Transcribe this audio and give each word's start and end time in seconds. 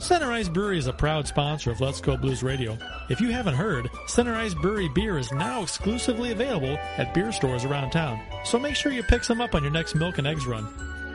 Center 0.00 0.32
Ice 0.32 0.48
Brewery 0.48 0.78
is 0.78 0.86
a 0.86 0.94
proud 0.94 1.26
sponsor 1.28 1.70
of 1.70 1.82
Let's 1.82 2.00
Go 2.00 2.16
Blues 2.16 2.42
Radio. 2.42 2.78
If 3.12 3.20
you 3.20 3.28
haven't 3.36 3.52
heard, 3.52 3.84
Center 4.08 4.32
Ice 4.32 4.56
Brewery 4.56 4.88
beer 4.88 5.20
is 5.20 5.30
now 5.30 5.60
exclusively 5.60 6.32
available 6.32 6.80
at 6.96 7.12
beer 7.12 7.28
stores 7.32 7.66
around 7.68 7.92
town. 7.92 8.16
So 8.48 8.58
make 8.58 8.76
sure 8.80 8.92
you 8.92 9.02
pick 9.04 9.24
some 9.24 9.42
up 9.44 9.54
on 9.54 9.62
your 9.62 9.70
next 9.70 9.94
milk 9.94 10.16
and 10.16 10.26
eggs 10.26 10.46
run. 10.48 10.64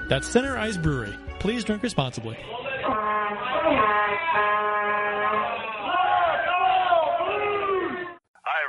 That's 0.07 0.29
Center 0.29 0.55
Ice 0.55 0.77
Brewery. 0.77 1.17
Please 1.41 1.65
drink 1.65 1.81
responsibly. 1.81 2.37
Hi, 2.37 2.53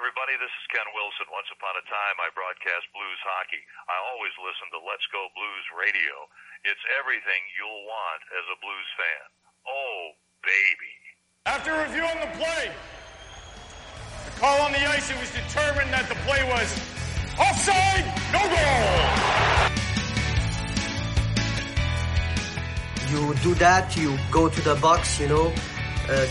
everybody. 0.01 0.32
This 0.40 0.48
is 0.48 0.64
Ken 0.73 0.88
Wilson. 0.96 1.28
Once 1.28 1.52
upon 1.52 1.76
a 1.76 1.84
time, 1.92 2.16
I 2.24 2.32
broadcast 2.32 2.88
blues 2.96 3.20
hockey. 3.20 3.60
I 3.84 4.01
always 4.16 4.32
listen 4.40 4.73
to 4.73 4.80
Let's 4.80 5.04
Go 5.12 5.28
Blues 5.37 5.66
Radio. 5.76 6.24
It's 6.64 6.80
everything 6.96 7.45
you'll 7.60 7.84
want 7.84 8.24
as 8.32 8.48
a 8.48 8.56
blues 8.64 8.88
fan. 8.96 9.28
Oh, 9.68 10.10
baby. 10.42 10.92
After 11.44 11.72
reviewing 11.72 12.20
the 12.20 12.28
play, 12.38 12.70
the 14.24 14.30
call 14.40 14.60
on 14.62 14.72
the 14.72 14.84
ice, 14.86 15.10
it 15.10 15.18
was 15.18 15.30
determined 15.30 15.92
that 15.92 16.08
the 16.08 16.14
play 16.26 16.42
was 16.44 16.68
offside, 17.38 18.06
no 18.32 18.42
goal. 18.54 19.26
You 23.10 23.34
do 23.42 23.54
that, 23.54 23.96
you 23.96 24.18
go 24.30 24.48
to 24.48 24.60
the 24.62 24.74
box, 24.76 25.20
you 25.20 25.28
know, 25.28 25.52
uh, 26.08 26.26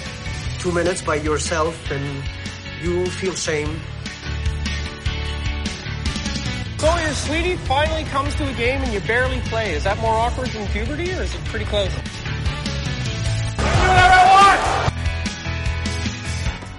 two 0.60 0.72
minutes 0.72 1.02
by 1.02 1.16
yourself, 1.16 1.92
and 1.92 2.24
you 2.82 3.06
feel 3.08 3.34
shame. 3.34 3.80
So 6.78 6.96
your 6.98 7.14
sweetie 7.14 7.56
finally 7.66 8.04
comes 8.04 8.36
to 8.36 8.48
a 8.48 8.54
game 8.54 8.82
and 8.82 8.94
you 8.94 9.00
barely 9.02 9.40
play. 9.42 9.74
Is 9.74 9.86
that 9.86 9.98
more 10.00 10.14
awkward 10.14 10.50
than 10.50 10.68
puberty 10.68 11.12
or 11.14 11.24
is 11.24 11.34
it 11.34 11.44
pretty 11.46 11.66
close? 11.66 11.92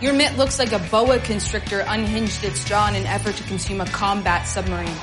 Your 0.00 0.12
mitt 0.12 0.36
looks 0.36 0.58
like 0.58 0.72
a 0.72 0.78
boa 0.90 1.18
constrictor 1.20 1.80
unhinged 1.80 2.44
its 2.44 2.64
jaw 2.64 2.88
in 2.88 2.96
an 2.96 3.06
effort 3.06 3.34
to 3.36 3.42
consume 3.44 3.80
a 3.80 3.86
combat 3.86 4.46
submarine. 4.46 4.94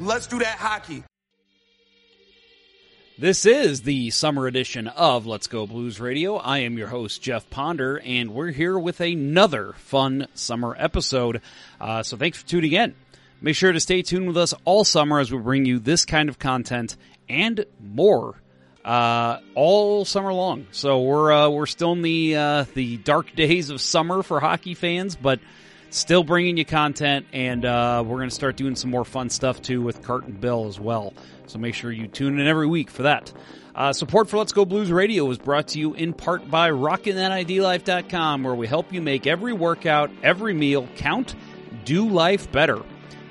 Let's 0.00 0.26
do 0.26 0.38
that 0.38 0.56
hockey. 0.58 1.04
This 3.18 3.44
is 3.44 3.82
the 3.82 4.08
summer 4.08 4.46
edition 4.46 4.88
of 4.88 5.26
Let's 5.26 5.46
Go 5.46 5.66
Blues 5.66 6.00
Radio. 6.00 6.36
I 6.36 6.60
am 6.60 6.78
your 6.78 6.88
host, 6.88 7.20
Jeff 7.20 7.50
Ponder, 7.50 8.00
and 8.02 8.32
we're 8.32 8.50
here 8.50 8.78
with 8.78 9.02
another 9.02 9.74
fun 9.76 10.26
summer 10.32 10.74
episode. 10.78 11.42
Uh, 11.78 12.02
so 12.02 12.16
thanks 12.16 12.38
for 12.40 12.48
tuning 12.48 12.72
in. 12.72 12.94
Make 13.42 13.56
sure 13.56 13.72
to 13.72 13.80
stay 13.80 14.02
tuned 14.02 14.26
with 14.26 14.36
us 14.36 14.52
all 14.64 14.84
summer 14.84 15.18
as 15.18 15.32
we 15.32 15.38
bring 15.38 15.64
you 15.64 15.78
this 15.78 16.04
kind 16.04 16.28
of 16.28 16.38
content 16.38 16.96
and 17.28 17.64
more 17.80 18.34
uh, 18.84 19.38
all 19.54 20.04
summer 20.04 20.32
long. 20.32 20.66
So 20.72 21.00
we're 21.00 21.32
uh, 21.32 21.48
we're 21.48 21.66
still 21.66 21.92
in 21.92 22.02
the 22.02 22.36
uh, 22.36 22.64
the 22.74 22.98
dark 22.98 23.34
days 23.36 23.70
of 23.70 23.80
summer 23.80 24.22
for 24.22 24.40
hockey 24.40 24.74
fans, 24.74 25.16
but 25.16 25.40
still 25.90 26.22
bringing 26.22 26.56
you 26.56 26.64
content, 26.64 27.26
and 27.32 27.64
uh, 27.64 28.02
we're 28.06 28.18
going 28.18 28.28
to 28.28 28.34
start 28.34 28.56
doing 28.56 28.76
some 28.76 28.90
more 28.90 29.04
fun 29.04 29.30
stuff 29.30 29.62
too 29.62 29.82
with 29.82 30.02
Cart 30.02 30.24
and 30.24 30.40
Bill 30.40 30.66
as 30.66 30.78
well. 30.78 31.14
So 31.46 31.58
make 31.58 31.74
sure 31.74 31.90
you 31.90 32.06
tune 32.06 32.38
in 32.38 32.46
every 32.46 32.66
week 32.66 32.90
for 32.90 33.04
that. 33.04 33.32
Uh, 33.74 33.92
support 33.92 34.28
for 34.28 34.36
Let's 34.36 34.52
Go 34.52 34.64
Blues 34.64 34.92
Radio 34.92 35.28
is 35.30 35.38
brought 35.38 35.68
to 35.68 35.78
you 35.78 35.94
in 35.94 36.12
part 36.12 36.50
by 36.50 36.70
RockinThatIDLife.com, 36.70 38.42
where 38.42 38.54
we 38.54 38.66
help 38.66 38.92
you 38.92 39.00
make 39.00 39.26
every 39.26 39.52
workout, 39.52 40.10
every 40.22 40.52
meal 40.52 40.88
count, 40.96 41.34
do 41.84 42.08
life 42.08 42.50
better. 42.52 42.82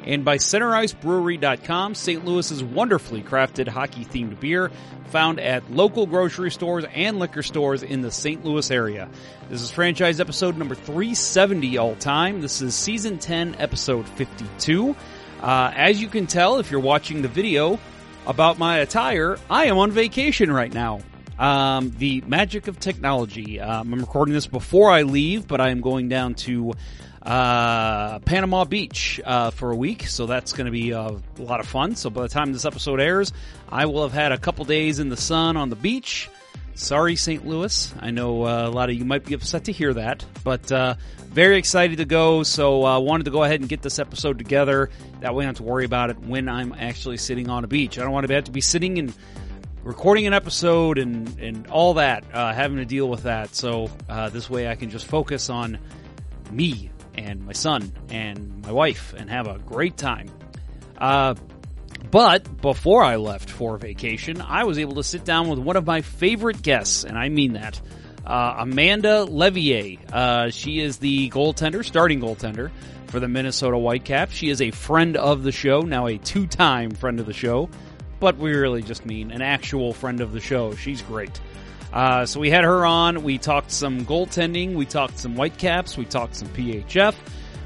And 0.05 0.23
by 0.23 0.37
CenterIceBrewery.com, 0.37 1.95
St. 1.95 2.25
Louis's 2.25 2.63
wonderfully 2.63 3.21
crafted 3.21 3.67
hockey 3.67 4.05
themed 4.05 4.39
beer, 4.39 4.71
found 5.07 5.39
at 5.39 5.71
local 5.71 6.05
grocery 6.05 6.51
stores 6.51 6.85
and 6.93 7.19
liquor 7.19 7.43
stores 7.43 7.83
in 7.83 8.01
the 8.01 8.11
St. 8.11 8.45
Louis 8.45 8.71
area. 8.71 9.09
This 9.49 9.61
is 9.61 9.71
franchise 9.71 10.19
episode 10.19 10.57
number 10.57 10.75
370 10.75 11.77
all 11.77 11.95
time. 11.95 12.41
This 12.41 12.61
is 12.61 12.75
season 12.75 13.17
10, 13.17 13.55
episode 13.59 14.07
52. 14.09 14.95
Uh, 15.41 15.71
as 15.75 16.01
you 16.01 16.07
can 16.07 16.27
tell, 16.27 16.59
if 16.59 16.71
you're 16.71 16.79
watching 16.79 17.21
the 17.21 17.27
video 17.27 17.79
about 18.25 18.57
my 18.57 18.77
attire, 18.77 19.37
I 19.49 19.66
am 19.66 19.77
on 19.77 19.91
vacation 19.91 20.51
right 20.51 20.73
now. 20.73 21.01
Um, 21.39 21.91
the 21.97 22.21
magic 22.27 22.67
of 22.67 22.79
technology. 22.79 23.61
Um, 23.61 23.93
I'm 23.93 23.99
recording 24.01 24.33
this 24.33 24.45
before 24.45 24.91
I 24.91 25.03
leave, 25.03 25.47
but 25.47 25.61
I 25.61 25.69
am 25.69 25.79
going 25.79 26.09
down 26.09 26.35
to 26.35 26.73
uh, 27.22 28.19
Panama 28.19 28.63
Beach 28.63 29.19
uh, 29.25 29.52
for 29.52 29.72
a 29.72 29.75
week, 29.75 30.07
so 30.07 30.25
that's 30.25 30.53
going 30.53 30.66
to 30.66 30.72
be 30.72 30.91
a 30.91 31.16
lot 31.38 31.59
of 31.59 31.68
fun. 31.68 31.96
So 31.96 32.09
by 32.09 32.22
the 32.24 32.30
time 32.30 32.53
this 32.53 32.66
episode 32.66 33.00
airs, 33.00 33.34
I 33.68 33.85
will 33.85 34.03
have 34.03 34.13
had 34.13 34.31
a 34.31 34.38
couple 34.38 34.66
days 34.66 35.00
in 35.00 35.09
the 35.09 35.18
sun 35.18 35.58
on 35.58 35.69
the 35.69 35.75
beach. 35.75 36.29
Sorry, 36.75 37.18
St. 37.18 37.46
Louis. 37.46 37.94
I 38.00 38.12
know 38.12 38.44
uh, 38.44 38.68
a 38.68 38.72
lot 38.72 38.90
of 38.90 38.96
you 38.96 39.03
might 39.03 39.25
be 39.25 39.34
upset 39.34 39.66
to 39.66 39.74
hear 39.74 39.94
that, 39.96 40.24
but 40.46 40.72
uh, 40.72 40.96
very 41.25 41.58
excited 41.58 41.97
to 41.97 42.06
go. 42.06 42.44
So 42.44 42.85
uh, 42.85 43.00
wanted 43.02 43.25
to 43.25 43.31
go 43.31 43.44
ahead 43.44 43.59
and 43.59 43.68
get 43.68 43.81
this 43.81 44.00
episode 44.00 44.38
together. 44.38 44.90
That 45.19 45.35
way, 45.35 45.44
I 45.44 45.47
don't 45.47 45.56
have 45.56 45.66
to 45.66 45.69
worry 45.69 45.84
about 45.84 46.09
it 46.09 46.19
when 46.19 46.47
I'm 46.47 46.72
actually 46.72 47.18
sitting 47.18 47.50
on 47.50 47.66
a 47.66 47.68
beach. 47.68 48.00
I 48.00 48.03
don't 48.03 48.13
want 48.13 48.25
to 48.25 48.34
have 48.34 48.46
to 48.46 48.52
be 48.52 48.62
sitting 48.62 48.97
and 48.97 49.13
recording 49.84 50.25
an 50.25 50.34
episode 50.34 50.97
and 50.97 51.38
and 51.38 51.68
all 51.68 51.96
that, 51.96 52.24
uh, 52.34 52.53
having 52.53 52.78
to 52.78 52.85
deal 52.85 53.09
with 53.09 53.24
that. 53.24 53.53
So 53.56 53.90
uh, 54.08 54.29
this 54.29 54.50
way, 54.50 54.69
I 54.69 54.75
can 54.75 54.90
just 54.90 55.06
focus 55.06 55.50
on 55.50 55.79
me 56.50 56.91
and 57.19 57.46
my 57.46 57.53
son 57.53 57.91
and 58.09 58.62
my 58.62 58.72
wife 58.72 59.13
and 59.18 59.30
have 59.30 59.47
a 59.47 59.59
great 59.59 59.97
time. 59.97 60.30
Uh, 60.97 61.35
but 62.12 62.62
before 62.62 63.03
I 63.03 63.18
left 63.18 63.50
for 63.50 63.78
vacation, 63.78 64.41
I 64.41 64.63
was 64.63 64.80
able 64.80 64.96
to 64.96 65.03
sit 65.03 65.25
down 65.25 65.50
with 65.50 65.59
one 65.59 65.75
of 65.75 65.85
my 65.85 66.02
favorite 66.02 66.62
guests, 66.62 67.03
and 67.03 67.18
I 67.18 67.29
mean 67.29 67.53
that. 67.53 67.79
Uh, 68.25 68.56
Amanda 68.59 69.25
Leveille. 69.25 70.00
Uh, 70.12 70.50
she 70.50 70.79
is 70.79 70.97
the 70.97 71.29
goaltender, 71.29 71.84
starting 71.84 72.22
goaltender 72.22 72.72
for 73.08 73.19
the 73.19 73.28
Minnesota 73.28 73.78
Whitecaps. 73.78 74.34
She 74.34 74.50
is 74.50 74.62
a 74.62 74.72
friend 74.72 75.18
of 75.18 75.44
the 75.44 75.52
show, 75.52 75.81
now 75.81 76.08
a 76.08 76.18
two 76.18 76.47
time 76.47 76.91
friend 76.91 77.19
of 77.19 77.25
the 77.25 77.34
show, 77.34 77.69
but 78.19 78.38
we 78.38 78.53
really 78.53 78.84
just 78.84 79.06
mean 79.06 79.31
an 79.31 79.41
actual 79.41 79.94
friend 79.94 80.22
of 80.22 80.31
the 80.31 80.40
show. 80.40 80.75
She's 80.75 81.02
great. 81.02 81.40
Uh, 81.91 82.25
so 82.25 82.39
we 82.39 82.50
had 82.50 82.63
her 82.63 82.85
on. 82.85 83.23
We 83.23 83.38
talked 83.38 83.72
some 83.72 84.05
goaltending. 84.05 84.75
We 84.75 84.85
talked 84.85 85.17
some 85.17 85.35
Whitecaps. 85.35 85.97
We 85.97 86.05
talked 86.05 86.35
some 86.35 86.47
PHF. 86.50 87.16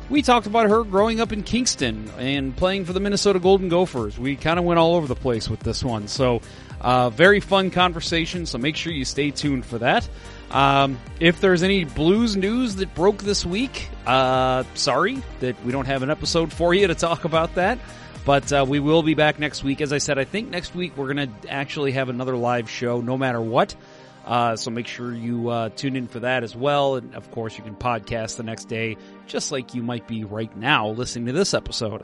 We 0.09 0.21
talked 0.21 0.47
about 0.47 0.69
her 0.69 0.83
growing 0.83 1.19
up 1.19 1.31
in 1.31 1.43
Kingston 1.43 2.09
and 2.17 2.55
playing 2.55 2.85
for 2.85 2.93
the 2.93 2.99
Minnesota 2.99 3.39
Golden 3.39 3.69
Gophers. 3.69 4.19
We 4.19 4.35
kind 4.35 4.59
of 4.59 4.65
went 4.65 4.79
all 4.79 4.95
over 4.95 5.07
the 5.07 5.15
place 5.15 5.49
with 5.49 5.61
this 5.61 5.83
one. 5.83 6.07
So, 6.07 6.41
uh, 6.81 7.09
very 7.09 7.39
fun 7.39 7.71
conversation. 7.71 8.45
So 8.45 8.57
make 8.57 8.75
sure 8.75 8.91
you 8.91 9.05
stay 9.05 9.31
tuned 9.31 9.65
for 9.65 9.79
that. 9.79 10.07
Um, 10.51 10.99
if 11.19 11.41
there's 11.41 11.63
any 11.63 11.85
blues 11.85 12.37
news 12.37 12.75
that 12.75 12.93
broke 12.93 13.23
this 13.23 13.45
week, 13.45 13.89
uh, 14.05 14.63
sorry 14.75 15.23
that 15.39 15.61
we 15.65 15.71
don't 15.71 15.85
have 15.87 16.03
an 16.03 16.09
episode 16.09 16.53
for 16.53 16.73
you 16.73 16.87
to 16.87 16.95
talk 16.95 17.25
about 17.25 17.55
that. 17.55 17.79
But 18.25 18.53
uh, 18.53 18.65
we 18.67 18.79
will 18.79 19.03
be 19.03 19.15
back 19.15 19.39
next 19.39 19.63
week. 19.63 19.81
As 19.81 19.91
I 19.91 19.97
said, 19.97 20.17
I 20.17 20.23
think 20.23 20.49
next 20.49 20.75
week 20.75 20.95
we're 20.95 21.13
going 21.13 21.29
to 21.29 21.51
actually 21.51 21.93
have 21.93 22.09
another 22.09 22.37
live 22.37 22.69
show 22.69 23.01
no 23.01 23.17
matter 23.17 23.41
what. 23.41 23.75
Uh, 24.25 24.55
so 24.55 24.71
make 24.71 24.87
sure 24.87 25.13
you 25.13 25.49
uh, 25.49 25.69
tune 25.69 25.95
in 25.95 26.07
for 26.07 26.21
that 26.21 26.43
as 26.43 26.55
well. 26.55 26.95
And 26.95 27.13
of 27.15 27.29
course, 27.31 27.57
you 27.57 27.63
can 27.63 27.75
podcast 27.75 28.37
the 28.37 28.43
next 28.43 28.65
day, 28.65 28.97
just 29.27 29.51
like 29.51 29.73
you 29.73 29.83
might 29.83 30.07
be 30.07 30.23
right 30.23 30.55
now 30.55 30.89
listening 30.89 31.25
to 31.27 31.33
this 31.33 31.53
episode. 31.53 32.03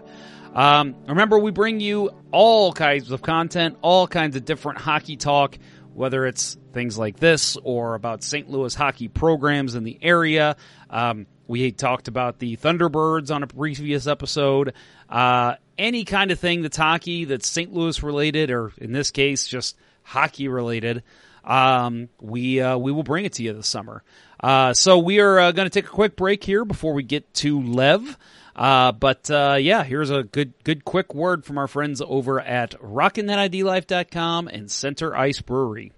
Um, 0.54 0.96
remember, 1.08 1.40
we 1.40 1.52
bring 1.52 1.80
you 1.80 2.12
all 2.32 2.74
kinds 2.74 3.12
of 3.12 3.22
content, 3.22 3.78
all 3.82 4.08
kinds 4.08 4.36
of 4.36 4.46
different 4.46 4.80
hockey 4.80 5.16
talk, 5.16 5.58
whether 5.94 6.26
it's 6.26 6.58
things 6.74 6.98
like 6.98 7.18
this 7.18 7.58
or 7.64 7.96
about 7.96 8.24
St. 8.24 8.50
Louis 8.50 8.74
hockey 8.74 9.08
programs 9.08 9.76
in 9.76 9.84
the 9.84 9.98
area. 10.02 10.56
Um, 10.90 11.28
we 11.48 11.72
talked 11.72 12.08
about 12.08 12.40
the 12.40 12.58
Thunderbirds 12.58 13.34
on 13.34 13.44
a 13.44 13.48
previous 13.48 14.08
episode. 14.08 14.74
Uh, 15.08 15.56
any 15.78 16.04
kind 16.04 16.32
of 16.32 16.40
thing 16.40 16.62
that's 16.62 16.78
hockey 16.78 17.26
that's 17.26 17.48
St. 17.48 17.74
Louis 17.74 18.04
related, 18.04 18.52
or 18.52 18.72
in 18.78 18.92
this 18.92 19.12
case, 19.12 19.48
just 19.48 19.78
hockey 20.04 20.48
related 20.48 21.04
um, 21.44 22.10
we 22.22 22.62
uh, 22.62 22.78
we 22.78 22.92
will 22.92 23.04
bring 23.04 23.26
it 23.26 23.34
to 23.34 23.44
you 23.44 23.54
this 23.54 23.68
summer. 23.68 24.04
Uh, 24.40 24.74
so 24.74 25.00
we 25.00 25.20
are 25.20 25.40
uh, 25.40 25.52
going 25.52 25.66
to 25.66 25.70
take 25.70 25.86
a 25.86 25.94
quick 25.94 26.16
break 26.16 26.44
here 26.44 26.66
before 26.66 26.94
we 26.94 27.04
get 27.04 27.34
to 27.36 27.62
Lev. 27.62 28.18
Uh, 28.56 28.92
but 28.92 29.30
uh, 29.32 29.58
yeah, 29.60 29.84
here's 29.84 30.10
a 30.10 30.24
good 30.24 30.54
good 30.64 30.84
quick 30.84 31.14
word 31.14 31.46
from 31.46 31.58
our 31.58 31.68
friends 31.68 32.02
over 32.06 32.40
at 32.40 32.72
RockinThatIDLife.com 32.82 34.48
and 34.48 34.70
Center 34.70 35.16
Ice 35.16 35.42
Brewery. 35.42 35.94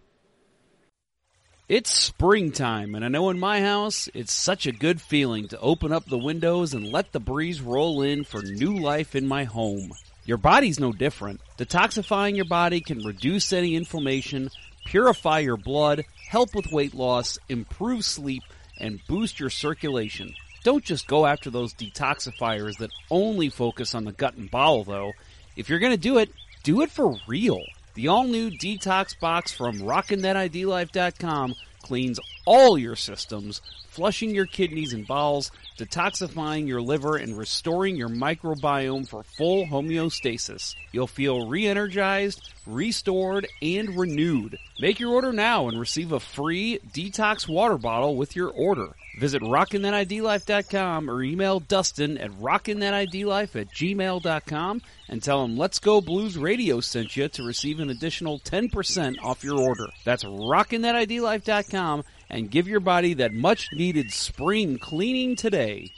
It's 1.67 1.89
springtime, 1.89 2.95
and 2.95 3.05
I 3.05 3.07
know 3.07 3.29
in 3.29 3.39
my 3.39 3.61
house, 3.61 4.09
it's 4.13 4.33
such 4.33 4.67
a 4.67 4.73
good 4.73 4.99
feeling 4.99 5.47
to 5.47 5.59
open 5.59 5.93
up 5.93 6.05
the 6.05 6.17
windows 6.17 6.73
and 6.73 6.91
let 6.91 7.13
the 7.13 7.19
breeze 7.21 7.61
roll 7.61 8.01
in 8.01 8.25
for 8.25 8.41
new 8.41 8.77
life 8.77 9.15
in 9.15 9.25
my 9.25 9.45
home. 9.45 9.93
Your 10.25 10.37
body's 10.37 10.81
no 10.81 10.91
different. 10.91 11.39
Detoxifying 11.57 12.35
your 12.35 12.45
body 12.45 12.81
can 12.81 13.05
reduce 13.05 13.53
any 13.53 13.75
inflammation, 13.75 14.49
purify 14.85 15.39
your 15.39 15.57
blood, 15.57 16.05
help 16.29 16.55
with 16.55 16.71
weight 16.71 16.93
loss, 16.93 17.37
improve 17.49 18.05
sleep, 18.05 18.43
and 18.79 18.99
boost 19.07 19.39
your 19.39 19.49
circulation. 19.49 20.33
Don't 20.63 20.83
just 20.83 21.07
go 21.07 21.25
after 21.25 21.49
those 21.49 21.73
detoxifiers 21.73 22.77
that 22.77 22.91
only 23.09 23.49
focus 23.49 23.95
on 23.95 24.05
the 24.05 24.11
gut 24.11 24.35
and 24.35 24.49
bowel, 24.49 24.83
though. 24.83 25.13
If 25.55 25.69
you're 25.69 25.79
going 25.79 25.93
to 25.93 25.97
do 25.97 26.17
it, 26.17 26.31
do 26.63 26.81
it 26.81 26.91
for 26.91 27.17
real. 27.27 27.61
The 27.95 28.07
all 28.07 28.25
new 28.25 28.49
detox 28.49 29.19
box 29.19 29.51
from 29.51 29.79
RockinThatIDLife.com 29.79 31.55
cleans 31.81 32.19
all 32.45 32.77
your 32.77 32.95
systems, 32.95 33.61
flushing 33.89 34.33
your 34.33 34.45
kidneys 34.45 34.93
and 34.93 35.05
bowels, 35.07 35.51
detoxifying 35.77 36.67
your 36.67 36.81
liver, 36.81 37.17
and 37.17 37.37
restoring 37.37 37.95
your 37.95 38.09
microbiome 38.09 39.07
for 39.07 39.23
full 39.23 39.65
homeostasis. 39.65 40.75
You'll 40.91 41.07
feel 41.07 41.47
re 41.47 41.67
energized, 41.67 42.53
restored, 42.65 43.47
and 43.61 43.97
renewed. 43.97 44.57
Make 44.79 44.99
your 44.99 45.11
order 45.11 45.33
now 45.33 45.67
and 45.67 45.79
receive 45.79 46.11
a 46.11 46.19
free 46.19 46.79
detox 46.93 47.47
water 47.47 47.77
bottle 47.77 48.15
with 48.15 48.35
your 48.35 48.49
order. 48.49 48.95
Visit 49.19 49.41
RockinThatIDLife.com 49.41 51.09
or 51.09 51.21
email 51.21 51.59
Dustin 51.59 52.17
at 52.17 52.31
RockinThatIDLife 52.31 53.59
at 53.59 53.67
gmail.com 53.67 54.81
and 55.09 55.21
tell 55.21 55.43
him 55.43 55.57
Let's 55.57 55.79
Go 55.79 55.99
Blues 55.99 56.37
Radio 56.37 56.79
sent 56.79 57.17
you 57.17 57.27
to 57.27 57.43
receive 57.43 57.79
an 57.79 57.89
additional 57.89 58.39
10% 58.39 59.17
off 59.21 59.43
your 59.43 59.59
order. 59.59 59.87
That's 60.05 60.23
RockinThatIDLife.com 60.23 62.03
and 62.31 62.49
give 62.49 62.67
your 62.67 62.79
body 62.79 63.13
that 63.13 63.33
much 63.33 63.67
needed 63.73 64.11
spring 64.11 64.79
cleaning 64.79 65.35
today. 65.35 65.91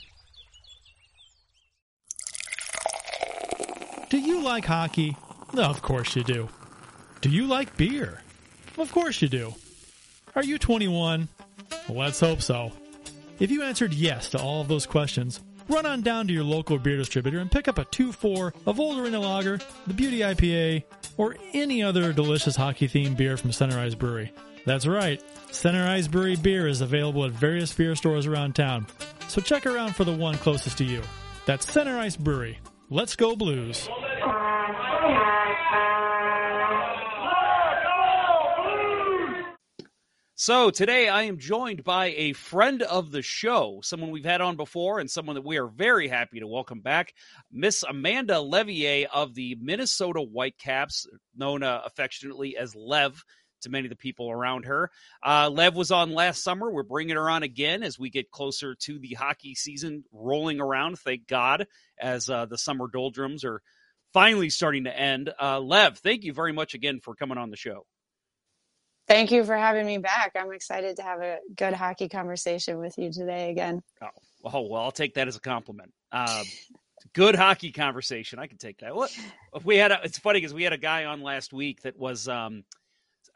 Do 4.10 4.18
you 4.18 4.42
like 4.42 4.66
hockey? 4.66 5.16
Of 5.56 5.80
course 5.80 6.14
you 6.16 6.24
do. 6.24 6.48
Do 7.20 7.30
you 7.30 7.46
like 7.46 7.76
beer? 7.76 8.22
Of 8.76 8.92
course 8.92 9.22
you 9.22 9.28
do. 9.28 9.54
Are 10.34 10.44
you 10.44 10.58
21? 10.58 11.28
Let's 11.88 12.20
hope 12.20 12.42
so. 12.42 12.72
If 13.38 13.50
you 13.50 13.62
answered 13.62 13.94
yes 13.94 14.28
to 14.30 14.40
all 14.40 14.60
of 14.60 14.68
those 14.68 14.86
questions, 14.86 15.40
run 15.68 15.86
on 15.86 16.02
down 16.02 16.26
to 16.26 16.32
your 16.32 16.44
local 16.44 16.78
beer 16.78 16.96
distributor 16.96 17.38
and 17.38 17.50
pick 17.50 17.68
up 17.68 17.78
a 17.78 17.84
2-4 17.86 18.52
of 18.66 18.80
Old 18.80 18.98
Arena 18.98 19.20
Lager, 19.20 19.60
the 19.86 19.94
Beauty 19.94 20.20
IPA, 20.20 20.82
or 21.16 21.36
any 21.52 21.82
other 21.82 22.12
delicious 22.12 22.56
hockey-themed 22.56 23.16
beer 23.16 23.36
from 23.36 23.52
Center 23.52 23.78
Ice 23.78 23.94
Brewery. 23.94 24.32
That's 24.66 24.86
right, 24.86 25.22
Center 25.50 25.86
Ice 25.86 26.08
Brewery 26.08 26.36
beer 26.36 26.66
is 26.66 26.80
available 26.80 27.24
at 27.24 27.32
various 27.32 27.72
beer 27.72 27.94
stores 27.94 28.26
around 28.26 28.54
town, 28.54 28.86
so 29.28 29.40
check 29.40 29.66
around 29.66 29.94
for 29.94 30.04
the 30.04 30.14
one 30.14 30.36
closest 30.36 30.78
to 30.78 30.84
you. 30.84 31.02
That's 31.46 31.70
Center 31.70 31.98
Ice 31.98 32.16
Brewery. 32.16 32.58
Let's 32.90 33.16
go 33.16 33.36
Blues. 33.36 33.88
So 40.36 40.70
today 40.70 41.08
I 41.08 41.22
am 41.22 41.38
joined 41.38 41.84
by 41.84 42.06
a 42.06 42.32
friend 42.32 42.82
of 42.82 43.12
the 43.12 43.22
show, 43.22 43.78
someone 43.84 44.10
we've 44.10 44.24
had 44.24 44.40
on 44.40 44.56
before, 44.56 44.98
and 44.98 45.08
someone 45.08 45.36
that 45.36 45.44
we 45.44 45.58
are 45.58 45.68
very 45.68 46.08
happy 46.08 46.40
to 46.40 46.46
welcome 46.48 46.80
back, 46.80 47.14
Miss 47.52 47.84
Amanda 47.84 48.40
Leveille 48.40 49.06
of 49.12 49.36
the 49.36 49.56
Minnesota 49.60 50.18
Whitecaps, 50.18 51.06
known 51.36 51.62
uh, 51.62 51.82
affectionately 51.84 52.56
as 52.56 52.74
Lev 52.74 53.22
to 53.62 53.70
many 53.70 53.86
of 53.86 53.90
the 53.90 53.96
people 53.96 54.28
around 54.28 54.64
her. 54.64 54.90
Uh, 55.24 55.50
Lev 55.52 55.76
was 55.76 55.92
on 55.92 56.10
last 56.10 56.42
summer. 56.42 56.68
We're 56.68 56.82
bringing 56.82 57.14
her 57.14 57.30
on 57.30 57.44
again 57.44 57.84
as 57.84 57.96
we 57.96 58.10
get 58.10 58.32
closer 58.32 58.74
to 58.74 58.98
the 58.98 59.14
hockey 59.14 59.54
season 59.54 60.02
rolling 60.10 60.60
around. 60.60 60.98
Thank 60.98 61.28
God, 61.28 61.68
as 61.96 62.28
uh, 62.28 62.46
the 62.46 62.58
summer 62.58 62.88
doldrums 62.92 63.44
are 63.44 63.62
finally 64.12 64.50
starting 64.50 64.82
to 64.84 64.98
end. 64.98 65.30
Uh, 65.40 65.60
Lev, 65.60 65.98
thank 65.98 66.24
you 66.24 66.32
very 66.32 66.52
much 66.52 66.74
again 66.74 66.98
for 66.98 67.14
coming 67.14 67.38
on 67.38 67.50
the 67.50 67.56
show. 67.56 67.86
Thank 69.06 69.30
you 69.30 69.44
for 69.44 69.56
having 69.56 69.86
me 69.86 69.98
back. 69.98 70.32
I'm 70.34 70.52
excited 70.52 70.96
to 70.96 71.02
have 71.02 71.20
a 71.20 71.38
good 71.56 71.74
hockey 71.74 72.08
conversation 72.08 72.78
with 72.78 72.96
you 72.96 73.12
today 73.12 73.50
again. 73.50 73.82
Oh, 74.02 74.08
oh 74.44 74.60
well, 74.62 74.82
I'll 74.82 74.92
take 74.92 75.14
that 75.14 75.28
as 75.28 75.36
a 75.36 75.40
compliment. 75.40 75.92
Uh, 76.10 76.42
good 77.12 77.34
hockey 77.34 77.70
conversation. 77.70 78.38
I 78.38 78.46
can 78.46 78.56
take 78.56 78.78
that. 78.78 78.94
What 78.94 79.10
we 79.62 79.76
had? 79.76 79.92
A, 79.92 80.00
it's 80.04 80.18
funny 80.18 80.38
because 80.38 80.54
we 80.54 80.62
had 80.62 80.72
a 80.72 80.78
guy 80.78 81.04
on 81.04 81.22
last 81.22 81.52
week 81.52 81.82
that 81.82 81.98
was. 81.98 82.28
Um, 82.28 82.64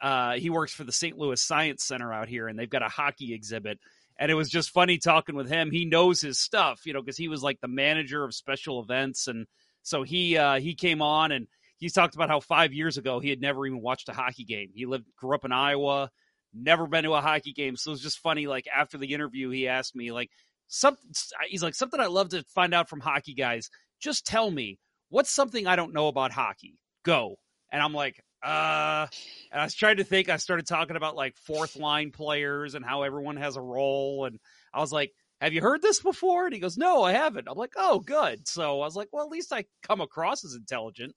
uh, 0.01 0.35
he 0.35 0.49
works 0.49 0.73
for 0.73 0.85
the 0.85 0.93
St. 0.93 1.17
Louis 1.17 1.41
Science 1.41 1.83
Center 1.83 2.13
out 2.13 2.29
here, 2.29 2.47
and 2.47 2.57
they've 2.57 2.69
got 2.69 2.81
a 2.81 2.87
hockey 2.87 3.33
exhibit. 3.33 3.79
And 4.17 4.31
it 4.31 4.33
was 4.33 4.49
just 4.49 4.69
funny 4.69 4.97
talking 4.97 5.35
with 5.35 5.49
him. 5.49 5.71
He 5.71 5.83
knows 5.83 6.21
his 6.21 6.39
stuff, 6.39 6.85
you 6.85 6.93
know, 6.93 7.01
because 7.01 7.17
he 7.17 7.27
was 7.27 7.43
like 7.43 7.59
the 7.59 7.67
manager 7.67 8.23
of 8.23 8.33
special 8.33 8.81
events, 8.81 9.27
and 9.27 9.45
so 9.83 10.03
he 10.03 10.37
uh, 10.37 10.59
he 10.59 10.73
came 10.73 11.01
on 11.01 11.31
and 11.31 11.47
he 11.79 11.89
talked 11.89 12.15
about 12.15 12.29
how 12.29 12.39
five 12.39 12.71
years 12.71 12.97
ago 12.97 13.19
he 13.19 13.29
had 13.29 13.41
never 13.41 13.65
even 13.65 13.81
watched 13.81 14.07
a 14.09 14.13
hockey 14.13 14.45
game. 14.45 14.69
He 14.73 14.85
lived, 14.85 15.05
grew 15.17 15.33
up 15.33 15.45
in 15.45 15.51
Iowa, 15.51 16.11
never 16.53 16.85
been 16.87 17.03
to 17.05 17.13
a 17.13 17.21
hockey 17.21 17.53
game. 17.53 17.75
So 17.75 17.89
it 17.89 17.93
was 17.93 18.01
just 18.01 18.19
funny. 18.19 18.47
Like 18.47 18.67
after 18.67 18.97
the 18.97 19.13
interview, 19.13 19.49
he 19.49 19.67
asked 19.67 19.95
me, 19.95 20.11
like, 20.11 20.29
something. 20.67 21.09
He's 21.47 21.63
like, 21.63 21.75
something 21.75 21.99
I 21.99 22.05
love 22.05 22.29
to 22.29 22.43
find 22.53 22.73
out 22.73 22.89
from 22.89 22.99
hockey 22.99 23.33
guys. 23.33 23.69
Just 23.99 24.25
tell 24.25 24.51
me 24.51 24.77
what's 25.09 25.31
something 25.31 25.65
I 25.65 25.75
don't 25.75 25.93
know 25.93 26.07
about 26.07 26.31
hockey. 26.31 26.77
Go. 27.03 27.35
And 27.71 27.81
I'm 27.81 27.93
like, 27.93 28.21
uh, 28.43 29.07
and 29.51 29.61
I 29.61 29.63
was 29.63 29.75
trying 29.75 29.97
to 29.97 30.03
think. 30.03 30.29
I 30.29 30.37
started 30.37 30.67
talking 30.67 30.95
about 30.95 31.15
like 31.15 31.35
fourth 31.37 31.75
line 31.75 32.11
players 32.11 32.75
and 32.75 32.85
how 32.85 33.03
everyone 33.03 33.37
has 33.37 33.57
a 33.57 33.61
role, 33.61 34.25
and 34.25 34.39
I 34.73 34.79
was 34.79 34.91
like, 34.91 35.11
have 35.41 35.53
you 35.53 35.61
heard 35.61 35.81
this 35.81 36.01
before? 36.01 36.45
And 36.45 36.53
he 36.53 36.59
goes, 36.59 36.77
no, 36.77 37.03
I 37.03 37.13
haven't. 37.13 37.47
I'm 37.49 37.57
like, 37.57 37.73
oh, 37.77 37.99
good. 37.99 38.47
So 38.47 38.81
I 38.81 38.85
was 38.85 38.95
like, 38.95 39.09
well, 39.11 39.25
at 39.25 39.31
least 39.31 39.53
I 39.53 39.65
come 39.83 40.01
across 40.01 40.43
as 40.43 40.55
intelligent. 40.55 41.13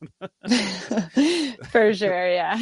for 1.70 1.94
sure, 1.94 2.30
yeah. 2.30 2.58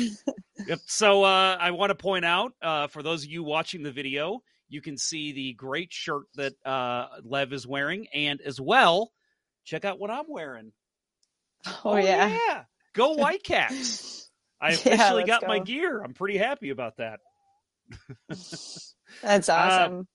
yep. 0.66 0.78
So 0.86 1.24
uh, 1.24 1.56
I 1.60 1.70
want 1.72 1.90
to 1.90 1.94
point 1.94 2.24
out 2.24 2.52
uh, 2.62 2.86
for 2.86 3.02
those 3.02 3.24
of 3.24 3.30
you 3.30 3.42
watching 3.42 3.82
the 3.82 3.92
video, 3.92 4.40
you 4.68 4.80
can 4.80 4.96
see 4.96 5.32
the 5.32 5.52
great 5.54 5.92
shirt 5.92 6.24
that 6.34 6.54
uh, 6.64 7.06
Lev 7.22 7.52
is 7.52 7.66
wearing, 7.66 8.06
and 8.14 8.40
as 8.40 8.60
well, 8.60 9.12
check 9.64 9.84
out 9.84 9.98
what 9.98 10.10
I'm 10.10 10.24
wearing. 10.28 10.72
Oh, 11.66 11.80
oh 11.84 11.96
yeah. 11.96 12.28
yeah, 12.28 12.62
go 12.94 13.14
Whitecaps! 13.14 14.30
I 14.60 14.70
officially 14.70 15.22
yeah, 15.22 15.26
got 15.26 15.40
go. 15.42 15.48
my 15.48 15.58
gear. 15.58 16.02
I'm 16.02 16.14
pretty 16.14 16.38
happy 16.38 16.70
about 16.70 16.96
that. 16.96 17.20
That's 18.28 18.94
uh, 19.48 19.52
awesome. 19.52 20.08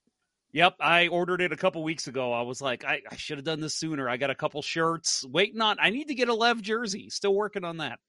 Yep, 0.54 0.76
I 0.80 1.08
ordered 1.08 1.42
it 1.42 1.54
a 1.54 1.58
couple 1.58 1.84
weeks 1.84 2.08
ago. 2.08 2.34
I 2.34 2.42
was 2.42 2.62
like, 2.62 2.84
I, 2.84 3.02
I 3.10 3.16
should 3.16 3.38
have 3.38 3.46
done 3.46 3.62
this 3.62 3.76
sooner. 3.76 4.10
I 4.10 4.18
got 4.18 4.30
a 4.30 4.36
couple 4.36 4.62
shirts 4.62 5.26
waiting 5.26 5.62
on. 5.62 5.78
I 5.80 5.90
need 5.92 6.10
to 6.10 6.16
get 6.16 6.30
a 6.30 6.34
Lev 6.34 6.62
jersey. 6.62 7.10
Still 7.10 7.34
working 7.34 7.64
on 7.64 7.78
that. 7.78 8.00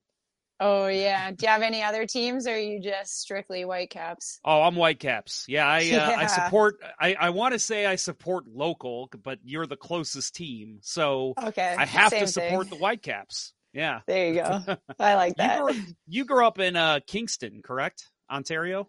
Oh 0.60 0.86
yeah. 0.86 1.30
Do 1.30 1.38
you 1.40 1.48
have 1.48 1.62
any 1.62 1.82
other 1.82 2.06
teams, 2.06 2.46
or 2.46 2.52
are 2.52 2.58
you 2.58 2.80
just 2.80 3.20
strictly 3.20 3.62
Whitecaps? 3.62 4.38
Oh, 4.44 4.62
I'm 4.62 4.76
Whitecaps. 4.76 5.46
Yeah, 5.48 5.66
I 5.66 5.78
uh, 5.78 5.80
yeah. 5.82 6.16
I 6.18 6.26
support. 6.44 6.76
I 7.00 7.14
I 7.14 7.30
want 7.30 7.54
to 7.54 7.58
say 7.58 7.86
I 7.86 7.96
support 7.96 8.46
local, 8.46 9.10
but 9.24 9.38
you're 9.42 9.66
the 9.66 9.76
closest 9.76 10.36
team, 10.36 10.78
so 10.80 11.34
okay, 11.42 11.74
I 11.76 11.84
have 11.84 12.10
to 12.10 12.26
support 12.28 12.68
thing. 12.68 12.78
the 12.78 12.82
Whitecaps. 12.84 13.54
Yeah. 13.72 14.00
There 14.06 14.28
you 14.28 14.34
go. 14.34 14.76
I 14.98 15.14
like 15.14 15.36
that. 15.36 15.58
you, 15.58 15.64
grew, 15.64 15.82
you 16.06 16.24
grew 16.26 16.46
up 16.46 16.58
in 16.58 16.76
uh, 16.76 17.00
Kingston, 17.06 17.62
correct? 17.64 18.10
Ontario. 18.30 18.88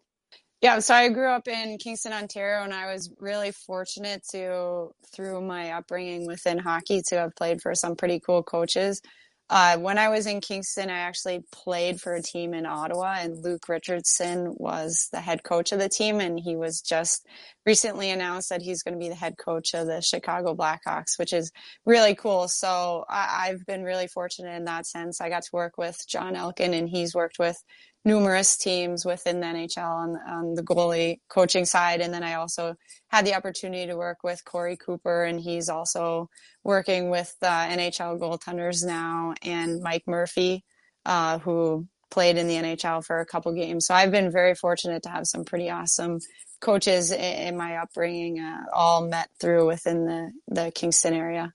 Yeah, 0.64 0.80
so 0.80 0.94
I 0.96 1.10
grew 1.10 1.28
up 1.28 1.50
in 1.50 1.78
Kingston, 1.78 2.14
Ontario, 2.14 2.64
and 2.64 2.74
I 2.74 2.90
was 2.94 3.12
really 3.20 3.52
fortunate 3.52 4.24
to, 4.32 4.92
through 5.14 5.42
my 5.42 5.72
upbringing 5.72 6.26
within 6.26 6.58
hockey, 6.58 7.02
to 7.10 7.18
have 7.18 7.36
played 7.36 7.62
for 7.62 7.76
some 7.76 7.98
pretty 7.98 8.22
cool 8.22 8.44
coaches. 8.44 9.02
Uh, 9.50 9.76
when 9.78 9.98
I 9.98 10.08
was 10.08 10.26
in 10.26 10.40
Kingston, 10.40 10.90
I 10.90 11.00
actually 11.00 11.44
played 11.52 12.00
for 12.00 12.16
a 12.16 12.22
team 12.22 12.54
in 12.54 12.66
Ottawa, 12.66 13.18
and 13.20 13.44
Luke 13.44 13.68
Richardson 13.68 14.54
was 14.56 15.10
the 15.12 15.20
head 15.20 15.44
coach 15.44 15.74
of 15.74 15.80
the 15.80 15.90
team, 15.90 16.22
and 16.22 16.40
he 16.40 16.56
was 16.56 16.80
just 16.80 17.28
recently 17.66 18.10
announced 18.10 18.48
that 18.48 18.62
he's 18.62 18.84
going 18.84 18.94
to 18.94 19.00
be 19.00 19.10
the 19.10 19.16
head 19.16 19.36
coach 19.38 19.74
of 19.74 19.88
the 19.88 20.02
Chicago 20.02 20.56
Blackhawks, 20.56 21.20
which 21.20 21.34
is 21.34 21.52
really 21.86 22.16
cool. 22.16 22.48
So 22.48 23.04
I, 23.10 23.48
have 23.48 23.66
been 23.66 23.84
really 23.84 24.08
fortunate 24.08 24.56
in 24.56 24.64
that 24.64 24.86
sense. 24.86 25.20
I 25.20 25.28
got 25.28 25.44
to 25.44 25.50
work 25.52 25.78
with 25.78 26.08
John 26.08 26.38
Elkin, 26.38 26.74
and 26.74 26.88
he's 26.88 27.14
worked 27.14 27.38
with 27.38 27.62
numerous 28.06 28.58
teams 28.58 29.06
within 29.06 29.40
the 29.40 29.46
NHL 29.48 29.78
on, 29.78 30.18
on, 30.28 30.56
the 30.56 30.64
goalie 30.64 31.20
coaching 31.30 31.66
side. 31.66 32.02
And 32.02 32.14
then 32.14 32.24
I 32.24 32.34
also 32.36 32.76
had 33.08 33.26
the 33.26 33.36
opportunity 33.36 33.88
to 33.88 33.96
work 33.96 34.18
with 34.24 34.44
Corey 34.44 34.78
Cooper, 34.78 35.24
and 35.24 35.40
he's 35.40 35.70
also 35.70 36.30
working 36.64 37.10
with 37.10 37.34
the 37.40 37.48
NHL 37.48 38.20
goaltenders 38.20 38.86
now, 38.86 39.34
and 39.42 39.82
Mike 39.82 40.04
Murphy, 40.06 40.64
uh, 41.06 41.40
who 41.40 41.88
played 42.12 42.38
in 42.38 42.48
the 42.48 42.56
NHL 42.56 43.04
for 43.04 43.20
a 43.20 43.26
couple 43.26 43.54
games. 43.54 43.88
So 43.88 43.96
I've 43.96 44.12
been 44.12 44.32
very 44.32 44.54
fortunate 44.54 45.04
to 45.04 45.10
have 45.10 45.26
some 45.26 45.46
pretty 45.46 45.70
awesome 45.70 46.20
coaches 46.62 47.12
in, 47.12 47.20
in 47.20 47.58
my 47.58 47.78
upbringing, 47.78 48.40
uh, 48.40 48.66
all 48.74 49.08
met 49.08 49.30
through 49.40 49.66
within 49.68 50.06
the, 50.06 50.32
the 50.48 50.72
Kingston 50.72 51.14
area. 51.14 51.54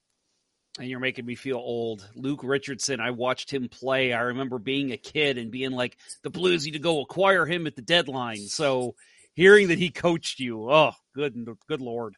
And 0.78 0.88
you're 0.88 1.00
making 1.00 1.26
me 1.26 1.34
feel 1.34 1.58
old. 1.58 2.08
Luke 2.14 2.40
Richardson, 2.42 3.00
I 3.00 3.10
watched 3.10 3.50
him 3.52 3.68
play. 3.68 4.12
I 4.12 4.20
remember 4.20 4.58
being 4.58 4.92
a 4.92 4.96
kid 4.96 5.38
and 5.38 5.50
being 5.50 5.72
like, 5.72 5.96
the 6.22 6.30
Blues 6.30 6.64
need 6.64 6.72
to 6.72 6.78
go 6.78 7.00
acquire 7.00 7.46
him 7.46 7.66
at 7.66 7.76
the 7.76 7.82
deadline. 7.82 8.46
So 8.46 8.94
hearing 9.34 9.68
that 9.68 9.78
he 9.78 9.90
coached 9.90 10.40
you, 10.40 10.70
oh, 10.70 10.92
good, 11.14 11.48
good 11.68 11.80
lord. 11.80 12.14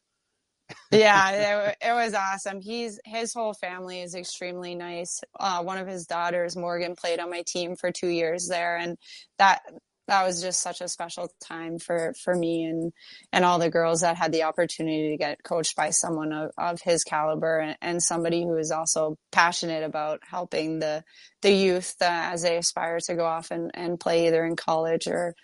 yeah, 0.90 1.68
it, 1.68 1.76
it, 1.88 1.92
was 1.92 2.14
awesome. 2.14 2.60
He's 2.60 3.00
his 3.04 3.32
whole 3.32 3.54
family 3.54 4.02
is 4.02 4.14
extremely 4.14 4.74
nice. 4.74 5.20
Uh, 5.38 5.62
one 5.62 5.78
of 5.78 5.86
his 5.86 6.06
daughters, 6.06 6.56
Morgan, 6.56 6.94
played 6.94 7.18
on 7.18 7.30
my 7.30 7.42
team 7.46 7.76
for 7.76 7.90
two 7.90 8.08
years 8.08 8.46
there, 8.46 8.76
and 8.76 8.96
that 9.38 9.62
that 10.10 10.26
was 10.26 10.42
just 10.42 10.60
such 10.60 10.80
a 10.80 10.88
special 10.88 11.32
time 11.40 11.78
for 11.78 12.12
for 12.22 12.34
me 12.34 12.64
and 12.64 12.92
and 13.32 13.44
all 13.44 13.60
the 13.60 13.70
girls 13.70 14.00
that 14.00 14.16
had 14.16 14.32
the 14.32 14.42
opportunity 14.42 15.10
to 15.10 15.16
get 15.16 15.42
coached 15.44 15.76
by 15.76 15.90
someone 15.90 16.32
of, 16.32 16.50
of 16.58 16.80
his 16.82 17.04
caliber 17.04 17.60
and, 17.60 17.76
and 17.80 18.02
somebody 18.02 18.42
who 18.42 18.56
is 18.56 18.72
also 18.72 19.16
passionate 19.30 19.84
about 19.84 20.20
helping 20.28 20.80
the 20.80 21.04
the 21.42 21.52
youth 21.52 21.94
uh, 22.02 22.06
as 22.08 22.42
they 22.42 22.56
aspire 22.56 22.98
to 23.06 23.14
go 23.14 23.24
off 23.24 23.52
and, 23.52 23.70
and 23.74 24.00
play 24.00 24.26
either 24.26 24.44
in 24.44 24.56
college 24.56 25.06
or 25.06 25.34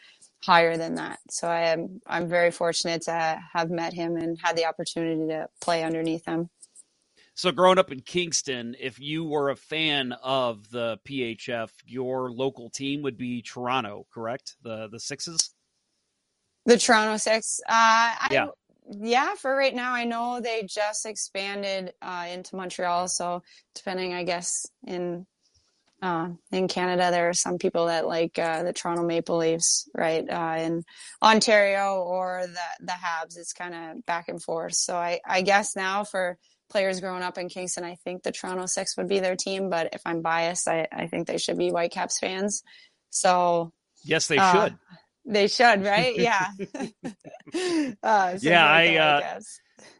higher 0.42 0.76
than 0.76 0.96
that. 0.96 1.20
So 1.30 1.48
I 1.48 1.68
am 1.68 2.00
I'm 2.04 2.28
very 2.28 2.50
fortunate 2.50 3.02
to 3.02 3.40
have 3.54 3.70
met 3.70 3.92
him 3.92 4.16
and 4.16 4.36
had 4.42 4.56
the 4.56 4.66
opportunity 4.66 5.28
to 5.28 5.46
play 5.60 5.84
underneath 5.84 6.26
him. 6.26 6.50
So, 7.36 7.52
growing 7.52 7.78
up 7.78 7.92
in 7.92 8.00
Kingston, 8.00 8.74
if 8.80 8.98
you 8.98 9.22
were 9.22 9.50
a 9.50 9.56
fan 9.56 10.12
of 10.22 10.70
the 10.70 10.98
PHF, 11.06 11.68
your 11.84 12.32
local 12.32 12.70
team 12.70 13.02
would 13.02 13.18
be 13.18 13.42
Toronto, 13.42 14.06
correct? 14.10 14.56
The 14.62 14.88
the 14.90 14.98
Sixes. 14.98 15.50
The 16.64 16.78
Toronto 16.78 17.18
Six. 17.18 17.60
Uh, 17.68 18.14
yeah. 18.30 18.46
I, 18.46 18.50
yeah, 18.90 19.34
for 19.34 19.54
right 19.54 19.74
now, 19.74 19.92
I 19.92 20.04
know 20.04 20.40
they 20.40 20.62
just 20.62 21.04
expanded 21.04 21.92
uh, 22.00 22.26
into 22.32 22.56
Montreal. 22.56 23.06
So, 23.08 23.42
depending, 23.74 24.14
I 24.14 24.24
guess, 24.24 24.64
in 24.86 25.26
uh, 26.00 26.30
in 26.52 26.68
Canada, 26.68 27.10
there 27.10 27.28
are 27.28 27.34
some 27.34 27.58
people 27.58 27.86
that 27.86 28.06
like 28.06 28.38
uh, 28.38 28.62
the 28.62 28.72
Toronto 28.72 29.02
Maple 29.02 29.36
Leafs, 29.36 29.90
right? 29.94 30.24
Uh, 30.26 30.56
in 30.58 30.84
Ontario 31.22 31.96
or 31.96 32.46
the 32.46 32.86
the 32.86 32.92
Habs, 32.92 33.36
it's 33.36 33.52
kind 33.52 33.74
of 33.74 34.06
back 34.06 34.30
and 34.30 34.42
forth. 34.42 34.74
So 34.74 34.96
I, 34.96 35.20
I 35.26 35.42
guess 35.42 35.76
now 35.76 36.04
for 36.04 36.38
players 36.68 37.00
growing 37.00 37.22
up 37.22 37.38
in 37.38 37.48
Kingston, 37.48 37.84
I 37.84 37.96
think 37.96 38.22
the 38.22 38.32
Toronto 38.32 38.66
Six 38.66 38.96
would 38.96 39.08
be 39.08 39.20
their 39.20 39.36
team. 39.36 39.70
But 39.70 39.90
if 39.92 40.02
I'm 40.04 40.22
biased, 40.22 40.68
I, 40.68 40.86
I 40.92 41.06
think 41.06 41.26
they 41.26 41.38
should 41.38 41.58
be 41.58 41.70
Whitecaps 41.70 42.18
fans. 42.18 42.62
So 43.10 43.72
yes, 44.04 44.26
they 44.26 44.38
uh, 44.38 44.52
should. 44.52 44.78
They 45.24 45.48
should, 45.48 45.84
right? 45.84 46.16
Yeah. 46.16 46.46
uh, 48.02 48.38
yeah, 48.40 48.66
I. 48.66 48.96
Uh, 48.96 49.40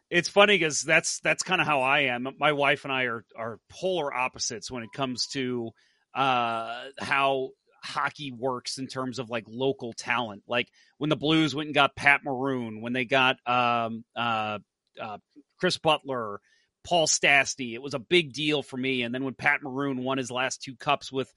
it's 0.09 0.29
funny 0.29 0.57
because 0.57 0.83
that's 0.83 1.21
that's 1.21 1.43
kind 1.43 1.61
of 1.61 1.67
how 1.67 1.83
I 1.83 2.01
am. 2.03 2.29
My 2.39 2.53
wife 2.53 2.85
and 2.85 2.93
I 2.93 3.05
are 3.05 3.25
are 3.37 3.59
polar 3.69 4.15
opposites 4.15 4.71
when 4.71 4.83
it 4.83 4.93
comes 4.93 5.27
to 5.29 5.71
uh, 6.15 6.85
how 6.99 7.51
hockey 7.83 8.33
works 8.33 8.79
in 8.79 8.87
terms 8.87 9.19
of 9.19 9.31
like 9.31 9.45
local 9.49 9.93
talent. 9.93 10.43
Like 10.47 10.69
when 10.99 11.11
the 11.11 11.17
Blues 11.17 11.55
went 11.55 11.69
and 11.69 11.75
got 11.75 11.97
Pat 11.97 12.23
Maroon, 12.25 12.81
when 12.81 12.93
they 12.93 13.05
got 13.05 13.37
um, 13.47 14.05
uh, 14.15 14.59
uh, 15.01 15.19
Chris 15.59 15.79
Butler, 15.79 16.41
Paul 16.87 17.09
Stastny. 17.09 17.75
It 17.75 17.83
was 17.83 17.95
a 17.95 17.99
big 17.99 18.33
deal 18.33 18.63
for 18.63 18.77
me. 18.77 19.03
And 19.03 19.13
then 19.13 19.25
when 19.25 19.35
Pat 19.35 19.61
Maroon 19.63 20.05
won 20.05 20.19
his 20.19 20.31
last 20.31 20.63
two 20.63 20.77
cups 20.77 21.11
with 21.11 21.33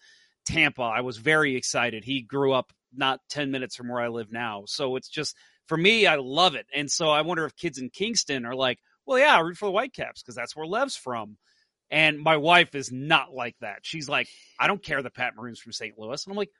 Tampa, 0.45 0.83
I 0.83 1.01
was 1.01 1.17
very 1.17 1.55
excited. 1.55 2.03
He 2.03 2.21
grew 2.21 2.53
up 2.53 2.71
not 2.93 3.19
10 3.29 3.49
minutes 3.49 3.75
from 3.75 3.89
where 3.89 3.99
I 3.99 4.09
live 4.09 4.31
now. 4.31 4.63
So 4.67 4.95
it's 4.95 5.09
just, 5.09 5.35
for 5.67 5.75
me, 5.75 6.05
I 6.05 6.17
love 6.17 6.53
it. 6.53 6.67
And 6.73 6.89
so 6.89 7.09
I 7.09 7.21
wonder 7.21 7.45
if 7.45 7.55
kids 7.55 7.79
in 7.79 7.89
Kingston 7.89 8.45
are 8.45 8.55
like, 8.55 8.77
well, 9.07 9.17
yeah, 9.17 9.35
I 9.35 9.39
root 9.39 9.57
for 9.57 9.65
the 9.65 9.71
Whitecaps 9.71 10.21
because 10.21 10.35
that's 10.35 10.55
where 10.55 10.67
Lev's 10.67 10.95
from. 10.95 11.37
And 11.89 12.19
my 12.19 12.37
wife 12.37 12.75
is 12.75 12.91
not 12.91 13.33
like 13.33 13.55
that. 13.61 13.79
She's 13.81 14.07
like, 14.07 14.27
I 14.59 14.67
don't 14.67 14.83
care 14.83 15.01
that 15.01 15.15
Pat 15.15 15.35
Maroon's 15.35 15.59
from 15.59 15.71
St. 15.71 15.97
Louis. 15.97 16.23
And 16.23 16.31
I'm 16.31 16.37
like, 16.37 16.51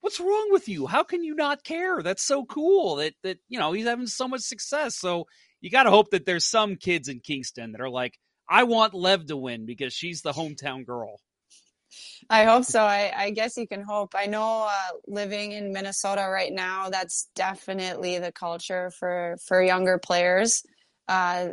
what's 0.00 0.18
wrong 0.18 0.48
with 0.50 0.66
you? 0.66 0.86
How 0.86 1.02
can 1.02 1.22
you 1.22 1.34
not 1.34 1.62
care? 1.62 2.02
That's 2.02 2.22
so 2.22 2.46
cool 2.46 2.96
that, 2.96 3.12
that, 3.22 3.36
you 3.50 3.58
know, 3.58 3.72
he's 3.72 3.84
having 3.84 4.06
so 4.06 4.26
much 4.28 4.40
success. 4.40 4.96
So 4.96 5.26
you 5.60 5.68
got 5.68 5.82
to 5.82 5.90
hope 5.90 6.12
that 6.12 6.24
there's 6.24 6.46
some 6.46 6.76
kids 6.76 7.08
in 7.08 7.20
Kingston 7.20 7.72
that 7.72 7.82
are 7.82 7.90
like, 7.90 8.18
I 8.50 8.64
want 8.64 8.94
Lev 8.94 9.26
to 9.26 9.36
win 9.36 9.64
because 9.64 9.94
she's 9.94 10.22
the 10.22 10.32
hometown 10.32 10.84
girl. 10.84 11.20
I 12.28 12.44
hope 12.44 12.64
so. 12.64 12.82
I, 12.82 13.12
I 13.16 13.30
guess 13.30 13.56
you 13.56 13.66
can 13.66 13.82
hope. 13.82 14.14
I 14.16 14.26
know 14.26 14.68
uh, 14.68 14.96
living 15.06 15.52
in 15.52 15.72
Minnesota 15.72 16.28
right 16.28 16.52
now, 16.52 16.90
that's 16.90 17.28
definitely 17.34 18.18
the 18.18 18.32
culture 18.32 18.90
for 18.90 19.36
for 19.46 19.62
younger 19.62 19.98
players. 19.98 20.64
Uh, 21.08 21.50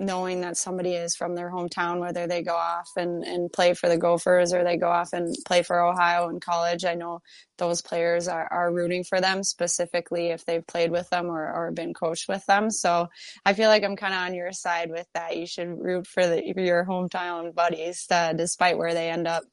knowing 0.00 0.40
that 0.40 0.56
somebody 0.56 0.94
is 0.94 1.14
from 1.14 1.34
their 1.34 1.50
hometown, 1.50 2.00
whether 2.00 2.26
they 2.26 2.42
go 2.42 2.54
off 2.56 2.88
and, 2.96 3.22
and 3.22 3.52
play 3.52 3.74
for 3.74 3.88
the 3.88 3.98
Gophers 3.98 4.52
or 4.54 4.64
they 4.64 4.78
go 4.78 4.88
off 4.88 5.12
and 5.12 5.34
play 5.46 5.62
for 5.62 5.80
Ohio 5.80 6.30
in 6.30 6.40
college. 6.40 6.86
I 6.86 6.94
know 6.94 7.20
those 7.58 7.82
players 7.82 8.26
are, 8.26 8.48
are 8.50 8.72
rooting 8.72 9.04
for 9.04 9.20
them 9.20 9.44
specifically 9.44 10.28
if 10.28 10.46
they've 10.46 10.66
played 10.66 10.90
with 10.90 11.08
them 11.10 11.26
or, 11.26 11.52
or 11.52 11.70
been 11.70 11.92
coached 11.92 12.28
with 12.28 12.44
them. 12.46 12.70
So 12.70 13.08
I 13.44 13.52
feel 13.52 13.68
like 13.68 13.84
I'm 13.84 13.96
kind 13.96 14.14
of 14.14 14.20
on 14.20 14.34
your 14.34 14.52
side 14.52 14.90
with 14.90 15.06
that. 15.12 15.36
You 15.36 15.46
should 15.46 15.68
root 15.68 16.06
for, 16.06 16.26
the, 16.26 16.50
for 16.54 16.60
your 16.62 16.84
hometown 16.86 17.54
buddies 17.54 18.06
uh, 18.10 18.32
despite 18.32 18.78
where 18.78 18.94
they 18.94 19.10
end 19.10 19.28
up. 19.28 19.44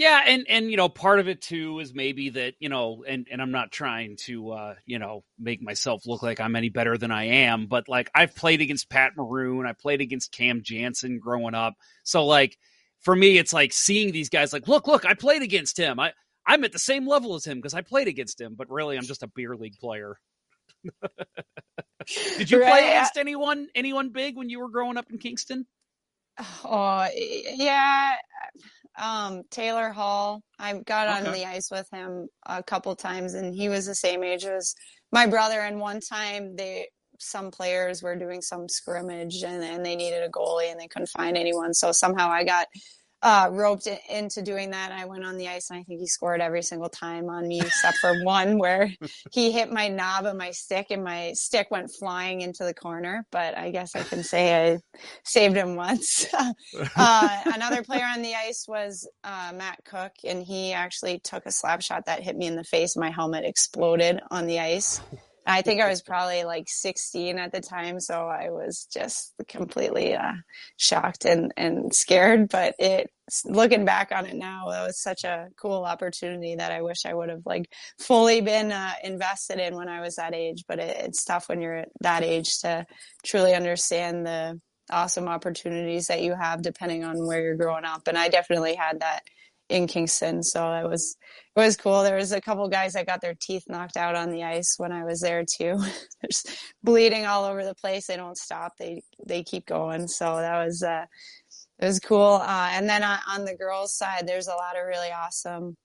Yeah, 0.00 0.22
and 0.24 0.46
and 0.48 0.70
you 0.70 0.78
know, 0.78 0.88
part 0.88 1.20
of 1.20 1.28
it 1.28 1.42
too 1.42 1.78
is 1.78 1.92
maybe 1.92 2.30
that 2.30 2.54
you 2.58 2.70
know, 2.70 3.04
and 3.06 3.28
and 3.30 3.42
I'm 3.42 3.50
not 3.50 3.70
trying 3.70 4.16
to 4.20 4.52
uh, 4.52 4.74
you 4.86 4.98
know 4.98 5.24
make 5.38 5.60
myself 5.60 6.06
look 6.06 6.22
like 6.22 6.40
I'm 6.40 6.56
any 6.56 6.70
better 6.70 6.96
than 6.96 7.10
I 7.10 7.24
am, 7.24 7.66
but 7.66 7.86
like 7.86 8.10
I've 8.14 8.34
played 8.34 8.62
against 8.62 8.88
Pat 8.88 9.12
Maroon, 9.14 9.66
I 9.66 9.74
played 9.74 10.00
against 10.00 10.32
Cam 10.32 10.62
Janssen 10.62 11.18
growing 11.18 11.54
up, 11.54 11.74
so 12.02 12.24
like 12.24 12.56
for 13.02 13.14
me, 13.14 13.36
it's 13.36 13.52
like 13.52 13.74
seeing 13.74 14.10
these 14.10 14.30
guys 14.30 14.54
like, 14.54 14.66
look, 14.66 14.86
look, 14.86 15.04
I 15.04 15.12
played 15.12 15.42
against 15.42 15.76
him. 15.76 16.00
I 16.00 16.14
I'm 16.46 16.64
at 16.64 16.72
the 16.72 16.78
same 16.78 17.06
level 17.06 17.34
as 17.34 17.44
him 17.44 17.58
because 17.58 17.74
I 17.74 17.82
played 17.82 18.08
against 18.08 18.40
him, 18.40 18.54
but 18.56 18.70
really 18.70 18.96
I'm 18.96 19.04
just 19.04 19.22
a 19.22 19.28
beer 19.28 19.54
league 19.54 19.76
player. 19.78 20.18
Did 22.38 22.50
you 22.50 22.62
right. 22.62 22.70
play 22.70 22.88
against 22.88 23.18
anyone 23.18 23.68
anyone 23.74 24.12
big 24.12 24.38
when 24.38 24.48
you 24.48 24.60
were 24.60 24.70
growing 24.70 24.96
up 24.96 25.10
in 25.10 25.18
Kingston? 25.18 25.66
Oh 26.64 27.06
yeah, 27.14 28.14
um, 28.98 29.42
Taylor 29.50 29.90
Hall. 29.90 30.42
I 30.58 30.74
got 30.74 31.08
okay. 31.08 31.28
on 31.28 31.34
the 31.34 31.46
ice 31.46 31.70
with 31.70 31.88
him 31.92 32.28
a 32.46 32.62
couple 32.62 32.94
times, 32.96 33.34
and 33.34 33.54
he 33.54 33.68
was 33.68 33.86
the 33.86 33.94
same 33.94 34.22
age 34.22 34.44
as 34.44 34.74
my 35.12 35.26
brother. 35.26 35.60
And 35.60 35.80
one 35.80 36.00
time, 36.00 36.56
they 36.56 36.88
some 37.18 37.50
players 37.50 38.02
were 38.02 38.16
doing 38.16 38.40
some 38.40 38.68
scrimmage, 38.68 39.42
and, 39.42 39.62
and 39.62 39.84
they 39.84 39.96
needed 39.96 40.22
a 40.22 40.30
goalie, 40.30 40.70
and 40.70 40.80
they 40.80 40.88
couldn't 40.88 41.08
find 41.08 41.36
anyone. 41.36 41.74
So 41.74 41.92
somehow 41.92 42.30
I 42.30 42.44
got 42.44 42.66
uh, 43.22 43.48
roped 43.52 43.86
into 44.08 44.42
doing 44.42 44.70
that. 44.70 44.92
I 44.92 45.04
went 45.04 45.24
on 45.24 45.36
the 45.36 45.48
ice 45.48 45.70
and 45.70 45.78
I 45.78 45.82
think 45.82 46.00
he 46.00 46.06
scored 46.06 46.40
every 46.40 46.62
single 46.62 46.88
time 46.88 47.28
on 47.28 47.46
me 47.46 47.60
except 47.60 47.98
for 47.98 48.14
one 48.24 48.58
where 48.58 48.92
he 49.32 49.52
hit 49.52 49.72
my 49.72 49.88
knob 49.88 50.24
of 50.24 50.36
my 50.36 50.50
stick 50.50 50.86
and 50.90 51.04
my 51.04 51.32
stick 51.34 51.68
went 51.70 51.90
flying 51.98 52.40
into 52.40 52.64
the 52.64 52.74
corner. 52.74 53.26
But 53.30 53.56
I 53.56 53.70
guess 53.70 53.94
I 53.94 54.02
can 54.02 54.22
say 54.22 54.72
I 54.72 54.78
saved 55.24 55.56
him 55.56 55.76
once. 55.76 56.26
uh, 56.96 57.40
another 57.46 57.82
player 57.82 58.04
on 58.04 58.22
the 58.22 58.34
ice 58.34 58.64
was 58.66 59.08
uh, 59.24 59.52
Matt 59.54 59.78
Cooke, 59.84 60.16
and 60.24 60.42
he 60.42 60.72
actually 60.72 61.18
took 61.18 61.46
a 61.46 61.52
slap 61.52 61.82
shot 61.82 62.06
that 62.06 62.22
hit 62.22 62.36
me 62.36 62.46
in 62.46 62.56
the 62.56 62.64
face. 62.64 62.96
My 62.96 63.10
helmet 63.10 63.44
exploded 63.44 64.20
on 64.30 64.46
the 64.46 64.60
ice. 64.60 65.00
I 65.46 65.62
think 65.62 65.80
I 65.80 65.88
was 65.88 66.02
probably 66.02 66.44
like 66.44 66.68
16 66.68 67.38
at 67.38 67.52
the 67.52 67.60
time, 67.60 68.00
so 68.00 68.26
I 68.26 68.50
was 68.50 68.86
just 68.92 69.34
completely 69.48 70.14
uh, 70.14 70.32
shocked 70.76 71.24
and, 71.24 71.52
and 71.56 71.94
scared. 71.94 72.48
But 72.48 72.74
it, 72.78 73.10
looking 73.44 73.84
back 73.84 74.12
on 74.12 74.26
it 74.26 74.36
now, 74.36 74.68
it 74.68 74.86
was 74.86 75.00
such 75.00 75.24
a 75.24 75.48
cool 75.60 75.84
opportunity 75.84 76.56
that 76.56 76.72
I 76.72 76.82
wish 76.82 77.06
I 77.06 77.14
would 77.14 77.30
have 77.30 77.42
like 77.46 77.72
fully 77.98 78.40
been 78.40 78.70
uh, 78.70 78.92
invested 79.02 79.58
in 79.58 79.76
when 79.76 79.88
I 79.88 80.00
was 80.00 80.16
that 80.16 80.34
age. 80.34 80.64
But 80.68 80.78
it, 80.78 80.96
it's 81.00 81.24
tough 81.24 81.48
when 81.48 81.60
you're 81.60 81.84
that 82.00 82.22
age 82.22 82.60
to 82.60 82.86
truly 83.24 83.54
understand 83.54 84.26
the 84.26 84.60
awesome 84.90 85.28
opportunities 85.28 86.08
that 86.08 86.22
you 86.22 86.34
have 86.34 86.62
depending 86.62 87.04
on 87.04 87.26
where 87.26 87.40
you're 87.40 87.56
growing 87.56 87.84
up. 87.84 88.08
And 88.08 88.18
I 88.18 88.28
definitely 88.28 88.74
had 88.74 89.00
that 89.00 89.22
in 89.70 89.86
Kingston. 89.86 90.42
So 90.42 90.72
it 90.74 90.88
was 90.88 91.16
it 91.56 91.60
was 91.60 91.76
cool. 91.76 92.02
There 92.02 92.16
was 92.16 92.32
a 92.32 92.40
couple 92.40 92.68
guys 92.68 92.92
that 92.92 93.06
got 93.06 93.20
their 93.20 93.34
teeth 93.40 93.64
knocked 93.68 93.96
out 93.96 94.14
on 94.14 94.30
the 94.30 94.44
ice 94.44 94.74
when 94.76 94.92
I 94.92 95.04
was 95.04 95.20
there 95.20 95.44
too. 95.44 95.78
There's 96.22 96.44
bleeding 96.82 97.24
all 97.24 97.44
over 97.44 97.64
the 97.64 97.74
place. 97.74 98.06
They 98.06 98.16
don't 98.16 98.36
stop. 98.36 98.74
They 98.78 99.02
they 99.26 99.42
keep 99.42 99.66
going. 99.66 100.08
So 100.08 100.36
that 100.36 100.64
was 100.64 100.82
uh, 100.82 101.06
it 101.78 101.86
was 101.86 102.00
cool. 102.00 102.40
Uh, 102.42 102.70
and 102.72 102.88
then 102.88 103.02
on, 103.02 103.18
on 103.28 103.44
the 103.44 103.56
girls' 103.56 103.96
side, 103.96 104.26
there's 104.26 104.48
a 104.48 104.54
lot 104.54 104.76
of 104.76 104.86
really 104.86 105.10
awesome 105.10 105.76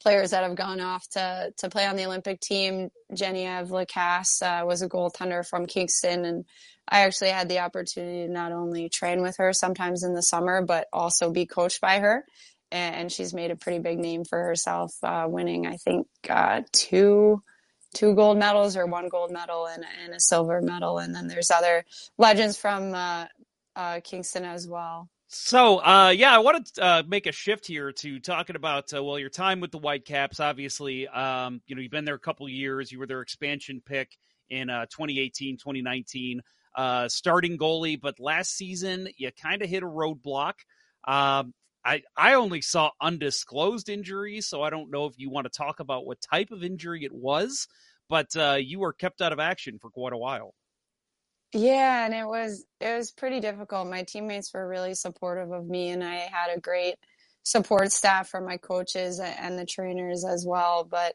players 0.00 0.30
that 0.30 0.42
have 0.44 0.54
gone 0.54 0.80
off 0.80 1.08
to 1.10 1.50
to 1.58 1.70
play 1.70 1.86
on 1.86 1.96
the 1.96 2.06
Olympic 2.06 2.40
team. 2.40 2.90
Genevieve 3.12 3.70
Lacasse 3.70 4.42
uh, 4.42 4.66
was 4.66 4.82
a 4.82 4.88
goaltender 4.88 5.46
from 5.46 5.66
Kingston, 5.66 6.24
and 6.24 6.44
I 6.88 7.00
actually 7.00 7.30
had 7.30 7.48
the 7.48 7.60
opportunity 7.60 8.26
to 8.26 8.32
not 8.32 8.52
only 8.52 8.90
train 8.90 9.22
with 9.22 9.36
her 9.38 9.52
sometimes 9.54 10.02
in 10.02 10.14
the 10.14 10.22
summer, 10.22 10.62
but 10.62 10.86
also 10.92 11.30
be 11.30 11.46
coached 11.46 11.80
by 11.80 11.98
her 12.00 12.24
and 12.70 13.10
she's 13.10 13.32
made 13.34 13.50
a 13.50 13.56
pretty 13.56 13.78
big 13.78 13.98
name 13.98 14.24
for 14.24 14.42
herself, 14.42 14.92
uh, 15.02 15.26
winning 15.28 15.66
I 15.66 15.76
think 15.76 16.06
uh, 16.28 16.62
two 16.72 17.42
two 17.94 18.14
gold 18.14 18.36
medals 18.36 18.76
or 18.76 18.86
one 18.86 19.08
gold 19.08 19.30
medal 19.30 19.66
and, 19.66 19.84
and, 20.02 20.12
a 20.12 20.18
silver 20.18 20.60
medal. 20.60 20.98
And 20.98 21.14
then 21.14 21.28
there's 21.28 21.52
other 21.52 21.84
legends 22.18 22.56
from 22.56 22.92
uh, 22.92 23.26
uh 23.76 24.00
Kingston 24.02 24.44
as 24.44 24.66
well. 24.66 25.08
So, 25.28 25.78
uh, 25.78 26.12
yeah, 26.16 26.32
I 26.34 26.38
want 26.38 26.66
to 26.74 26.84
uh, 26.84 27.02
make 27.08 27.26
a 27.26 27.32
shift 27.32 27.66
here 27.66 27.90
to 27.90 28.20
talking 28.20 28.56
about 28.56 28.92
uh, 28.94 29.02
well 29.02 29.18
your 29.18 29.30
time 29.30 29.60
with 29.60 29.72
the 29.72 29.78
Whitecaps. 29.78 30.38
Obviously, 30.38 31.08
um, 31.08 31.60
you 31.66 31.74
know 31.74 31.82
you've 31.82 31.90
been 31.90 32.04
there 32.04 32.14
a 32.14 32.20
couple 32.20 32.48
years. 32.48 32.92
You 32.92 33.00
were 33.00 33.06
their 33.06 33.20
expansion 33.20 33.82
pick 33.84 34.16
in 34.50 34.70
uh, 34.70 34.86
2018, 34.86 35.56
2019, 35.56 36.40
uh, 36.76 37.08
starting 37.08 37.58
goalie. 37.58 38.00
But 38.00 38.20
last 38.20 38.54
season, 38.54 39.08
you 39.16 39.30
kind 39.32 39.62
of 39.62 39.68
hit 39.68 39.82
a 39.82 39.86
roadblock. 39.86 40.54
Um, 41.06 41.52
I 41.84 42.02
I 42.16 42.34
only 42.34 42.62
saw 42.62 42.90
undisclosed 43.00 43.88
injuries, 43.88 44.46
so 44.46 44.62
I 44.62 44.70
don't 44.70 44.90
know 44.90 45.06
if 45.06 45.14
you 45.18 45.30
want 45.30 45.44
to 45.46 45.50
talk 45.50 45.80
about 45.80 46.06
what 46.06 46.20
type 46.20 46.50
of 46.50 46.64
injury 46.64 47.04
it 47.04 47.12
was. 47.12 47.68
But 48.08 48.36
uh, 48.36 48.58
you 48.60 48.80
were 48.80 48.92
kept 48.92 49.22
out 49.22 49.32
of 49.32 49.40
action 49.40 49.78
for 49.78 49.90
quite 49.90 50.12
a 50.12 50.18
while. 50.18 50.54
Yeah, 51.52 52.04
and 52.04 52.14
it 52.14 52.26
was 52.26 52.64
it 52.80 52.96
was 52.96 53.12
pretty 53.12 53.40
difficult. 53.40 53.88
My 53.88 54.02
teammates 54.02 54.52
were 54.52 54.66
really 54.66 54.94
supportive 54.94 55.52
of 55.52 55.66
me, 55.66 55.90
and 55.90 56.02
I 56.02 56.16
had 56.16 56.50
a 56.54 56.60
great 56.60 56.96
support 57.44 57.92
staff 57.92 58.28
from 58.28 58.44
my 58.44 58.56
coaches 58.56 59.20
and 59.20 59.58
the 59.58 59.66
trainers 59.66 60.24
as 60.24 60.44
well. 60.46 60.84
But 60.84 61.14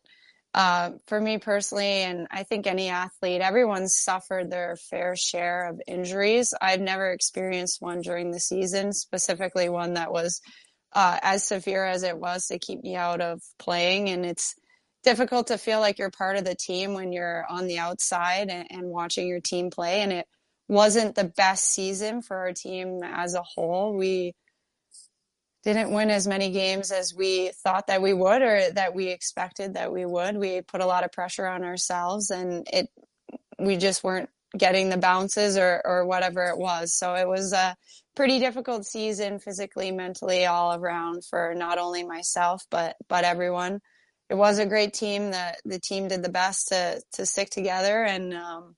uh, 0.53 0.91
for 1.05 1.19
me 1.19 1.37
personally, 1.37 2.01
and 2.01 2.27
I 2.31 2.43
think 2.43 2.65
any 2.65 2.89
athlete, 2.89 3.41
everyone's 3.41 3.95
suffered 3.95 4.49
their 4.49 4.75
fair 4.89 5.15
share 5.15 5.69
of 5.69 5.81
injuries. 5.87 6.53
I've 6.59 6.81
never 6.81 7.11
experienced 7.11 7.81
one 7.81 8.01
during 8.01 8.31
the 8.31 8.39
season, 8.39 8.91
specifically 8.91 9.69
one 9.69 9.93
that 9.93 10.11
was 10.11 10.41
uh, 10.93 11.19
as 11.21 11.43
severe 11.43 11.85
as 11.85 12.01
it 12.01 12.17
was 12.17 12.47
to 12.47 12.57
keep 12.57 12.81
me 12.81 12.95
out 12.95 13.21
of 13.21 13.41
playing. 13.59 14.09
And 14.09 14.25
it's 14.25 14.55
difficult 15.03 15.47
to 15.47 15.57
feel 15.59 15.79
like 15.79 15.99
you're 15.99 16.09
part 16.09 16.37
of 16.37 16.45
the 16.45 16.55
team 16.55 16.93
when 16.93 17.13
you're 17.13 17.45
on 17.47 17.67
the 17.67 17.77
outside 17.77 18.49
and, 18.49 18.67
and 18.71 18.89
watching 18.89 19.27
your 19.27 19.41
team 19.41 19.69
play. 19.69 20.01
And 20.01 20.11
it 20.11 20.25
wasn't 20.67 21.13
the 21.15 21.31
best 21.37 21.65
season 21.65 22.23
for 22.23 22.35
our 22.37 22.53
team 22.53 23.01
as 23.03 23.35
a 23.35 23.43
whole. 23.43 23.95
We 23.95 24.33
didn't 25.63 25.91
win 25.91 26.09
as 26.09 26.27
many 26.27 26.51
games 26.51 26.91
as 26.91 27.13
we 27.13 27.51
thought 27.63 27.87
that 27.87 28.01
we 28.01 28.13
would 28.13 28.41
or 28.41 28.71
that 28.71 28.95
we 28.95 29.07
expected 29.07 29.73
that 29.73 29.91
we 29.91 30.05
would. 30.05 30.37
We 30.37 30.61
put 30.61 30.81
a 30.81 30.85
lot 30.85 31.03
of 31.03 31.11
pressure 31.11 31.47
on 31.47 31.63
ourselves 31.63 32.31
and 32.31 32.67
it 32.71 32.87
we 33.57 33.75
just 33.75 34.03
weren't 34.03 34.29
getting 34.57 34.89
the 34.89 34.97
bounces 34.97 35.57
or 35.57 35.81
or 35.83 36.05
whatever 36.05 36.45
it 36.45 36.57
was. 36.57 36.93
So 36.93 37.13
it 37.15 37.27
was 37.27 37.53
a 37.53 37.75
pretty 38.15 38.39
difficult 38.39 38.85
season 38.85 39.39
physically, 39.39 39.91
mentally 39.91 40.45
all 40.45 40.73
around 40.73 41.23
for 41.25 41.53
not 41.55 41.77
only 41.77 42.05
myself 42.05 42.63
but 42.69 42.95
but 43.07 43.23
everyone 43.23 43.81
it 44.29 44.35
was 44.35 44.59
a 44.59 44.65
great 44.65 44.93
team. 44.93 45.31
The 45.31 45.55
the 45.65 45.79
team 45.79 46.07
did 46.07 46.23
the 46.23 46.29
best 46.29 46.67
to 46.69 47.01
to 47.13 47.25
stick 47.25 47.49
together, 47.49 48.03
and 48.03 48.33
um, 48.33 48.75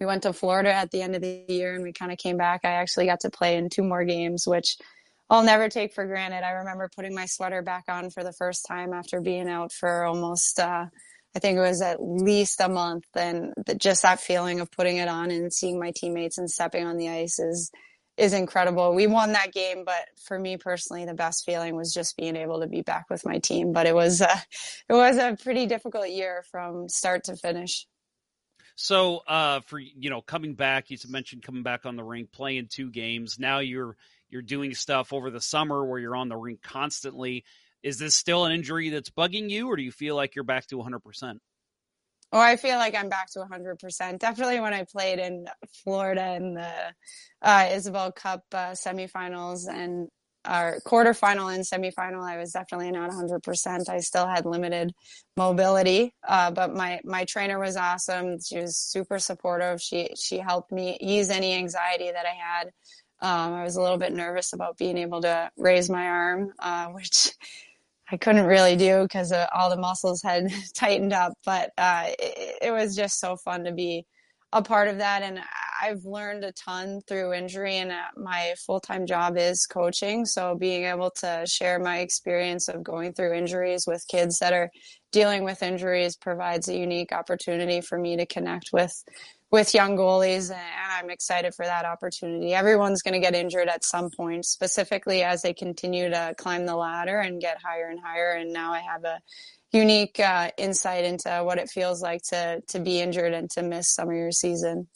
we 0.00 0.06
went 0.06 0.24
to 0.24 0.32
Florida 0.32 0.72
at 0.72 0.90
the 0.90 1.02
end 1.02 1.14
of 1.14 1.22
the 1.22 1.44
year, 1.48 1.74
and 1.74 1.84
we 1.84 1.92
kind 1.92 2.12
of 2.12 2.18
came 2.18 2.36
back. 2.36 2.62
I 2.64 2.72
actually 2.72 3.06
got 3.06 3.20
to 3.20 3.30
play 3.30 3.56
in 3.56 3.68
two 3.70 3.84
more 3.84 4.04
games, 4.04 4.46
which 4.46 4.76
I'll 5.30 5.42
never 5.42 5.68
take 5.68 5.94
for 5.94 6.06
granted. 6.06 6.44
I 6.44 6.50
remember 6.50 6.90
putting 6.94 7.14
my 7.14 7.26
sweater 7.26 7.62
back 7.62 7.84
on 7.88 8.10
for 8.10 8.22
the 8.22 8.32
first 8.32 8.66
time 8.66 8.92
after 8.92 9.20
being 9.20 9.48
out 9.48 9.72
for 9.72 10.04
almost. 10.04 10.58
Uh, 10.58 10.86
I 11.34 11.38
think 11.38 11.56
it 11.56 11.62
was 11.62 11.80
at 11.80 12.02
least 12.02 12.60
a 12.60 12.68
month, 12.68 13.06
and 13.14 13.54
the, 13.64 13.74
just 13.74 14.02
that 14.02 14.20
feeling 14.20 14.60
of 14.60 14.70
putting 14.70 14.98
it 14.98 15.08
on 15.08 15.30
and 15.30 15.52
seeing 15.52 15.78
my 15.78 15.92
teammates 15.94 16.36
and 16.36 16.50
stepping 16.50 16.84
on 16.84 16.98
the 16.98 17.08
ice 17.08 17.38
is 17.38 17.70
is 18.18 18.34
incredible. 18.34 18.94
We 18.94 19.06
won 19.06 19.32
that 19.32 19.52
game, 19.52 19.84
but 19.86 20.06
for 20.26 20.38
me 20.38 20.58
personally, 20.58 21.06
the 21.06 21.14
best 21.14 21.46
feeling 21.46 21.74
was 21.74 21.94
just 21.94 22.16
being 22.16 22.36
able 22.36 22.60
to 22.60 22.66
be 22.66 22.82
back 22.82 23.06
with 23.08 23.24
my 23.24 23.38
team. 23.38 23.72
But 23.72 23.86
it 23.86 23.94
was 23.94 24.20
it 24.88 24.92
was 24.92 25.16
a 25.16 25.36
pretty 25.42 25.66
difficult 25.66 26.08
year 26.10 26.44
from 26.50 26.88
start 26.88 27.24
to 27.24 27.36
finish. 27.36 27.86
So, 28.74 29.18
uh, 29.28 29.60
for 29.60 29.78
you 29.78 30.10
know, 30.10 30.22
coming 30.22 30.54
back, 30.54 30.90
you 30.90 30.98
mentioned 31.08 31.42
coming 31.42 31.62
back 31.62 31.86
on 31.86 31.96
the 31.96 32.04
rink, 32.04 32.32
playing 32.32 32.68
two 32.70 32.90
games. 32.90 33.38
Now 33.38 33.60
you're 33.60 33.96
you're 34.32 34.42
doing 34.42 34.74
stuff 34.74 35.12
over 35.12 35.30
the 35.30 35.40
summer 35.40 35.84
where 35.84 35.98
you're 35.98 36.16
on 36.16 36.28
the 36.28 36.36
rink 36.36 36.62
constantly. 36.62 37.44
Is 37.82 37.98
this 37.98 38.14
still 38.14 38.44
an 38.44 38.52
injury 38.52 38.88
that's 38.88 39.10
bugging 39.10 39.50
you, 39.50 39.68
or 39.68 39.76
do 39.76 39.82
you 39.82 39.92
feel 39.92 40.16
like 40.16 40.34
you're 40.34 40.44
back 40.44 40.66
to 40.68 40.78
100 40.78 41.00
percent? 41.00 41.40
Oh, 42.32 42.40
I 42.40 42.56
feel 42.56 42.78
like 42.78 42.94
I'm 42.94 43.10
back 43.10 43.30
to 43.32 43.40
100%. 43.40 44.18
Definitely 44.18 44.60
when 44.60 44.72
I 44.72 44.86
played 44.90 45.18
in 45.18 45.46
Florida 45.84 46.34
in 46.34 46.54
the 46.54 46.72
uh, 47.42 47.66
Isobel 47.68 48.14
Cup 48.14 48.42
uh, 48.52 48.70
semifinals 48.70 49.68
and 49.68 50.08
our 50.46 50.80
quarterfinal 50.86 51.54
and 51.54 51.62
semifinal, 51.62 52.26
I 52.26 52.38
was 52.38 52.52
definitely 52.52 52.90
not 52.90 53.10
100%. 53.10 53.88
I 53.88 53.98
still 53.98 54.26
had 54.26 54.46
limited 54.46 54.92
mobility, 55.36 56.14
uh, 56.26 56.50
but 56.50 56.74
my 56.74 57.00
my 57.04 57.24
trainer 57.24 57.58
was 57.58 57.76
awesome. 57.76 58.38
She 58.40 58.58
was 58.58 58.76
super 58.76 59.18
supportive. 59.18 59.80
She 59.80 60.10
she 60.18 60.38
helped 60.38 60.72
me 60.72 60.96
ease 61.00 61.30
any 61.30 61.54
anxiety 61.54 62.10
that 62.10 62.26
I 62.26 62.34
had. 62.34 62.70
Um, 63.22 63.54
I 63.54 63.62
was 63.62 63.76
a 63.76 63.80
little 63.80 63.98
bit 63.98 64.12
nervous 64.12 64.52
about 64.52 64.76
being 64.76 64.98
able 64.98 65.22
to 65.22 65.50
raise 65.56 65.88
my 65.88 66.06
arm, 66.06 66.52
uh, 66.58 66.88
which 66.88 67.30
I 68.10 68.16
couldn't 68.16 68.46
really 68.46 68.76
do 68.76 69.02
because 69.04 69.32
uh, 69.32 69.46
all 69.54 69.70
the 69.70 69.76
muscles 69.76 70.22
had 70.22 70.48
tightened 70.74 71.12
up. 71.12 71.32
But 71.44 71.70
uh, 71.78 72.06
it, 72.18 72.58
it, 72.62 72.70
was 72.72 72.94
just 72.94 73.20
so 73.20 73.36
fun 73.36 73.64
to 73.64 73.72
be 73.72 74.04
a 74.52 74.60
part 74.60 74.88
of 74.88 74.98
that. 74.98 75.22
And 75.22 75.40
I've 75.80 76.04
learned 76.04 76.44
a 76.44 76.52
ton 76.52 77.00
through 77.08 77.32
injury, 77.32 77.76
and 77.76 77.92
uh, 77.92 78.02
my 78.16 78.54
full 78.66 78.80
time 78.80 79.06
job 79.06 79.36
is 79.38 79.66
coaching. 79.66 80.26
So 80.26 80.56
being 80.56 80.84
able 80.84 81.10
to 81.20 81.44
share 81.46 81.78
my 81.78 82.00
experience 82.00 82.68
of 82.68 82.82
going 82.82 83.14
through 83.14 83.34
injuries 83.34 83.84
with 83.86 84.04
kids 84.08 84.40
that 84.40 84.52
are 84.52 84.70
dealing 85.12 85.44
with 85.44 85.62
injuries 85.62 86.16
provides 86.16 86.68
a 86.68 86.76
unique 86.76 87.12
opportunity 87.12 87.80
for 87.80 87.98
me 87.98 88.16
to 88.16 88.26
connect 88.26 88.70
with 88.72 88.92
with 89.52 89.74
young 89.74 89.96
goalies, 89.98 90.50
and 90.50 90.60
I'm 90.90 91.10
excited 91.10 91.54
for 91.54 91.66
that 91.66 91.84
opportunity. 91.84 92.54
Everyone's 92.54 93.02
going 93.02 93.14
to 93.14 93.20
get 93.20 93.34
injured 93.34 93.68
at 93.68 93.84
some 93.84 94.10
point, 94.10 94.46
specifically 94.46 95.22
as 95.22 95.42
they 95.42 95.52
continue 95.52 96.08
to 96.08 96.34
climb 96.38 96.64
the 96.64 96.74
ladder 96.74 97.18
and 97.20 97.40
get 97.40 97.58
higher 97.62 97.88
and 97.88 98.00
higher. 98.00 98.32
And 98.32 98.52
now 98.52 98.72
I 98.72 98.80
have 98.80 99.04
a 99.04 99.20
unique 99.70 100.18
uh, 100.18 100.50
insight 100.56 101.04
into 101.04 101.42
what 101.44 101.58
it 101.58 101.68
feels 101.70 102.02
like 102.02 102.22
to 102.22 102.62
to 102.68 102.80
be 102.80 103.00
injured 103.00 103.34
and 103.34 103.50
to 103.50 103.62
miss 103.62 103.94
some 103.94 104.08
of 104.08 104.16
your 104.16 104.32
season. 104.32 104.88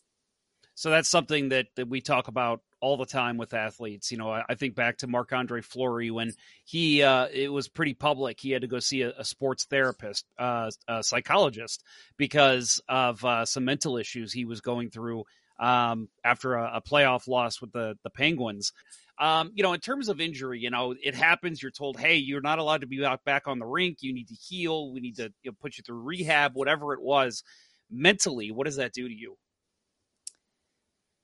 So 0.75 0.91
that's 0.91 1.09
something 1.09 1.51
that, 1.51 1.67
that 1.77 1.89
we 1.89 2.01
talk 2.01 2.29
about 2.29 2.61
all 2.81 2.97
the 2.97 3.07
time 3.07 3.37
with 3.37 3.55
athletes. 3.55 4.11
You 4.11 4.19
know, 4.19 4.31
I, 4.31 4.45
I 4.49 4.55
think 4.55 4.75
back 4.75 4.99
to 4.99 5.07
Marc 5.07 5.33
Andre 5.33 5.61
Fleury 5.61 6.11
when 6.11 6.33
he 6.65 7.03
uh, 7.03 7.29
it 7.33 7.53
was 7.53 7.69
pretty 7.69 7.95
public. 7.95 8.41
He 8.41 8.51
had 8.51 8.63
to 8.63 8.69
go 8.69 8.79
see 8.79 9.03
a, 9.03 9.13
a 9.19 9.25
sports 9.25 9.65
therapist, 9.65 10.27
uh, 10.39 10.71
a 10.89 11.03
psychologist, 11.03 11.83
because 12.17 12.81
of 12.89 13.25
uh, 13.25 13.45
some 13.45 13.65
mental 13.65 13.97
issues 13.97 14.33
he 14.33 14.45
was 14.45 14.61
going 14.61 14.91
through 14.91 15.25
um, 15.59 16.09
after 16.25 16.55
a, 16.55 16.77
a, 16.77 16.83
playoff 16.83 17.29
loss 17.29 17.61
with 17.61 17.73
the 17.73 17.97
the 18.03 18.11
Penguins. 18.11 18.73
Um, 19.19 19.53
you 19.55 19.63
know, 19.63 19.73
in 19.73 19.81
terms 19.81 20.11
of 20.11 20.21
injury, 20.21 20.61
you 20.61 20.71
know, 20.71 20.95
it 21.03 21.15
happens. 21.15 21.63
You're 21.63 21.71
told, 21.71 21.99
hey, 21.99 22.17
you're 22.17 22.43
not 22.43 22.59
allowed 22.59 22.83
to 22.83 22.87
be 22.87 23.03
out 23.03 23.25
back 23.25 23.49
on 23.49 23.59
the 23.59 23.65
rink. 23.65 23.99
You 24.03 24.13
need 24.13 24.29
to 24.29 24.35
heal. 24.35 24.93
We 24.93 25.01
need 25.01 25.17
to 25.17 25.33
you 25.43 25.51
know, 25.51 25.57
put 25.59 25.79
you 25.79 25.85
through 25.85 26.03
rehab, 26.03 26.53
whatever 26.55 26.93
it 26.93 27.01
was. 27.01 27.43
Mentally, 27.91 28.51
what 28.51 28.67
does 28.67 28.77
that 28.77 28.93
do 28.93 29.09
to 29.09 29.15
you? 29.15 29.37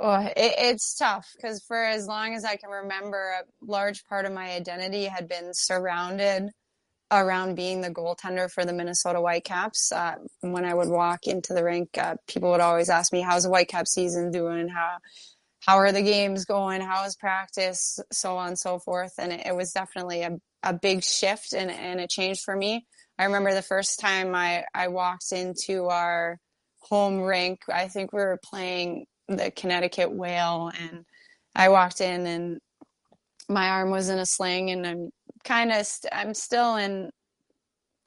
Oh, 0.02 0.20
it, 0.20 0.34
it's 0.36 0.96
tough 0.96 1.30
because 1.36 1.64
for 1.68 1.82
as 1.82 2.08
long 2.08 2.34
as 2.34 2.44
I 2.44 2.56
can 2.56 2.70
remember, 2.70 3.36
a 3.40 3.44
large 3.66 4.04
part 4.06 4.26
of 4.26 4.32
my 4.34 4.52
identity 4.52 5.06
had 5.06 5.28
been 5.28 5.54
surrounded 5.54 6.50
around 7.12 7.56
being 7.56 7.82
the 7.82 7.90
goaltender 7.90 8.50
for 8.50 8.64
the 8.64 8.72
Minnesota 8.74 9.20
Whitecaps. 9.20 9.92
Uh, 9.92 10.16
when 10.42 10.64
I 10.66 10.74
would 10.74 10.88
walk 10.88 11.26
into 11.26 11.54
the 11.54 11.64
rink, 11.64 11.98
uh, 11.98 12.16
people 12.28 12.50
would 12.52 12.60
always 12.60 12.90
ask 12.90 13.12
me, 13.12 13.22
"How's 13.22 13.44
the 13.44 13.50
Whitecap 13.50 13.88
season 13.88 14.32
doing? 14.32 14.68
How 14.68 14.98
how 15.60 15.78
are 15.78 15.92
the 15.92 16.02
games 16.02 16.46
going? 16.46 16.82
How 16.82 17.04
is 17.06 17.16
practice? 17.16 18.00
So 18.12 18.36
on 18.38 18.48
and 18.48 18.58
so 18.58 18.80
forth." 18.80 19.14
And 19.18 19.32
it, 19.32 19.46
it 19.46 19.56
was 19.56 19.72
definitely 19.72 20.22
a, 20.22 20.38
a 20.64 20.74
big 20.74 21.04
shift 21.04 21.54
and, 21.54 21.70
and 21.70 22.00
a 22.00 22.08
change 22.08 22.40
for 22.42 22.56
me. 22.56 22.86
I 23.18 23.26
remember 23.26 23.54
the 23.54 23.62
first 23.62 24.00
time 24.00 24.34
I, 24.34 24.64
I 24.74 24.88
walked 24.88 25.32
into 25.32 25.86
our 25.86 26.38
home 26.80 27.20
rink. 27.20 27.60
I 27.72 27.88
think 27.88 28.12
we 28.12 28.20
were 28.20 28.40
playing 28.44 29.06
the 29.28 29.50
Connecticut 29.50 30.12
Whale, 30.12 30.72
and 30.80 31.04
I 31.54 31.68
walked 31.70 32.00
in 32.00 32.26
and 32.26 32.60
my 33.48 33.68
arm 33.70 33.90
was 33.90 34.08
in 34.08 34.18
a 34.18 34.26
sling, 34.26 34.70
and 34.70 34.86
I'm 34.86 35.10
kind 35.44 35.72
of 35.72 35.86
st- 35.86 36.12
I'm 36.14 36.34
still 36.34 36.76
in. 36.76 37.10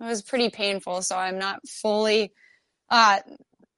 It 0.02 0.06
was 0.06 0.24
pretty 0.24 0.50
painful, 0.50 1.02
so 1.04 1.18
I'm 1.18 1.40
not 1.40 1.60
fully 1.68 2.34
uh, 2.90 3.20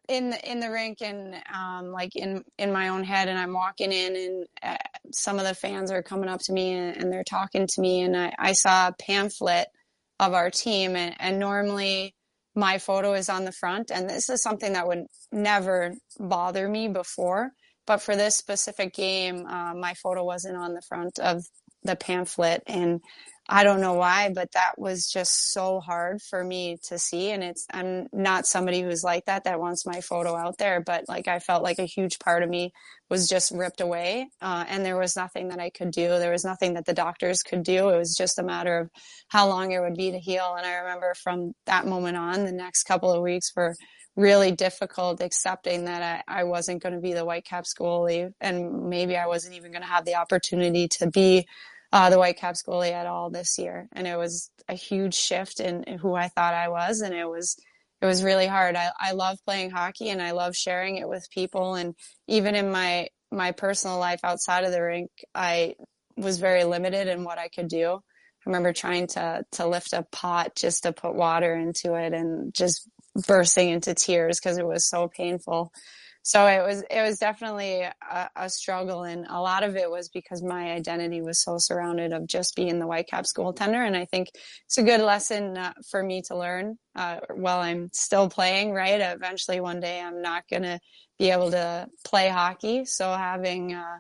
in 0.10 0.32
the 0.32 0.52
in 0.52 0.60
the 0.60 0.72
rink 0.72 1.02
and 1.02 1.36
um, 1.54 1.92
like 1.92 2.16
in 2.16 2.44
in 2.58 2.72
my 2.74 2.90
own 2.90 3.04
head, 3.04 3.30
and 3.30 3.40
I'm 3.40 3.54
walking 3.54 3.92
in, 3.92 4.16
and 4.16 4.46
uh, 4.64 4.78
some 5.14 5.40
of 5.40 5.46
the 5.46 5.56
fans 5.56 5.92
are 5.92 6.04
coming 6.04 6.30
up 6.30 6.42
to 6.42 6.54
me 6.54 6.74
and, 6.74 6.98
and 6.98 7.14
they're 7.14 7.24
talking 7.26 7.68
to 7.68 7.82
me, 7.82 8.02
and 8.02 8.18
I, 8.18 8.34
I 8.40 8.54
saw 8.54 8.90
a 8.90 8.94
pamphlet 8.94 9.70
of 10.20 10.34
our 10.34 10.52
team, 10.52 10.96
and, 10.96 11.16
and 11.20 11.40
normally 11.40 12.16
my 12.58 12.80
photo 12.80 13.14
is 13.14 13.30
on 13.30 13.46
the 13.46 13.52
front. 13.52 13.92
And 13.92 14.10
this 14.10 14.30
is 14.30 14.42
something 14.42 14.74
that 14.74 14.88
would 14.88 15.06
never 15.32 15.94
bother 16.20 16.68
me 16.68 16.88
before. 16.88 17.52
But 17.86 18.02
for 18.02 18.16
this 18.16 18.36
specific 18.36 18.96
game, 18.96 19.46
uh, 19.46 19.76
my 19.76 19.94
photo 19.94 20.26
wasn't 20.26 20.58
on 20.58 20.74
the 20.74 20.82
front 20.82 21.20
of 21.20 21.46
the 21.84 21.96
pamphlet 21.96 22.64
and 22.66 23.00
I 23.50 23.64
don't 23.64 23.80
know 23.80 23.94
why, 23.94 24.32
but 24.34 24.52
that 24.54 24.74
was 24.78 25.10
just 25.10 25.54
so 25.54 25.80
hard 25.80 26.22
for 26.22 26.44
me 26.44 26.78
to 26.88 27.00
see. 27.00 27.32
And 27.32 27.44
it's, 27.44 27.66
I'm 27.72 28.08
not 28.12 28.46
somebody 28.46 28.82
who's 28.82 29.04
like 29.04 29.26
that, 29.26 29.46
that 29.46 29.60
wants 29.60 29.86
my 29.86 30.02
photo 30.02 30.36
out 30.36 30.58
there, 30.58 30.82
but 30.82 31.06
like 31.08 31.30
I 31.30 31.40
felt 31.40 31.64
like 31.64 31.80
a 31.80 31.86
huge 31.86 32.20
part 32.20 32.44
of 32.44 32.50
me 32.50 32.74
was 33.10 33.30
just 33.30 33.52
ripped 33.52 33.80
away. 33.80 34.28
Uh, 34.42 34.66
and 34.68 34.86
there 34.86 34.98
was 34.98 35.16
nothing 35.16 35.48
that 35.50 35.60
I 35.60 35.70
could 35.70 35.92
do. 35.92 36.08
There 36.08 36.32
was 36.32 36.44
nothing 36.44 36.74
that 36.74 36.86
the 36.86 36.94
doctors 36.94 37.42
could 37.42 37.64
do. 37.64 37.90
It 37.90 37.98
was 37.98 38.16
just 38.18 38.38
a 38.38 38.44
matter 38.44 38.80
of 38.80 38.90
how 39.30 39.48
long 39.48 39.72
it 39.72 39.80
would 39.80 39.96
be 39.96 40.12
to 40.12 40.20
heal. 40.20 40.56
And 40.58 40.68
I 40.68 40.76
remember 40.80 41.14
from 41.14 41.54
that 41.68 41.88
moment 41.88 42.18
on, 42.18 42.44
the 42.44 42.52
next 42.52 42.84
couple 42.84 43.14
of 43.14 43.22
weeks 43.22 43.54
were 43.56 43.76
really 44.18 44.52
difficult 44.52 45.22
accepting 45.22 45.86
that 45.86 46.24
I, 46.28 46.40
I 46.40 46.44
wasn't 46.44 46.82
going 46.82 46.96
to 46.96 47.02
be 47.02 47.14
the 47.14 47.24
white 47.24 47.48
Whitecaps 47.48 47.76
goalie 47.80 48.32
and 48.42 48.90
maybe 48.90 49.16
I 49.16 49.28
wasn't 49.28 49.56
even 49.56 49.72
going 49.72 49.84
to 49.84 49.88
have 49.88 50.06
the 50.06 50.16
opportunity 50.16 50.88
to 51.00 51.10
be 51.10 51.46
uh, 51.92 52.10
the 52.10 52.18
Whitecaps 52.18 52.64
goalie 52.64 52.92
at 52.92 53.08
all 53.08 53.30
this 53.30 53.58
year. 53.58 53.88
And 53.94 54.08
it 54.08 54.18
was 54.18 54.52
a 54.68 54.74
huge 54.74 55.16
shift 55.16 55.60
in 55.60 55.98
who 56.00 56.14
I 56.16 56.28
thought 56.28 56.54
I 56.54 56.70
was. 56.70 57.02
And 57.02 57.14
it 57.14 57.28
was, 57.28 57.58
it 58.02 58.06
was 58.06 58.24
really 58.24 58.48
hard. 58.48 58.76
I, 58.76 58.90
I 59.00 59.14
love 59.14 59.38
playing 59.46 59.72
hockey 59.72 60.10
and 60.10 60.22
I 60.22 60.32
love 60.32 60.56
sharing 60.56 60.98
it 60.98 61.08
with 61.08 61.30
people. 61.32 61.76
And 61.76 61.96
even 62.28 62.56
in 62.56 62.72
my, 62.72 63.08
my 63.32 63.52
personal 63.52 64.00
life 64.00 64.20
outside 64.24 64.64
of 64.64 64.72
the 64.72 64.82
rink, 64.82 65.10
I 65.34 65.76
was 66.16 66.40
very 66.40 66.64
limited 66.64 67.08
in 67.08 67.24
what 67.24 67.38
I 67.38 67.50
could 67.50 67.68
do. 67.68 67.94
I 67.96 68.50
remember 68.50 68.74
trying 68.74 69.08
to, 69.08 69.44
to 69.54 69.68
lift 69.68 69.94
a 69.94 70.06
pot 70.12 70.56
just 70.56 70.84
to 70.84 70.94
put 70.94 71.16
water 71.16 71.54
into 71.54 71.96
it 71.96 72.14
and 72.14 72.54
just 72.54 72.88
bursting 73.28 73.70
into 73.70 73.94
tears 73.94 74.40
because 74.40 74.58
it 74.58 74.68
was 74.68 74.88
so 74.88 75.08
painful 75.08 75.72
so 76.28 76.46
it 76.46 76.62
was 76.62 76.84
it 76.92 77.02
was 77.02 77.20
definitely 77.20 77.84
a, 77.84 78.30
a, 78.36 78.50
struggle 78.50 79.04
and 79.04 79.26
a 79.30 79.40
lot 79.40 79.64
of 79.64 79.78
it 79.78 79.90
was 79.90 80.10
because 80.10 80.44
my 80.44 80.74
identity 80.74 81.22
was 81.22 81.42
so 81.42 81.58
surrounded 81.58 82.12
of 82.12 82.28
just 82.28 82.54
being 82.54 82.80
the 82.80 82.86
whitecaps 82.86 83.32
goaltender 83.34 83.88
and 83.88 83.96
i 83.96 84.04
think 84.04 84.28
it's 84.66 84.78
a 84.78 84.84
good 84.84 85.00
lesson 85.00 85.56
uh, 85.58 85.72
for 85.90 86.04
me 86.04 86.22
to 86.22 86.38
learn 86.38 86.78
uh, 86.98 87.22
while 87.34 87.60
i'm 87.60 87.90
still 87.94 88.30
playing 88.30 88.74
right? 88.74 89.00
Eventually 89.00 89.62
one 89.62 89.80
day 89.80 90.02
i'm 90.02 90.22
not 90.22 90.44
going 90.50 90.64
to 90.64 90.80
be 91.18 91.32
able 91.32 91.50
to 91.52 91.88
play 92.06 92.28
hockey 92.28 92.84
so 92.84 93.10
having 93.14 93.74
uh, 93.74 94.00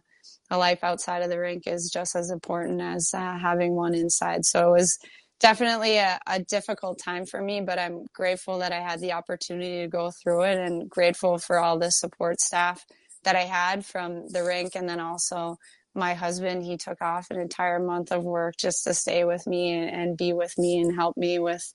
a 0.49 0.57
life 0.57 0.83
outside 0.83 1.23
of 1.23 1.29
the 1.29 1.39
rink 1.39 1.63
is 1.65 1.89
just 1.89 2.13
as 2.15 2.29
important 2.29 2.81
as 2.81 3.11
uh, 3.13 3.37
having 3.37 3.75
one 3.75 3.93
inside. 3.93 4.45
So 4.45 4.69
it 4.69 4.79
was 4.79 4.97
definitely 5.39 5.97
a, 5.97 6.19
a, 6.27 6.39
difficult 6.39 6.99
time 6.99 7.25
for 7.25 7.41
me, 7.41 7.61
but 7.61 7.77
I'm 7.79 8.05
grateful 8.13 8.59
that 8.59 8.71
I 8.71 8.79
had 8.79 8.99
the 8.99 9.13
opportunity 9.13 9.81
to 9.81 9.87
go 9.87 10.11
through 10.11 10.43
it 10.43 10.57
and 10.57 10.89
grateful 10.89 11.37
for 11.37 11.59
all 11.59 11.77
the 11.77 11.91
support 11.91 12.41
staff 12.41 12.85
that 13.23 13.35
I 13.35 13.43
had 13.43 13.85
from 13.85 14.27
the 14.29 14.43
rink. 14.43 14.75
And 14.75 14.89
then 14.89 14.99
also 14.99 15.57
my 15.93 16.13
husband, 16.13 16.63
he 16.63 16.77
took 16.77 17.01
off 17.01 17.29
an 17.29 17.39
entire 17.39 17.79
month 17.79 18.11
of 18.11 18.23
work 18.23 18.55
just 18.57 18.83
to 18.85 18.93
stay 18.93 19.23
with 19.25 19.45
me 19.47 19.73
and, 19.73 19.89
and 19.89 20.17
be 20.17 20.33
with 20.33 20.57
me 20.57 20.79
and 20.79 20.95
help 20.95 21.17
me 21.17 21.39
with 21.39 21.71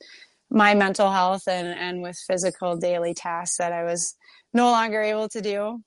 my 0.50 0.74
mental 0.74 1.10
health 1.10 1.48
and, 1.48 1.68
and 1.68 2.02
with 2.02 2.18
physical 2.26 2.76
daily 2.76 3.14
tasks 3.14 3.58
that 3.58 3.72
I 3.72 3.84
was 3.84 4.14
no 4.52 4.70
longer 4.70 5.00
able 5.00 5.28
to 5.30 5.40
do. 5.40 5.80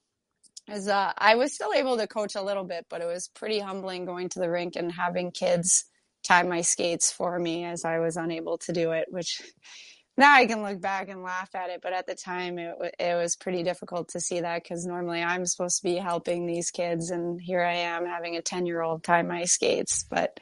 As 0.68 0.88
uh, 0.88 1.14
I 1.18 1.36
was 1.36 1.54
still 1.54 1.74
able 1.74 1.98
to 1.98 2.08
coach 2.08 2.34
a 2.36 2.42
little 2.42 2.64
bit, 2.64 2.88
but 2.90 3.02
it 3.02 3.06
was 3.06 3.30
pretty 3.36 3.60
humbling 3.60 4.06
going 4.06 4.30
to 4.30 4.40
the 4.40 4.50
rink 4.50 4.76
and 4.76 4.92
having 4.92 5.32
kids 5.32 5.86
tie 6.26 6.44
my 6.44 6.62
skates 6.62 7.12
for 7.12 7.38
me 7.40 7.64
as 7.64 7.86
I 7.86 8.00
was 8.00 8.18
unable 8.18 8.58
to 8.60 8.74
do 8.74 8.92
it, 8.92 9.08
which 9.10 9.42
now 10.18 10.34
I 10.34 10.46
can 10.46 10.64
look 10.64 10.82
back 10.82 11.10
and 11.10 11.24
laugh 11.24 11.54
at 11.56 11.70
it, 11.70 11.82
but 11.82 11.94
at 11.94 12.08
the 12.08 12.16
time 12.16 12.58
it, 12.58 12.76
it 13.00 13.16
was 13.16 13.36
pretty 13.36 13.64
difficult 13.64 14.10
to 14.10 14.20
see 14.20 14.42
that 14.42 14.64
because 14.64 14.86
normally 14.86 15.22
I'm 15.22 15.46
supposed 15.46 15.78
to 15.78 15.84
be 15.84 15.96
helping 15.96 16.46
these 16.46 16.72
kids, 16.72 17.12
and 17.12 17.40
here 17.40 17.62
I 17.62 17.76
am 17.76 18.06
having 18.06 18.36
a 18.36 18.42
10 18.42 18.66
year 18.66 18.82
old 18.82 19.04
tie 19.04 19.22
my 19.22 19.46
skates. 19.46 20.04
But 20.10 20.40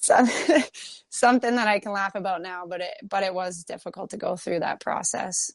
something 1.10 1.56
that 1.56 1.68
I 1.68 1.78
can 1.78 1.92
laugh 1.92 2.14
about 2.14 2.42
now, 2.42 2.64
but 2.66 2.80
it 2.80 2.94
but 3.02 3.22
it 3.22 3.34
was 3.34 3.64
difficult 3.64 4.10
to 4.10 4.16
go 4.16 4.36
through 4.36 4.60
that 4.60 4.80
process. 4.80 5.52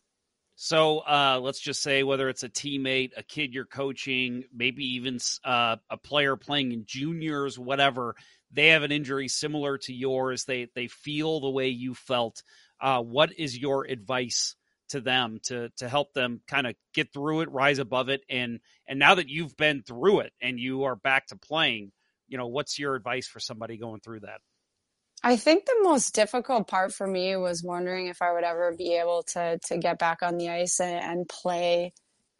So 0.58 1.00
uh, 1.00 1.40
let's 1.42 1.60
just 1.60 1.82
say 1.82 2.04
whether 2.04 2.30
it's 2.30 2.44
a 2.44 2.50
teammate, 2.50 3.12
a 3.18 3.24
kid 3.24 3.54
you're 3.54 3.66
coaching, 3.66 4.46
maybe 4.56 4.86
even 4.96 5.20
uh, 5.44 5.76
a 5.90 5.98
player 5.98 6.38
playing 6.38 6.72
in 6.72 6.86
juniors, 6.86 7.60
whatever 7.60 8.16
they 8.56 8.68
have 8.70 8.84
an 8.84 8.92
injury 8.92 9.28
similar 9.28 9.78
to 9.80 9.94
yours. 9.94 10.46
They 10.46 10.70
they 10.74 10.88
feel 10.88 11.40
the 11.40 11.50
way 11.50 11.70
you 11.70 11.94
felt. 11.94 12.42
Uh, 12.80 13.02
what 13.02 13.32
is 13.38 13.58
your 13.58 13.86
advice 13.86 14.56
to 14.90 15.02
them 15.02 15.40
to 15.44 15.70
to 15.78 15.90
help 15.90 16.14
them 16.14 16.42
kind 16.48 16.68
of 16.68 16.76
get 16.94 17.12
through 17.12 17.42
it, 17.42 17.52
rise 17.52 17.80
above 17.80 18.10
it, 18.10 18.22
and 18.30 18.60
and 18.88 18.98
now 18.98 19.16
that 19.16 19.30
you've 19.30 19.58
been 19.58 19.84
through 19.84 20.22
it 20.22 20.34
and 20.42 20.60
you 20.60 20.84
are 20.84 20.96
back 20.96 21.28
to 21.28 21.36
playing, 21.36 21.92
you 22.28 22.38
know, 22.38 22.48
what's 22.48 22.80
your 22.80 22.96
advice 22.96 23.28
for 23.28 23.40
somebody 23.40 23.78
going 23.78 24.00
through 24.00 24.22
that? 24.22 24.40
I 25.24 25.38
think 25.38 25.66
the 25.66 25.80
most 25.82 26.14
difficult 26.14 26.68
part 26.68 26.94
for 26.94 27.08
me 27.08 27.36
was 27.36 27.64
wondering 27.64 28.08
if 28.08 28.22
I 28.22 28.32
would 28.32 28.44
ever 28.44 28.74
be 28.78 28.96
able 28.96 29.24
to 29.34 29.60
to 29.66 29.78
get 29.78 30.00
back 30.00 30.22
on 30.22 30.38
the 30.38 30.50
ice 30.50 30.80
and, 30.80 31.04
and 31.04 31.30
play 31.30 31.94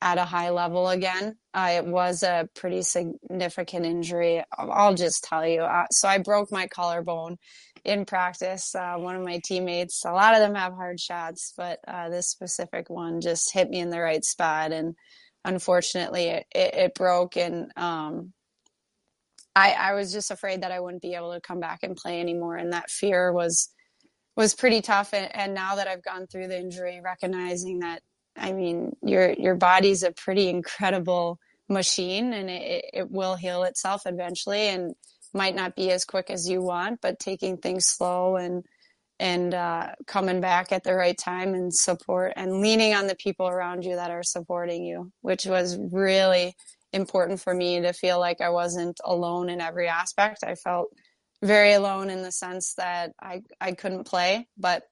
at 0.06 0.20
a 0.20 0.24
high 0.24 0.52
level 0.52 0.88
again. 0.88 1.36
Uh, 1.52 1.72
it 1.78 1.86
was 1.88 2.22
a 2.22 2.48
pretty 2.54 2.84
significant 2.84 3.88
injury. 3.88 4.44
I'll 4.56 4.94
just 4.94 5.24
tell 5.24 5.46
you. 5.46 5.62
Uh, 5.64 5.88
so 5.90 6.08
I 6.08 6.20
broke 6.20 6.52
my 6.52 6.68
collarbone 6.68 7.38
in 7.84 8.06
practice. 8.06 8.76
Uh, 8.76 8.98
one 8.98 9.16
of 9.16 9.24
my 9.24 9.42
teammates, 9.44 10.06
a 10.06 10.12
lot 10.12 10.36
of 10.36 10.42
them 10.42 10.54
have 10.54 10.74
hard 10.74 11.00
shots, 11.00 11.54
but 11.58 11.80
uh, 11.88 12.10
this 12.10 12.30
specific 12.30 12.88
one 12.88 13.20
just 13.20 13.52
hit 13.52 13.68
me 13.68 13.80
in 13.80 13.90
the 13.90 14.00
right 14.00 14.24
spot. 14.24 14.72
And 14.72 14.94
unfortunately, 15.44 16.26
it, 16.26 16.46
it, 16.54 16.76
it 16.76 16.94
broke. 16.94 17.36
And 17.36 17.72
um, 17.76 18.32
I, 19.56 19.72
I 19.72 19.94
was 19.94 20.14
just 20.14 20.30
afraid 20.30 20.62
that 20.62 20.72
I 20.72 20.82
wouldn't 20.82 21.02
be 21.02 21.16
able 21.16 21.34
to 21.34 21.42
come 21.42 21.60
back 21.60 21.80
and 21.82 21.96
play 21.96 22.22
anymore. 22.22 22.58
And 22.58 22.74
that 22.74 22.92
fear 22.92 23.34
was 23.34 23.70
was 24.36 24.54
pretty 24.54 24.82
tough 24.82 25.14
and, 25.14 25.34
and 25.34 25.54
now 25.54 25.76
that 25.76 25.88
i've 25.88 26.04
gone 26.04 26.28
through 26.28 26.46
the 26.46 26.60
injury 26.60 27.00
recognizing 27.02 27.80
that 27.80 28.02
I 28.38 28.52
mean, 28.54 28.96
your 29.04 29.34
your 29.34 29.56
body's 29.56 30.04
a 30.04 30.12
pretty 30.12 30.50
incredible 30.50 31.40
machine, 31.70 32.34
and 32.34 32.50
it, 32.50 32.86
it 32.94 33.12
will 33.12 33.36
heal 33.36 33.64
itself 33.64 34.04
eventually, 34.06 34.68
and 34.68 34.94
might 35.34 35.56
not 35.56 35.76
be 35.76 35.92
as 35.92 36.06
quick 36.06 36.30
as 36.30 36.50
you 36.50 36.62
want, 36.62 37.00
but 37.02 37.20
taking 37.20 37.58
things 37.58 37.86
slow 37.88 38.36
and 38.36 38.64
and 39.20 39.54
uh, 39.54 39.92
coming 40.08 40.42
back 40.42 40.72
at 40.72 40.84
the 40.84 40.94
right 40.94 41.18
time 41.18 41.54
and 41.54 41.74
support 41.74 42.34
and 42.36 42.62
leaning 42.62 42.94
on 42.94 43.08
the 43.08 43.16
people 43.16 43.48
around 43.48 43.84
you 43.84 43.96
that 43.96 44.12
are 44.12 44.24
supporting 44.24 44.84
you, 44.84 45.12
which 45.22 45.46
was 45.46 45.78
really 45.92 46.54
important 46.92 47.40
for 47.40 47.54
me 47.54 47.82
to 47.82 47.94
feel 47.94 48.20
like 48.20 48.42
I 48.42 48.50
wasn't 48.50 49.00
alone 49.04 49.50
in 49.50 49.62
every 49.62 49.88
aspect. 49.88 50.44
I 50.44 50.56
felt 50.56 50.90
very 51.42 51.74
alone 51.74 52.10
in 52.10 52.24
the 52.24 52.32
sense 52.32 52.74
that 52.78 53.12
I 53.22 53.44
I 53.62 53.74
couldn't 53.74 54.06
play, 54.06 54.48
but 54.58 54.84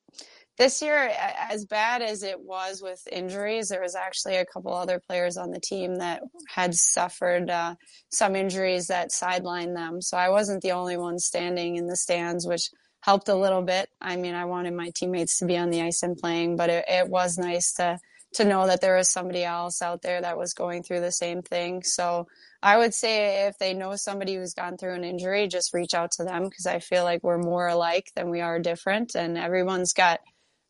this 0.58 0.82
year, 0.82 1.12
as 1.50 1.66
bad 1.66 2.02
as 2.02 2.22
it 2.22 2.40
was 2.40 2.82
with 2.82 3.02
injuries, 3.12 3.70
there 3.70 3.82
was 3.82 3.96
actually 3.96 4.36
a 4.36 4.46
couple 4.46 4.74
other 4.74 5.00
players 5.00 5.36
on 5.36 5.50
the 5.50 5.60
team 5.60 5.96
that 5.96 6.22
had 6.48 6.76
suffered 6.76 7.50
uh, 7.50 7.76
some 8.10 8.36
injuries 8.36 8.88
that 8.88 9.10
sidelined 9.10 9.76
them. 9.76 10.02
So 10.02 10.16
I 10.16 10.30
wasn't 10.30 10.62
the 10.62 10.74
only 10.74 10.98
one 10.98 11.18
standing 11.18 11.78
in 11.78 11.88
the 11.88 11.96
stands, 11.96 12.46
which 12.46 12.70
helped 13.02 13.30
a 13.30 13.36
little 13.36 13.64
bit. 13.64 13.90
I 14.00 14.16
mean, 14.16 14.36
I 14.36 14.46
wanted 14.46 14.74
my 14.74 14.92
teammates 14.96 15.40
to 15.40 15.46
be 15.46 15.58
on 15.58 15.72
the 15.72 15.82
ice 15.82 16.04
and 16.04 16.18
playing, 16.18 16.56
but 16.56 16.70
it, 16.70 16.86
it 16.88 17.10
was 17.10 17.38
nice 17.38 17.74
to 17.74 18.00
to 18.34 18.46
know 18.46 18.66
that 18.66 18.82
there 18.82 18.98
was 18.98 19.10
somebody 19.10 19.44
else 19.44 19.82
out 19.82 20.02
there 20.02 20.20
that 20.20 20.40
was 20.40 20.56
going 20.56 20.82
through 20.82 21.02
the 21.02 21.12
same 21.12 21.44
thing. 21.44 21.84
So 21.84 22.28
I 22.64 22.78
would 22.78 22.94
say 22.94 23.46
if 23.46 23.60
they 23.60 23.76
know 23.76 23.96
somebody 23.96 24.36
who's 24.36 24.56
gone 24.56 24.78
through 24.78 24.96
an 24.96 25.04
injury, 25.04 25.48
just 25.48 25.74
reach 25.74 25.94
out 25.94 26.12
to 26.14 26.24
them 26.24 26.46
because 26.46 26.66
I 26.66 26.80
feel 26.80 27.04
like 27.04 27.24
we're 27.24 27.38
more 27.38 27.68
alike 27.68 28.10
than 28.16 28.32
we 28.32 28.42
are 28.42 28.58
different, 28.60 29.16
and 29.16 29.38
everyone's 29.38 29.94
got 29.94 30.20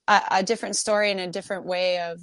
a, 0.07 0.21
a 0.31 0.43
different 0.43 0.75
story 0.75 1.11
and 1.11 1.19
a 1.19 1.27
different 1.27 1.65
way 1.65 1.99
of 1.99 2.19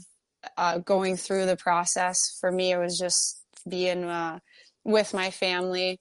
uh, 0.56 0.78
going 0.78 1.16
through 1.16 1.46
the 1.46 1.56
process. 1.56 2.36
For 2.40 2.50
me, 2.50 2.72
it 2.72 2.78
was 2.78 2.98
just 2.98 3.42
being 3.68 4.04
uh, 4.04 4.38
with 4.84 5.14
my 5.14 5.30
family. 5.30 6.00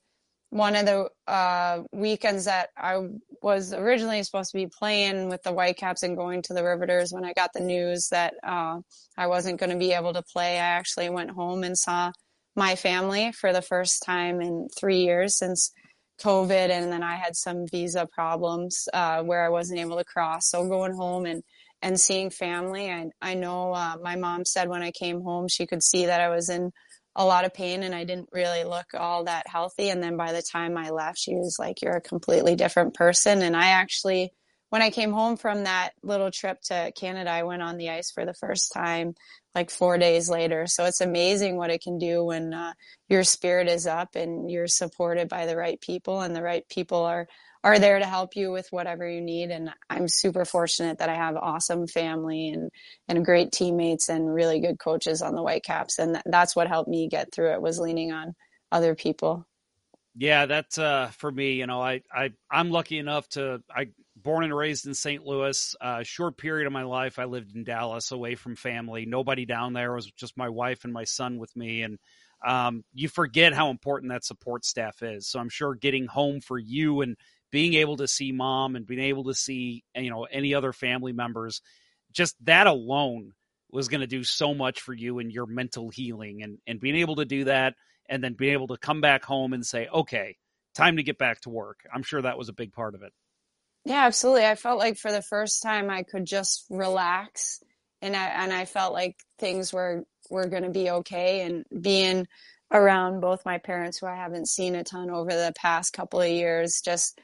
One 0.50 0.74
of 0.74 0.86
the 0.86 1.08
uh, 1.32 1.82
weekends 1.92 2.46
that 2.46 2.70
I 2.76 2.98
was 3.40 3.72
originally 3.72 4.22
supposed 4.24 4.50
to 4.50 4.58
be 4.58 4.66
playing 4.66 5.28
with 5.28 5.42
the 5.42 5.52
Whitecaps 5.52 6.02
and 6.02 6.16
going 6.16 6.42
to 6.42 6.54
the 6.54 6.64
Riveters, 6.64 7.12
when 7.12 7.24
I 7.24 7.32
got 7.34 7.52
the 7.52 7.60
news 7.60 8.08
that 8.10 8.34
uh, 8.42 8.80
I 9.16 9.28
wasn't 9.28 9.60
going 9.60 9.70
to 9.70 9.76
be 9.76 9.92
able 9.92 10.12
to 10.12 10.22
play, 10.22 10.56
I 10.56 10.78
actually 10.78 11.08
went 11.08 11.30
home 11.30 11.62
and 11.62 11.78
saw 11.78 12.10
my 12.56 12.74
family 12.74 13.30
for 13.30 13.52
the 13.52 13.62
first 13.62 14.02
time 14.02 14.40
in 14.40 14.68
three 14.76 15.02
years 15.02 15.38
since 15.38 15.72
COVID, 16.20 16.68
and 16.70 16.92
then 16.92 17.02
I 17.02 17.14
had 17.14 17.36
some 17.36 17.66
visa 17.66 18.06
problems 18.12 18.88
uh, 18.92 19.22
where 19.22 19.44
I 19.44 19.48
wasn't 19.50 19.80
able 19.80 19.96
to 19.98 20.04
cross. 20.04 20.50
So 20.50 20.68
going 20.68 20.94
home 20.94 21.26
and 21.26 21.42
and 21.82 21.98
seeing 21.98 22.30
family. 22.30 22.90
I, 22.90 23.10
I 23.20 23.34
know 23.34 23.72
uh, 23.72 23.96
my 24.02 24.16
mom 24.16 24.44
said 24.44 24.68
when 24.68 24.82
I 24.82 24.90
came 24.90 25.22
home, 25.22 25.48
she 25.48 25.66
could 25.66 25.82
see 25.82 26.06
that 26.06 26.20
I 26.20 26.28
was 26.28 26.48
in 26.48 26.72
a 27.16 27.24
lot 27.24 27.44
of 27.44 27.54
pain 27.54 27.82
and 27.82 27.94
I 27.94 28.04
didn't 28.04 28.28
really 28.32 28.64
look 28.64 28.86
all 28.94 29.24
that 29.24 29.48
healthy. 29.48 29.88
And 29.88 30.02
then 30.02 30.16
by 30.16 30.32
the 30.32 30.42
time 30.42 30.76
I 30.76 30.90
left, 30.90 31.18
she 31.18 31.34
was 31.34 31.56
like, 31.58 31.82
You're 31.82 31.96
a 31.96 32.00
completely 32.00 32.54
different 32.56 32.94
person. 32.94 33.42
And 33.42 33.56
I 33.56 33.68
actually 33.68 34.32
when 34.70 34.82
I 34.82 34.90
came 34.90 35.12
home 35.12 35.36
from 35.36 35.64
that 35.64 35.90
little 36.02 36.30
trip 36.30 36.60
to 36.62 36.92
Canada, 36.96 37.30
I 37.30 37.42
went 37.42 37.60
on 37.60 37.76
the 37.76 37.90
ice 37.90 38.12
for 38.12 38.24
the 38.24 38.34
first 38.34 38.72
time 38.72 39.14
like 39.54 39.68
four 39.68 39.98
days 39.98 40.30
later. 40.30 40.68
So 40.68 40.84
it's 40.84 41.00
amazing 41.00 41.56
what 41.56 41.70
it 41.70 41.82
can 41.82 41.98
do 41.98 42.24
when 42.24 42.54
uh, 42.54 42.72
your 43.08 43.24
spirit 43.24 43.68
is 43.68 43.88
up 43.88 44.14
and 44.14 44.48
you're 44.48 44.68
supported 44.68 45.28
by 45.28 45.46
the 45.46 45.56
right 45.56 45.80
people 45.80 46.20
and 46.20 46.34
the 46.34 46.42
right 46.42 46.66
people 46.68 46.98
are 46.98 47.26
are 47.62 47.78
there 47.78 47.98
to 47.98 48.06
help 48.06 48.36
you 48.36 48.50
with 48.50 48.68
whatever 48.70 49.08
you 49.08 49.20
need. 49.20 49.50
And 49.50 49.70
I'm 49.88 50.08
super 50.08 50.44
fortunate 50.44 50.98
that 50.98 51.08
I 51.08 51.14
have 51.14 51.36
awesome 51.36 51.86
family 51.86 52.48
and, 52.48 52.70
and 53.08 53.24
great 53.24 53.52
teammates 53.52 54.08
and 54.08 54.32
really 54.32 54.60
good 54.60 54.78
coaches 54.78 55.20
on 55.20 55.34
the 55.34 55.42
Whitecaps. 55.42 55.98
And 55.98 56.20
that's 56.24 56.56
what 56.56 56.68
helped 56.68 56.88
me 56.88 57.08
get 57.08 57.32
through 57.32 57.52
it 57.52 57.62
was 57.62 57.78
leaning 57.78 58.12
on 58.12 58.34
other 58.72 58.94
people. 58.94 59.46
Yeah, 60.16 60.46
that's 60.46 60.76
uh, 60.76 61.10
for 61.18 61.30
me. 61.30 61.52
You 61.52 61.66
know, 61.66 61.80
I 61.80 62.02
I 62.12 62.30
I'm 62.50 62.70
lucky 62.70 62.98
enough 62.98 63.28
to 63.30 63.62
I 63.74 63.88
born 64.16 64.44
and 64.44 64.54
raised 64.54 64.86
in 64.86 64.94
St. 64.94 65.24
Louis. 65.24 65.76
A 65.80 65.86
uh, 65.86 66.02
short 66.02 66.36
period 66.36 66.66
of 66.66 66.72
my 66.72 66.82
life, 66.82 67.18
I 67.18 67.24
lived 67.24 67.54
in 67.54 67.62
Dallas, 67.62 68.10
away 68.10 68.34
from 68.34 68.56
family. 68.56 69.06
Nobody 69.06 69.46
down 69.46 69.72
there 69.72 69.92
it 69.92 69.96
was 69.96 70.10
just 70.12 70.36
my 70.36 70.48
wife 70.48 70.84
and 70.84 70.92
my 70.92 71.04
son 71.04 71.38
with 71.38 71.54
me, 71.56 71.82
and 71.82 71.98
um, 72.44 72.84
you 72.92 73.08
forget 73.08 73.52
how 73.52 73.70
important 73.70 74.12
that 74.12 74.24
support 74.24 74.64
staff 74.64 75.02
is. 75.02 75.28
So 75.28 75.38
I'm 75.38 75.48
sure 75.48 75.74
getting 75.74 76.06
home 76.06 76.40
for 76.40 76.58
you 76.58 77.02
and 77.02 77.16
being 77.50 77.74
able 77.74 77.96
to 77.96 78.08
see 78.08 78.32
mom 78.32 78.76
and 78.76 78.86
being 78.86 79.00
able 79.00 79.24
to 79.24 79.34
see 79.34 79.84
you 79.94 80.10
know 80.10 80.24
any 80.24 80.54
other 80.54 80.72
family 80.72 81.12
members, 81.12 81.62
just 82.12 82.36
that 82.44 82.66
alone 82.66 83.32
was 83.72 83.88
going 83.88 84.00
to 84.00 84.06
do 84.06 84.24
so 84.24 84.52
much 84.54 84.80
for 84.80 84.92
you 84.92 85.18
and 85.20 85.32
your 85.32 85.46
mental 85.46 85.90
healing, 85.90 86.42
and 86.42 86.58
and 86.66 86.80
being 86.80 86.96
able 86.96 87.16
to 87.16 87.24
do 87.24 87.44
that 87.44 87.74
and 88.10 88.22
then 88.22 88.34
being 88.34 88.52
able 88.52 88.66
to 88.66 88.76
come 88.76 89.00
back 89.00 89.24
home 89.24 89.52
and 89.52 89.64
say, 89.64 89.86
okay, 89.86 90.36
time 90.74 90.96
to 90.96 91.02
get 91.02 91.16
back 91.16 91.40
to 91.40 91.48
work. 91.48 91.80
I'm 91.94 92.02
sure 92.02 92.20
that 92.20 92.36
was 92.36 92.48
a 92.48 92.52
big 92.52 92.72
part 92.72 92.94
of 92.94 93.02
it. 93.02 93.12
Yeah, 93.84 94.04
absolutely. 94.04 94.44
I 94.44 94.56
felt 94.56 94.78
like 94.78 94.98
for 94.98 95.12
the 95.12 95.22
first 95.22 95.62
time 95.62 95.88
I 95.88 96.02
could 96.02 96.26
just 96.26 96.66
relax 96.68 97.60
and 98.02 98.14
I 98.14 98.26
and 98.26 98.52
I 98.52 98.66
felt 98.66 98.92
like 98.92 99.16
things 99.38 99.72
were 99.72 100.04
were 100.28 100.48
going 100.48 100.64
to 100.64 100.70
be 100.70 100.90
okay 100.90 101.42
and 101.42 101.64
being 101.82 102.26
around 102.72 103.20
both 103.20 103.44
my 103.44 103.58
parents 103.58 103.98
who 103.98 104.06
I 104.06 104.16
haven't 104.16 104.48
seen 104.48 104.74
a 104.74 104.84
ton 104.84 105.10
over 105.10 105.30
the 105.30 105.52
past 105.56 105.92
couple 105.92 106.20
of 106.20 106.28
years 106.28 106.82
just 106.84 107.20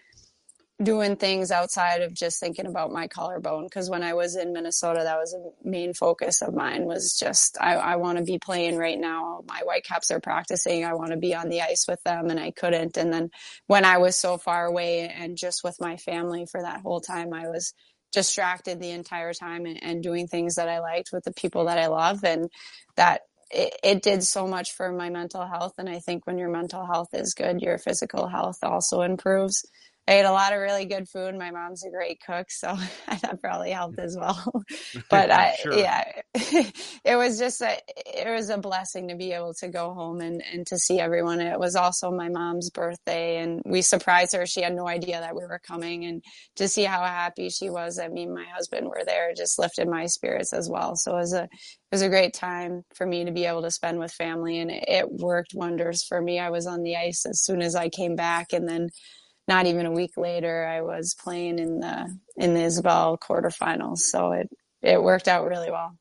doing 0.82 1.16
things 1.16 1.50
outside 1.50 2.02
of 2.02 2.12
just 2.12 2.38
thinking 2.38 2.66
about 2.66 2.92
my 2.92 3.06
collarbone 3.06 3.64
because 3.64 3.88
when 3.88 4.02
i 4.02 4.12
was 4.12 4.36
in 4.36 4.52
minnesota 4.52 5.00
that 5.04 5.16
was 5.16 5.32
a 5.32 5.66
main 5.66 5.94
focus 5.94 6.42
of 6.42 6.52
mine 6.52 6.84
was 6.84 7.16
just 7.18 7.56
i, 7.62 7.74
I 7.74 7.96
want 7.96 8.18
to 8.18 8.24
be 8.24 8.38
playing 8.38 8.76
right 8.76 8.98
now. 8.98 9.42
My 9.48 9.62
whitecaps 9.64 10.10
are 10.10 10.20
practicing. 10.20 10.84
I 10.84 10.92
want 10.92 11.12
to 11.12 11.16
be 11.16 11.34
on 11.34 11.48
the 11.48 11.62
ice 11.62 11.86
with 11.88 12.02
them 12.04 12.28
and 12.28 12.38
i 12.38 12.50
couldn't. 12.50 12.98
And 12.98 13.10
then 13.12 13.30
when 13.66 13.86
i 13.86 13.96
was 13.98 14.16
so 14.16 14.36
far 14.36 14.66
away 14.66 15.08
and 15.08 15.36
just 15.38 15.64
with 15.64 15.80
my 15.80 15.96
family 15.96 16.46
for 16.50 16.60
that 16.60 16.82
whole 16.82 17.00
time 17.00 17.32
i 17.32 17.48
was 17.48 17.72
distracted 18.12 18.80
the 18.80 18.90
entire 18.90 19.32
time 19.32 19.64
and, 19.64 19.82
and 19.82 20.02
doing 20.02 20.26
things 20.28 20.56
that 20.56 20.68
i 20.68 20.80
liked 20.80 21.08
with 21.12 21.24
the 21.24 21.32
people 21.32 21.64
that 21.66 21.78
i 21.78 21.86
love. 21.86 22.22
And 22.22 22.50
that 22.96 23.22
it, 23.50 23.74
it, 23.82 24.02
did 24.02 24.24
so 24.24 24.46
much 24.46 24.72
for 24.72 24.90
my 24.92 25.08
mental 25.08 25.46
health. 25.46 25.74
And 25.78 25.88
i 25.88 26.00
think 26.00 26.26
when 26.26 26.36
your 26.36 26.50
mental 26.50 26.84
health 26.84 27.14
is 27.14 27.32
good 27.32 27.62
your 27.62 27.78
physical 27.78 28.26
health 28.26 28.58
also 28.62 29.00
improves 29.00 29.64
I 30.08 30.14
ate 30.14 30.24
a 30.24 30.30
lot 30.32 30.52
of 30.52 30.60
really 30.60 30.84
good 30.84 31.08
food. 31.08 31.34
My 31.34 31.50
mom's 31.50 31.84
a 31.84 31.90
great 31.90 32.20
cook, 32.24 32.50
so 32.50 32.76
that 33.08 33.40
probably 33.40 33.72
helped 33.72 33.98
as 33.98 34.16
well. 34.16 34.64
but 35.10 35.30
I, 35.32 35.54
sure. 35.60 35.72
yeah, 35.74 36.04
it 36.34 37.16
was 37.16 37.38
just 37.38 37.60
a, 37.60 37.76
it 37.96 38.28
was 38.28 38.48
a 38.50 38.58
blessing 38.58 39.08
to 39.08 39.16
be 39.16 39.32
able 39.32 39.54
to 39.54 39.68
go 39.68 39.94
home 39.94 40.20
and, 40.20 40.42
and 40.52 40.66
to 40.68 40.78
see 40.78 41.00
everyone. 41.00 41.40
It 41.40 41.58
was 41.58 41.74
also 41.74 42.12
my 42.12 42.28
mom's 42.28 42.70
birthday 42.70 43.38
and 43.38 43.62
we 43.64 43.82
surprised 43.82 44.34
her. 44.36 44.46
She 44.46 44.62
had 44.62 44.74
no 44.74 44.86
idea 44.86 45.20
that 45.20 45.34
we 45.34 45.42
were 45.42 45.60
coming 45.66 46.04
and 46.04 46.22
to 46.56 46.68
see 46.68 46.84
how 46.84 47.02
happy 47.02 47.48
she 47.50 47.68
was 47.68 47.96
that 47.96 48.12
me 48.12 48.24
and 48.24 48.34
my 48.34 48.44
husband 48.54 48.86
were 48.86 49.02
there 49.04 49.32
just 49.36 49.58
lifted 49.58 49.88
my 49.88 50.06
spirits 50.06 50.52
as 50.52 50.70
well. 50.70 50.94
So 50.94 51.12
it 51.12 51.20
was 51.20 51.32
a, 51.32 51.44
it 51.44 51.50
was 51.90 52.02
a 52.02 52.08
great 52.08 52.34
time 52.34 52.82
for 52.94 53.06
me 53.06 53.24
to 53.24 53.32
be 53.32 53.44
able 53.46 53.62
to 53.62 53.70
spend 53.72 53.98
with 53.98 54.12
family 54.12 54.60
and 54.60 54.70
it, 54.70 54.84
it 54.86 55.12
worked 55.12 55.52
wonders 55.54 56.04
for 56.04 56.20
me. 56.20 56.38
I 56.38 56.50
was 56.50 56.66
on 56.66 56.82
the 56.82 56.96
ice 56.96 57.26
as 57.26 57.40
soon 57.42 57.60
as 57.60 57.74
I 57.74 57.88
came 57.88 58.14
back 58.14 58.52
and 58.52 58.68
then 58.68 58.90
not 59.48 59.66
even 59.66 59.86
a 59.86 59.92
week 59.92 60.16
later, 60.16 60.66
I 60.66 60.82
was 60.82 61.14
playing 61.14 61.58
in 61.58 61.80
the 61.80 62.18
in 62.36 62.54
the 62.54 62.60
Isobel 62.60 63.18
quarterfinals. 63.18 63.98
So 63.98 64.32
it 64.32 64.48
it 64.82 65.02
worked 65.02 65.28
out 65.28 65.46
really 65.46 65.70
well. 65.70 65.96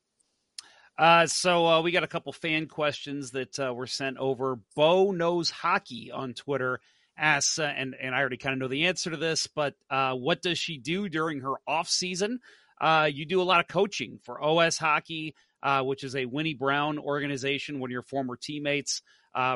Uh, 0.97 1.27
so 1.27 1.67
uh, 1.67 1.81
we 1.81 1.91
got 1.91 2.03
a 2.03 2.07
couple 2.07 2.31
fan 2.31 2.67
questions 2.67 3.31
that 3.31 3.59
uh, 3.59 3.73
were 3.73 3.87
sent 3.87 4.17
over. 4.17 4.59
Bo 4.75 5.11
knows 5.11 5.49
hockey 5.49 6.11
on 6.11 6.33
Twitter 6.33 6.79
asks, 7.17 7.59
uh, 7.59 7.63
and 7.63 7.95
and 7.99 8.15
I 8.15 8.19
already 8.19 8.37
kind 8.37 8.53
of 8.53 8.59
know 8.59 8.67
the 8.67 8.87
answer 8.87 9.11
to 9.11 9.17
this, 9.17 9.47
but 9.47 9.73
uh, 9.89 10.13
what 10.13 10.41
does 10.41 10.57
she 10.57 10.77
do 10.77 11.09
during 11.09 11.41
her 11.41 11.55
off 11.67 11.89
season? 11.89 12.39
Uh, 12.79 13.09
you 13.11 13.25
do 13.25 13.41
a 13.41 13.43
lot 13.43 13.59
of 13.59 13.67
coaching 13.67 14.19
for 14.23 14.41
OS 14.41 14.77
Hockey, 14.77 15.35
which 15.81 16.03
is 16.03 16.15
a 16.15 16.25
Winny 16.25 16.53
Brown 16.53 16.97
organization, 16.97 17.79
one 17.79 17.89
of 17.89 17.93
your 17.93 18.01
former 18.01 18.35
teammates. 18.35 19.01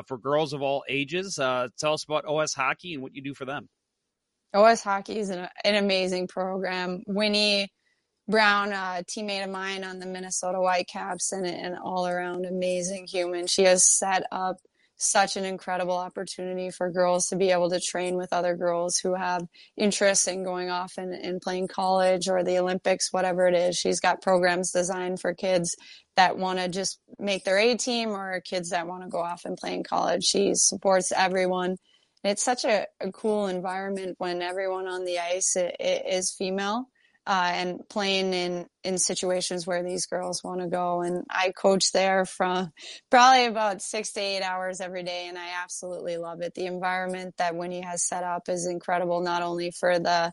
for 0.06 0.18
girls 0.18 0.52
of 0.52 0.62
all 0.62 0.84
ages, 0.88 1.36
tell 1.36 1.94
us 1.94 2.04
about 2.04 2.24
OS 2.24 2.54
Hockey 2.54 2.94
and 2.94 3.02
what 3.02 3.14
you 3.14 3.22
do 3.22 3.34
for 3.34 3.44
them. 3.44 3.68
OS 4.52 4.82
Hockey 4.82 5.18
is 5.18 5.30
an, 5.30 5.48
an 5.64 5.74
amazing 5.76 6.28
program. 6.28 7.02
Winny 7.06 7.68
Brown, 8.28 8.72
a 8.72 9.04
teammate 9.04 9.44
of 9.44 9.50
mine 9.50 9.84
on 9.84 9.98
the 9.98 10.06
Minnesota 10.06 10.58
Whitecaps, 10.58 11.32
and 11.32 11.46
an 11.46 11.76
all 11.76 12.06
around 12.06 12.46
amazing 12.46 13.06
human. 13.06 13.46
She 13.46 13.64
has 13.64 13.84
set 13.84 14.24
up 14.30 14.56
such 14.96 15.36
an 15.36 15.44
incredible 15.46 15.96
opportunity 15.96 16.70
for 16.70 16.90
girls 16.90 17.26
to 17.26 17.36
be 17.36 17.50
able 17.50 17.70
to 17.70 17.80
train 17.80 18.16
with 18.16 18.32
other 18.32 18.54
girls 18.54 18.98
who 18.98 19.14
have 19.14 19.42
interest 19.76 20.28
in 20.28 20.44
going 20.44 20.68
off 20.68 20.92
and, 20.98 21.14
and 21.14 21.40
playing 21.40 21.68
college 21.68 22.28
or 22.28 22.44
the 22.44 22.58
Olympics, 22.58 23.10
whatever 23.10 23.48
it 23.48 23.54
is. 23.54 23.76
She's 23.76 23.98
got 23.98 24.20
programs 24.20 24.72
designed 24.72 25.18
for 25.18 25.34
kids 25.34 25.74
that 26.16 26.36
want 26.36 26.58
to 26.58 26.68
just 26.68 27.00
make 27.18 27.44
their 27.44 27.58
A 27.58 27.76
team 27.76 28.10
or 28.10 28.42
kids 28.42 28.70
that 28.70 28.86
want 28.86 29.02
to 29.02 29.08
go 29.08 29.20
off 29.20 29.46
and 29.46 29.56
play 29.56 29.74
in 29.74 29.84
college. 29.84 30.22
She 30.22 30.52
supports 30.54 31.12
everyone 31.12 31.76
it's 32.22 32.42
such 32.42 32.64
a, 32.64 32.86
a, 33.00 33.10
cool 33.12 33.46
environment 33.46 34.16
when 34.18 34.42
everyone 34.42 34.86
on 34.86 35.04
the 35.04 35.18
ice 35.18 35.56
is 35.56 36.34
female 36.36 36.86
uh, 37.26 37.50
and 37.54 37.80
playing 37.88 38.34
in, 38.34 38.66
in 38.84 38.98
situations 38.98 39.66
where 39.66 39.82
these 39.82 40.06
girls 40.06 40.42
want 40.42 40.60
to 40.60 40.66
go. 40.66 41.02
And 41.02 41.24
I 41.30 41.52
coach 41.56 41.92
there 41.92 42.24
from 42.24 42.72
probably 43.10 43.46
about 43.46 43.82
six 43.82 44.12
to 44.12 44.20
eight 44.20 44.42
hours 44.42 44.80
every 44.80 45.02
day, 45.02 45.26
and 45.28 45.38
I 45.38 45.62
absolutely 45.62 46.16
love 46.16 46.40
it. 46.40 46.54
The 46.54 46.66
environment 46.66 47.34
that 47.38 47.56
Winny 47.56 47.82
has 47.82 48.06
set 48.06 48.24
up 48.24 48.48
is 48.48 48.66
incredible, 48.66 49.20
not 49.20 49.42
only 49.42 49.70
for 49.70 49.98
the 49.98 50.32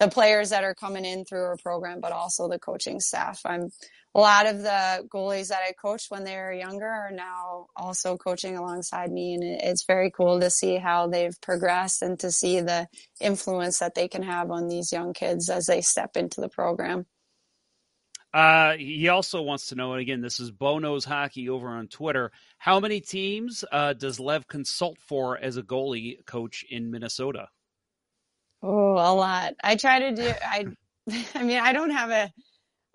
the 0.00 0.08
players 0.08 0.50
that 0.50 0.64
are 0.64 0.74
coming 0.74 1.04
in 1.04 1.24
through 1.24 1.44
our 1.44 1.56
program, 1.56 2.00
but 2.00 2.12
also 2.12 2.48
the 2.48 2.58
coaching 2.58 3.00
staff. 3.00 3.40
I'm 3.44 3.68
a 4.14 4.20
lot 4.20 4.46
of 4.46 4.62
the 4.62 5.08
goalies 5.12 5.48
that 5.48 5.62
I 5.68 5.72
coached 5.72 6.10
when 6.10 6.24
they 6.24 6.36
were 6.36 6.52
younger 6.52 6.86
are 6.86 7.10
now 7.10 7.66
also 7.76 8.16
coaching 8.16 8.56
alongside 8.56 9.10
me. 9.10 9.34
And 9.34 9.42
it's 9.42 9.84
very 9.86 10.10
cool 10.10 10.40
to 10.40 10.50
see 10.50 10.76
how 10.76 11.08
they've 11.08 11.36
progressed 11.40 12.02
and 12.02 12.18
to 12.20 12.30
see 12.30 12.60
the 12.60 12.86
influence 13.20 13.80
that 13.80 13.94
they 13.94 14.06
can 14.06 14.22
have 14.22 14.50
on 14.50 14.68
these 14.68 14.92
young 14.92 15.14
kids 15.14 15.50
as 15.50 15.66
they 15.66 15.80
step 15.80 16.16
into 16.16 16.40
the 16.40 16.48
program. 16.48 17.06
Uh, 18.32 18.76
he 18.76 19.08
also 19.08 19.42
wants 19.42 19.66
to 19.66 19.76
know, 19.76 19.92
and 19.92 20.00
again, 20.00 20.20
this 20.20 20.40
is 20.40 20.50
Bo 20.50 20.80
Knows 20.80 21.04
Hockey 21.04 21.48
over 21.48 21.68
on 21.68 21.86
Twitter. 21.86 22.32
How 22.58 22.80
many 22.80 23.00
teams 23.00 23.64
uh, 23.70 23.92
does 23.92 24.18
Lev 24.18 24.48
consult 24.48 24.98
for 24.98 25.38
as 25.38 25.56
a 25.56 25.62
goalie 25.62 26.24
coach 26.26 26.64
in 26.68 26.90
Minnesota? 26.90 27.46
Oh, 28.66 28.94
a 28.94 29.12
lot. 29.14 29.54
I 29.62 29.76
try 29.76 29.98
to 29.98 30.14
do. 30.14 30.32
I, 30.42 30.66
I 31.34 31.42
mean, 31.42 31.58
I 31.58 31.72
don't 31.72 31.90
have 31.90 32.10
a 32.10 32.32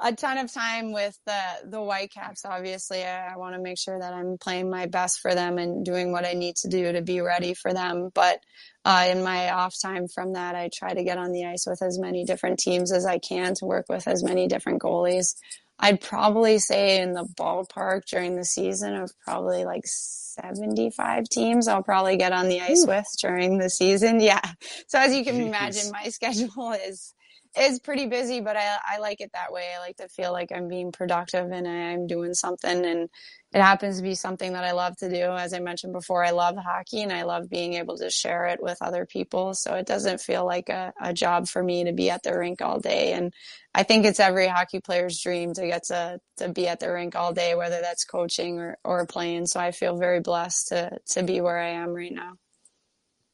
a 0.01 0.13
ton 0.13 0.38
of 0.38 0.51
time 0.51 0.93
with 0.93 1.17
the 1.25 1.39
the 1.65 1.82
Whitecaps. 1.82 2.45
Obviously, 2.45 3.03
I, 3.03 3.34
I 3.34 3.38
want 3.38 3.55
to 3.55 3.62
make 3.62 3.77
sure 3.77 3.99
that 3.99 4.13
I'm 4.13 4.38
playing 4.38 4.69
my 4.69 4.88
best 4.88 5.19
for 5.19 5.36
them 5.36 5.58
and 5.58 5.86
doing 5.86 6.12
what 6.12 6.25
I 6.25 6.34
need 6.34 6.55
to 6.58 6.69
do 6.69 6.91
to 6.91 7.01
be 7.01 7.21
ready 7.21 7.53
for 7.53 7.73
them. 7.73 8.10
But 8.15 8.39
uh, 8.86 9.08
in 9.10 9.23
my 9.23 9.51
off 9.51 9.75
time 9.79 10.08
from 10.08 10.34
that, 10.34 10.55
I 10.55 10.69
try 10.73 10.93
to 10.93 11.03
get 11.03 11.17
on 11.17 11.34
the 11.34 11.45
ice 11.45 11.65
with 11.67 11.82
as 11.84 11.99
many 11.99 12.23
different 12.23 12.60
teams 12.60 12.91
as 12.91 13.05
I 13.05 13.19
can 13.19 13.53
to 13.55 13.65
work 13.65 13.86
with 13.89 14.08
as 14.08 14.23
many 14.23 14.47
different 14.47 14.82
goalies. 14.82 15.36
I'd 15.79 16.01
probably 16.01 16.59
say 16.59 17.01
in 17.01 17.13
the 17.13 17.25
ballpark 17.39 18.05
during 18.05 18.35
the 18.35 18.45
season 18.45 18.95
of 18.95 19.11
probably 19.25 19.65
like 19.65 19.83
75 19.85 21.25
teams 21.29 21.67
I'll 21.67 21.83
probably 21.83 22.17
get 22.17 22.33
on 22.33 22.49
the 22.49 22.61
ice 22.61 22.85
Ooh. 22.85 22.87
with 22.87 23.05
during 23.21 23.57
the 23.59 23.69
season. 23.69 24.19
Yeah. 24.29 24.41
So 24.87 24.99
as 24.99 25.15
you 25.15 25.23
can 25.23 25.37
Jeez. 25.37 25.47
imagine, 25.47 25.91
my 25.91 26.09
schedule 26.09 26.73
is 26.73 27.13
is 27.59 27.79
pretty 27.79 28.07
busy, 28.07 28.41
but 28.41 28.57
I, 28.57 28.77
I 28.87 28.99
like 28.99 29.21
it 29.21 29.31
that 29.33 29.51
way. 29.53 29.69
I 29.75 29.79
like 29.79 29.97
to 29.97 30.09
feel 30.09 30.31
like 30.33 30.51
I'm 30.55 30.67
being 30.67 30.91
productive 30.91 31.51
and 31.51 31.67
I'm 31.67 32.07
doing 32.07 32.33
something 32.33 32.85
and 32.85 33.09
it 33.51 33.62
happens 33.62 33.97
to 33.97 34.03
be 34.03 34.13
something 34.13 34.53
that 34.53 34.63
I 34.63 34.73
love 34.73 34.95
to 34.97 35.09
do. 35.09 35.31
As 35.31 35.53
I 35.53 35.59
mentioned 35.59 35.93
before, 35.93 36.23
I 36.23 36.31
love 36.31 36.55
hockey 36.55 37.01
and 37.01 37.12
I 37.12 37.23
love 37.23 37.49
being 37.49 37.73
able 37.73 37.97
to 37.97 38.12
share 38.12 38.45
it 38.45 38.62
with 38.62 38.77
other 38.79 39.07
people. 39.07 39.55
So 39.55 39.73
it 39.73 39.88
doesn't 39.88 40.21
feel 40.21 40.45
like 40.45 40.69
a, 40.69 40.93
a 41.01 41.13
job 41.13 41.47
for 41.47 41.63
me 41.63 41.85
to 41.85 41.91
be 41.91 42.12
at 42.12 42.21
the 42.21 42.38
rink 42.38 42.62
all 42.62 42.79
day. 42.79 43.13
And 43.13 43.33
I 43.73 43.81
think 43.83 44.05
it's 44.05 44.19
every 44.19 44.47
hockey 44.47 44.81
player's 44.81 45.19
dream 45.19 45.53
to 45.55 45.65
get 45.65 45.85
to, 45.85 46.19
to 46.38 46.49
be 46.49 46.67
at 46.67 46.79
the 46.79 46.91
rink 46.91 47.15
all 47.15 47.33
day, 47.33 47.55
whether 47.55 47.81
that's 47.81 48.05
coaching 48.05 48.59
or, 48.59 48.77
or 48.83 49.07
playing. 49.07 49.47
So 49.47 49.59
I 49.59 49.71
feel 49.71 49.97
very 49.97 50.19
blessed 50.19 50.67
to, 50.67 50.99
to 51.12 51.23
be 51.23 51.41
where 51.41 51.57
I 51.57 51.69
am 51.69 51.89
right 51.89 52.13
now. 52.13 52.33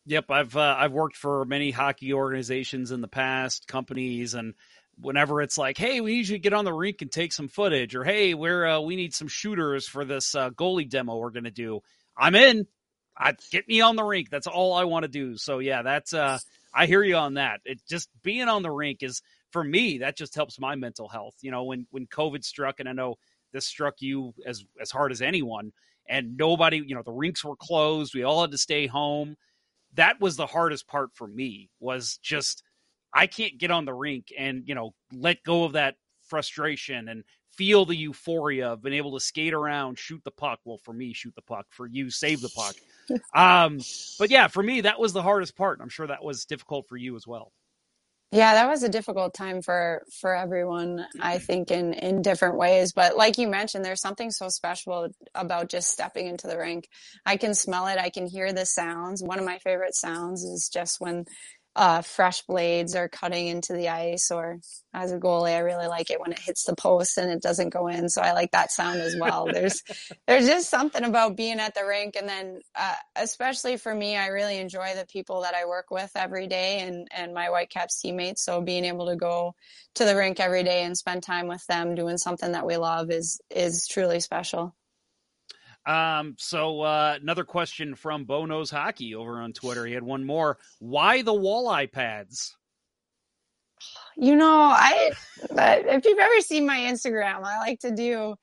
Yep, 0.08 0.30
I've 0.30 0.56
uh, 0.56 0.76
I've 0.78 0.92
worked 0.92 1.18
for 1.18 1.46
many 1.46 1.72
hockey 1.72 2.14
organizations 2.14 2.92
in 2.92 3.02
the 3.02 3.08
past, 3.08 3.68
companies, 3.68 4.36
and 4.36 4.54
whenever 5.00 5.42
it's 5.42 5.58
like, 5.58 5.78
"Hey, 5.78 6.02
we 6.02 6.16
need 6.16 6.28
you 6.28 6.36
to 6.36 6.40
get 6.40 6.54
on 6.54 6.66
the 6.66 6.74
rink 6.74 7.02
and 7.02 7.12
take 7.12 7.34
some 7.34 7.48
footage," 7.48 7.96
or 7.96 8.04
"Hey, 8.04 8.34
we're 8.34 8.66
uh, 8.66 8.80
we 8.80 8.96
need 8.96 9.14
some 9.14 9.28
shooters 9.28 9.88
for 9.88 10.06
this 10.06 10.36
uh, 10.36 10.50
goalie 10.52 10.90
demo 10.90 11.18
we're 11.18 11.32
to 11.32 11.52
do," 11.52 11.82
I'm 12.18 12.36
in. 12.36 12.68
I 13.18 13.34
get 13.52 13.68
me 13.68 13.82
on 13.82 13.96
the 13.96 14.04
rink. 14.04 14.30
That's 14.30 14.48
all 14.48 14.74
I 14.74 14.84
want 14.84 15.04
to 15.04 15.10
do. 15.10 15.38
So 15.38 15.60
yeah, 15.60 15.82
that's 15.82 16.14
uh, 16.14 16.40
I 16.74 16.86
hear 16.86 17.04
you 17.04 17.16
on 17.16 17.36
that. 17.36 17.62
It 17.66 17.82
just 17.88 18.10
being 18.24 18.50
on 18.50 18.62
the 18.62 18.72
rink 18.72 19.04
is 19.04 19.22
for 19.52 19.64
me 19.64 20.00
that 20.00 20.18
just 20.18 20.36
helps 20.36 20.60
my 20.60 20.76
mental 20.76 21.08
health. 21.08 21.36
You 21.42 21.52
know, 21.52 21.64
when 21.64 21.88
when 21.92 22.08
COVID 22.08 22.44
struck, 22.44 22.80
and 22.80 22.90
I 22.90 22.94
know 22.94 23.16
this 23.54 23.66
struck 23.66 23.96
you 24.02 24.34
as 24.46 24.64
as 24.80 24.92
hard 24.92 25.12
as 25.12 25.22
anyone, 25.22 25.72
and 26.08 26.38
nobody, 26.38 26.82
you 26.86 26.96
know, 26.96 27.04
the 27.04 27.12
rinks 27.12 27.44
were 27.44 27.56
closed. 27.56 28.14
We 28.14 28.24
all 28.24 28.42
had 28.42 28.52
to 28.52 28.58
stay 28.58 28.88
home 28.88 29.36
that 29.96 30.20
was 30.20 30.36
the 30.36 30.46
hardest 30.46 30.88
part 30.88 31.10
for 31.14 31.28
me 31.28 31.70
was 31.80 32.20
just 32.22 32.64
I 33.16 33.28
can't 33.28 33.58
get 33.58 33.72
on 33.72 33.86
the 33.86 33.94
rink 33.94 34.34
and 34.38 34.64
you 34.68 34.76
know 34.76 34.94
let 35.12 35.44
go 35.44 35.64
of 35.64 35.74
that 35.74 35.96
frustration 36.28 37.08
and 37.08 37.24
feel 37.54 37.86
the 37.86 37.96
euphoria 37.96 38.74
of 38.74 38.84
being 38.84 38.96
able 38.96 39.14
to 39.14 39.20
skate 39.20 39.54
around, 39.54 39.98
shoot 39.98 40.22
the 40.26 40.32
puck. 40.32 40.60
Well, 40.66 40.78
for 40.78 40.94
me, 40.94 41.14
shoot 41.14 41.34
the 41.36 41.42
puck. 41.42 41.68
For 41.70 41.88
you, 41.88 42.10
save 42.10 42.42
the 42.42 42.50
puck. 42.50 42.76
um, 43.34 43.80
but 44.20 44.30
yeah, 44.30 44.48
for 44.48 44.62
me, 44.62 44.82
that 44.82 45.00
was 45.00 45.14
the 45.14 45.22
hardest 45.22 45.56
part. 45.56 45.80
I'm 45.82 45.90
sure 45.90 46.08
that 46.08 46.24
was 46.24 46.46
difficult 46.46 46.88
for 46.90 46.98
you 46.98 47.16
as 47.16 47.26
well. 47.26 47.54
Yeah, 48.32 48.56
that 48.56 48.68
was 48.68 48.84
a 48.84 48.90
difficult 48.90 49.34
time 49.34 49.62
for 49.62 50.04
for 50.20 50.36
everyone, 50.36 51.06
I 51.22 51.38
think 51.38 51.72
in 51.72 51.94
in 51.94 52.22
different 52.22 52.58
ways, 52.58 52.92
but 52.92 53.16
like 53.16 53.38
you 53.38 53.48
mentioned 53.48 53.86
there's 53.86 54.02
something 54.02 54.30
so 54.30 54.50
special 54.50 55.08
about 55.34 55.70
just 55.70 55.90
stepping 55.90 56.28
into 56.28 56.48
the 56.48 56.58
rink. 56.58 56.90
I 57.26 57.38
can 57.38 57.54
smell 57.54 57.88
it, 57.88 57.98
I 57.98 58.10
can 58.10 58.26
hear 58.26 58.52
the 58.52 58.66
sounds. 58.66 59.24
One 59.24 59.40
of 59.40 59.46
my 59.46 59.60
favorite 59.60 59.96
sounds 59.96 60.44
is 60.44 60.70
just 60.74 61.00
when 61.00 61.26
uh, 61.76 62.02
fresh 62.02 62.42
blades 62.44 62.96
are 62.96 63.10
cutting 63.10 63.48
into 63.48 63.74
the 63.74 63.90
ice 63.90 64.32
or 64.32 64.60
as 64.94 65.12
a 65.12 65.18
goalie 65.18 65.54
i 65.54 65.60
really 65.60 65.88
like 65.88 66.10
it 66.10 66.22
when 66.22 66.32
it 66.32 66.40
hits 66.40 66.64
the 66.64 66.76
post 66.76 67.18
and 67.18 67.30
it 67.30 67.42
doesn't 67.42 67.70
go 67.70 67.88
in. 67.88 68.08
So 68.08 68.22
i 68.22 68.32
like 68.32 68.52
that 68.52 68.72
sound 68.72 69.02
as 69.02 69.16
well. 69.20 69.48
There's 69.52 69.84
there's 70.28 70.48
just 70.48 70.70
something 70.70 71.04
about 71.04 71.36
being 71.36 71.60
at 71.60 71.76
the 71.76 71.86
rink. 71.86 72.16
And 72.16 72.30
then 72.30 72.62
uh, 72.76 72.96
especially 73.16 73.78
for 73.78 73.94
me 73.94 74.16
i 74.16 74.28
really 74.28 74.58
enjoy 74.58 74.94
the 74.96 75.06
people 75.06 75.42
that 75.42 75.54
i 75.54 75.66
work 75.66 75.92
with 75.92 76.12
every 76.16 76.48
day 76.48 76.80
and 76.80 77.08
and 77.12 77.34
my 77.34 77.48
whitecaps 77.48 78.02
teammates. 78.02 78.44
So 78.44 78.62
being 78.62 78.86
able 78.86 79.08
to 79.08 79.16
go 79.18 79.54
to 79.96 80.06
the 80.06 80.16
rink 80.16 80.40
every 80.40 80.64
day 80.64 80.84
and 80.84 80.98
spend 80.98 81.24
time 81.24 81.48
with 81.48 81.66
them 81.68 81.96
doing 81.96 82.18
something 82.18 82.54
that 82.54 82.66
we 82.66 82.78
love 82.78 83.12
is 83.12 83.42
is 83.50 83.88
truly 83.88 84.22
special 84.22 84.74
um, 85.86 86.36
so 86.38 86.82
uh, 86.82 87.18
another 87.22 87.44
question 87.44 87.96
from 87.96 88.26
Bo 88.26 88.46
Knows 88.46 88.70
Hockey 88.70 89.16
over 89.16 89.40
on 89.40 89.54
Twitter. 89.54 89.86
He 89.86 89.94
had 89.94 90.04
one 90.04 90.26
more. 90.26 90.58
Why 90.80 91.22
the 91.22 91.34
walleye 91.34 91.92
pads? 91.92 92.56
You 94.18 94.36
know, 94.36 94.52
I 94.52 95.12
if 95.52 96.06
you've 96.06 96.20
ever 96.20 96.42
seen 96.42 96.66
my 96.66 96.78
Instagram, 96.80 97.44
I 97.44 97.60
like 97.60 97.80
to 97.82 97.92
do 97.92 98.36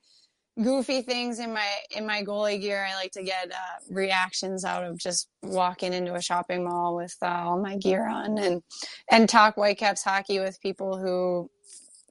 goofy 0.62 1.00
things 1.00 1.38
in 1.38 1.52
my 1.52 1.66
in 1.96 2.06
my 2.06 2.22
goalie 2.22 2.60
gear. 2.60 2.86
I 2.88 2.94
like 2.94 3.12
to 3.12 3.22
get 3.22 3.50
uh, 3.50 3.78
reactions 3.90 4.64
out 4.64 4.84
of 4.84 4.98
just 4.98 5.28
walking 5.42 5.92
into 5.94 6.14
a 6.14 6.22
shopping 6.22 6.64
mall 6.64 6.94
with 6.94 7.16
uh, 7.22 7.26
all 7.26 7.60
my 7.60 7.76
gear 7.76 8.06
on 8.06 8.38
and 8.38 8.62
and 9.10 9.28
talk 9.28 9.54
Whitecaps 9.56 10.04
hockey 10.04 10.38
with 10.38 10.60
people 10.60 10.98
who 10.98 11.50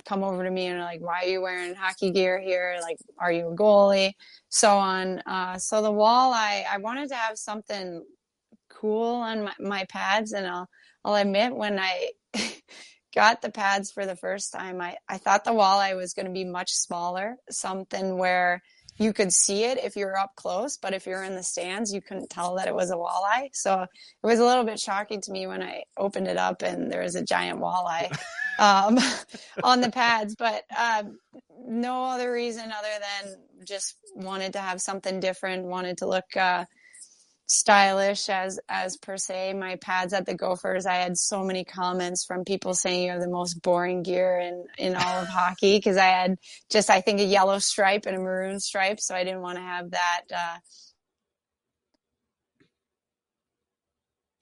come 0.05 0.23
over 0.23 0.43
to 0.43 0.49
me 0.49 0.67
and 0.67 0.79
like, 0.79 1.01
why 1.01 1.23
are 1.23 1.27
you 1.27 1.41
wearing 1.41 1.75
hockey 1.75 2.11
gear 2.11 2.39
here? 2.39 2.77
Like, 2.81 2.97
are 3.17 3.31
you 3.31 3.49
a 3.49 3.55
goalie? 3.55 4.13
So 4.49 4.77
on. 4.77 5.19
Uh, 5.25 5.57
so 5.57 5.81
the 5.81 5.91
wall, 5.91 6.33
I, 6.33 6.65
I 6.69 6.77
wanted 6.77 7.09
to 7.09 7.15
have 7.15 7.37
something 7.37 8.03
cool 8.69 9.15
on 9.15 9.43
my, 9.43 9.53
my 9.59 9.85
pads. 9.85 10.33
And 10.33 10.47
I'll, 10.47 10.67
I'll 11.03 11.15
admit 11.15 11.55
when 11.55 11.79
I 11.79 12.09
got 13.15 13.41
the 13.41 13.51
pads 13.51 13.91
for 13.91 14.05
the 14.05 14.15
first 14.15 14.53
time, 14.53 14.81
I, 14.81 14.97
I 15.07 15.17
thought 15.17 15.43
the 15.43 15.51
walleye 15.51 15.95
was 15.95 16.13
going 16.13 16.27
to 16.27 16.31
be 16.31 16.45
much 16.45 16.71
smaller, 16.71 17.35
something 17.49 18.17
where 18.17 18.61
you 19.01 19.13
could 19.13 19.33
see 19.33 19.63
it 19.63 19.79
if 19.83 19.95
you're 19.95 20.15
up 20.15 20.35
close, 20.35 20.77
but 20.77 20.93
if 20.93 21.07
you're 21.07 21.23
in 21.23 21.35
the 21.35 21.41
stands, 21.41 21.91
you 21.91 22.01
couldn't 22.01 22.29
tell 22.29 22.55
that 22.55 22.67
it 22.67 22.75
was 22.75 22.91
a 22.91 22.95
walleye. 22.95 23.49
So 23.51 23.81
it 23.81 23.89
was 24.25 24.39
a 24.39 24.45
little 24.45 24.63
bit 24.63 24.79
shocking 24.79 25.21
to 25.21 25.31
me 25.31 25.47
when 25.47 25.63
I 25.63 25.83
opened 25.97 26.27
it 26.27 26.37
up 26.37 26.61
and 26.61 26.91
there 26.91 27.01
was 27.01 27.15
a 27.15 27.23
giant 27.23 27.59
walleye 27.59 28.15
um, 28.59 28.99
on 29.63 29.81
the 29.81 29.89
pads. 29.89 30.35
But 30.35 30.65
um, 30.77 31.17
no 31.65 32.05
other 32.05 32.31
reason 32.31 32.71
other 32.71 32.87
than 33.23 33.35
just 33.65 33.95
wanted 34.13 34.53
to 34.53 34.59
have 34.59 34.79
something 34.79 35.19
different, 35.19 35.65
wanted 35.65 35.97
to 35.99 36.07
look 36.07 36.37
uh, 36.37 36.65
stylish 37.51 38.29
as 38.29 38.59
as 38.69 38.95
per 38.97 39.17
se. 39.17 39.53
My 39.53 39.75
pads 39.75 40.13
at 40.13 40.25
the 40.25 40.33
Gophers, 40.33 40.85
I 40.85 40.95
had 40.95 41.17
so 41.17 41.43
many 41.43 41.65
comments 41.65 42.25
from 42.25 42.45
people 42.45 42.73
saying 42.73 43.03
you 43.03 43.11
have 43.11 43.19
the 43.19 43.27
most 43.27 43.61
boring 43.61 44.03
gear 44.03 44.39
in 44.39 44.65
in 44.77 44.95
all 44.95 45.21
of 45.21 45.27
hockey 45.29 45.77
because 45.77 45.97
I 45.97 46.05
had 46.05 46.37
just 46.69 46.89
I 46.89 47.01
think 47.01 47.19
a 47.19 47.25
yellow 47.25 47.59
stripe 47.59 48.05
and 48.05 48.15
a 48.15 48.19
maroon 48.19 48.59
stripe, 48.59 48.99
so 49.01 49.13
I 49.13 49.23
didn't 49.23 49.41
want 49.41 49.57
to 49.57 49.63
have 49.63 49.91
that. 49.91 50.21
Uh, 50.33 50.57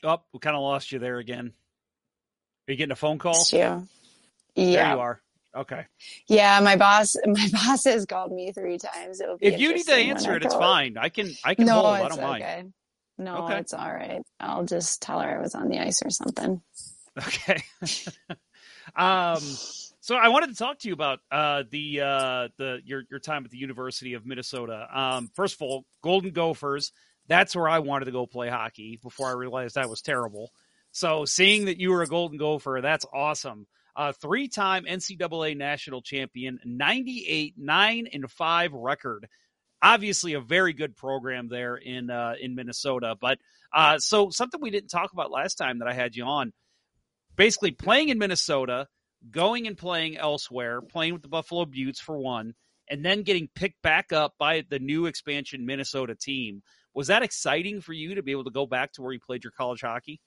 Oh, 0.02 0.22
we 0.32 0.40
kind 0.40 0.56
of 0.56 0.62
lost 0.62 0.94
you 0.94 1.00
there 1.00 1.18
again. 1.18 1.52
Are 2.68 2.72
you 2.72 2.78
getting 2.78 2.94
a 2.94 2.96
phone 2.96 3.18
call? 3.18 3.36
Yeah. 3.52 3.82
Yeah. 4.56 4.84
There 4.84 4.94
you 4.94 5.02
are. 5.02 5.22
Okay. 5.54 5.86
Yeah, 6.28 6.60
my 6.62 6.78
boss, 6.78 7.18
my 7.26 7.50
boss 7.52 7.84
has 7.84 8.06
called 8.06 8.32
me 8.32 8.54
three 8.54 8.78
times. 8.78 9.22
if 9.42 9.60
you 9.60 9.74
need 9.74 9.86
to 9.88 9.94
answer 9.94 10.36
it, 10.36 10.46
it's 10.46 10.56
fine. 10.56 10.98
I 10.98 11.10
can, 11.10 11.32
I 11.44 11.56
can 11.56 11.66
no, 11.66 11.74
hold. 11.74 11.86
I 11.86 12.08
don't 12.08 12.14
okay. 12.14 12.22
mind. 12.22 12.74
No, 13.20 13.44
okay. 13.44 13.60
it's 13.60 13.74
all 13.74 13.94
right. 13.94 14.22
I'll 14.40 14.64
just 14.64 15.02
tell 15.02 15.20
her 15.20 15.38
I 15.38 15.42
was 15.42 15.54
on 15.54 15.68
the 15.68 15.80
ice 15.80 16.02
or 16.04 16.10
something. 16.10 16.62
Okay. 17.18 17.62
um, 18.96 19.42
so 20.00 20.16
I 20.16 20.30
wanted 20.30 20.52
to 20.52 20.56
talk 20.56 20.80
to 20.80 20.88
you 20.88 20.94
about 20.94 21.20
uh, 21.30 21.64
the 21.70 22.00
uh, 22.00 22.48
the 22.58 22.80
your 22.86 23.04
your 23.12 23.20
time 23.20 23.44
at 23.44 23.52
the 23.52 23.58
University 23.58 24.14
of 24.14 24.26
Minnesota. 24.26 24.88
Um, 24.92 25.30
first 25.36 25.56
of 25.56 25.62
all, 25.62 25.86
Golden 26.02 26.32
Gophers. 26.32 26.94
That's 27.28 27.56
where 27.56 27.70
I 27.70 27.80
wanted 27.80 28.06
to 28.06 28.12
go 28.12 28.26
play 28.26 28.50
hockey 28.50 28.98
before 29.04 29.28
I 29.28 29.34
realized 29.34 29.76
that 29.76 29.90
was 29.90 30.02
terrible. 30.02 30.52
So 30.92 31.26
seeing 31.26 31.66
that 31.66 31.78
you 31.78 31.92
were 31.92 32.02
a 32.02 32.08
Golden 32.08 32.40
Gopher, 32.40 32.80
that's 32.82 33.06
awesome. 33.14 33.68
Uh, 33.96 34.14
three-time 34.14 34.86
NCAA 34.86 35.56
national 35.56 36.02
champion, 36.02 36.60
98 36.64 37.54
9 37.58 38.08
and 38.12 38.32
5 38.32 38.74
record 38.74 39.28
obviously 39.82 40.34
a 40.34 40.42
very 40.42 40.74
good 40.74 40.96
program 40.96 41.48
there 41.50 41.76
in 41.76 42.10
uh, 42.10 42.34
in 42.40 42.56
Minnesota. 42.56 43.16
But 43.20 43.40
uh, 43.74 44.00
so 44.00 44.30
something 44.30 44.62
we 44.62 44.72
didn't 44.72 44.90
talk 44.90 45.14
about 45.14 45.32
last 45.32 45.56
time 45.56 45.80
that 45.80 45.88
I 45.88 45.94
had 45.94 46.16
you 46.16 46.26
on, 46.26 46.54
basically 47.36 47.72
playing 47.72 48.10
in 48.10 48.18
Minnesota, 48.18 48.88
going 49.32 49.68
and 49.68 49.78
playing 49.78 50.18
elsewhere, 50.18 50.82
playing 50.82 51.14
with 51.14 51.22
the 51.22 51.30
Buffalo 51.30 51.66
Beauts 51.66 52.00
for 52.00 52.18
one, 52.18 52.54
and 52.90 53.04
then 53.04 53.24
getting 53.24 53.50
picked 53.54 53.82
back 53.82 54.12
up 54.12 54.34
by 54.40 54.64
the 54.70 54.80
new 54.80 55.06
expansion 55.06 55.66
Minnesota 55.66 56.16
team. 56.16 56.62
Was 56.94 57.08
that 57.08 57.24
exciting 57.24 57.82
for 57.82 57.94
you 57.94 58.16
to 58.16 58.24
be 58.24 58.32
able 58.32 58.46
to 58.46 58.52
go 58.52 58.66
back 58.66 58.94
to 58.94 59.02
where 59.02 59.14
you 59.14 59.20
played 59.20 59.44
your 59.44 59.52
college 59.52 59.82
hockey? 59.82 60.20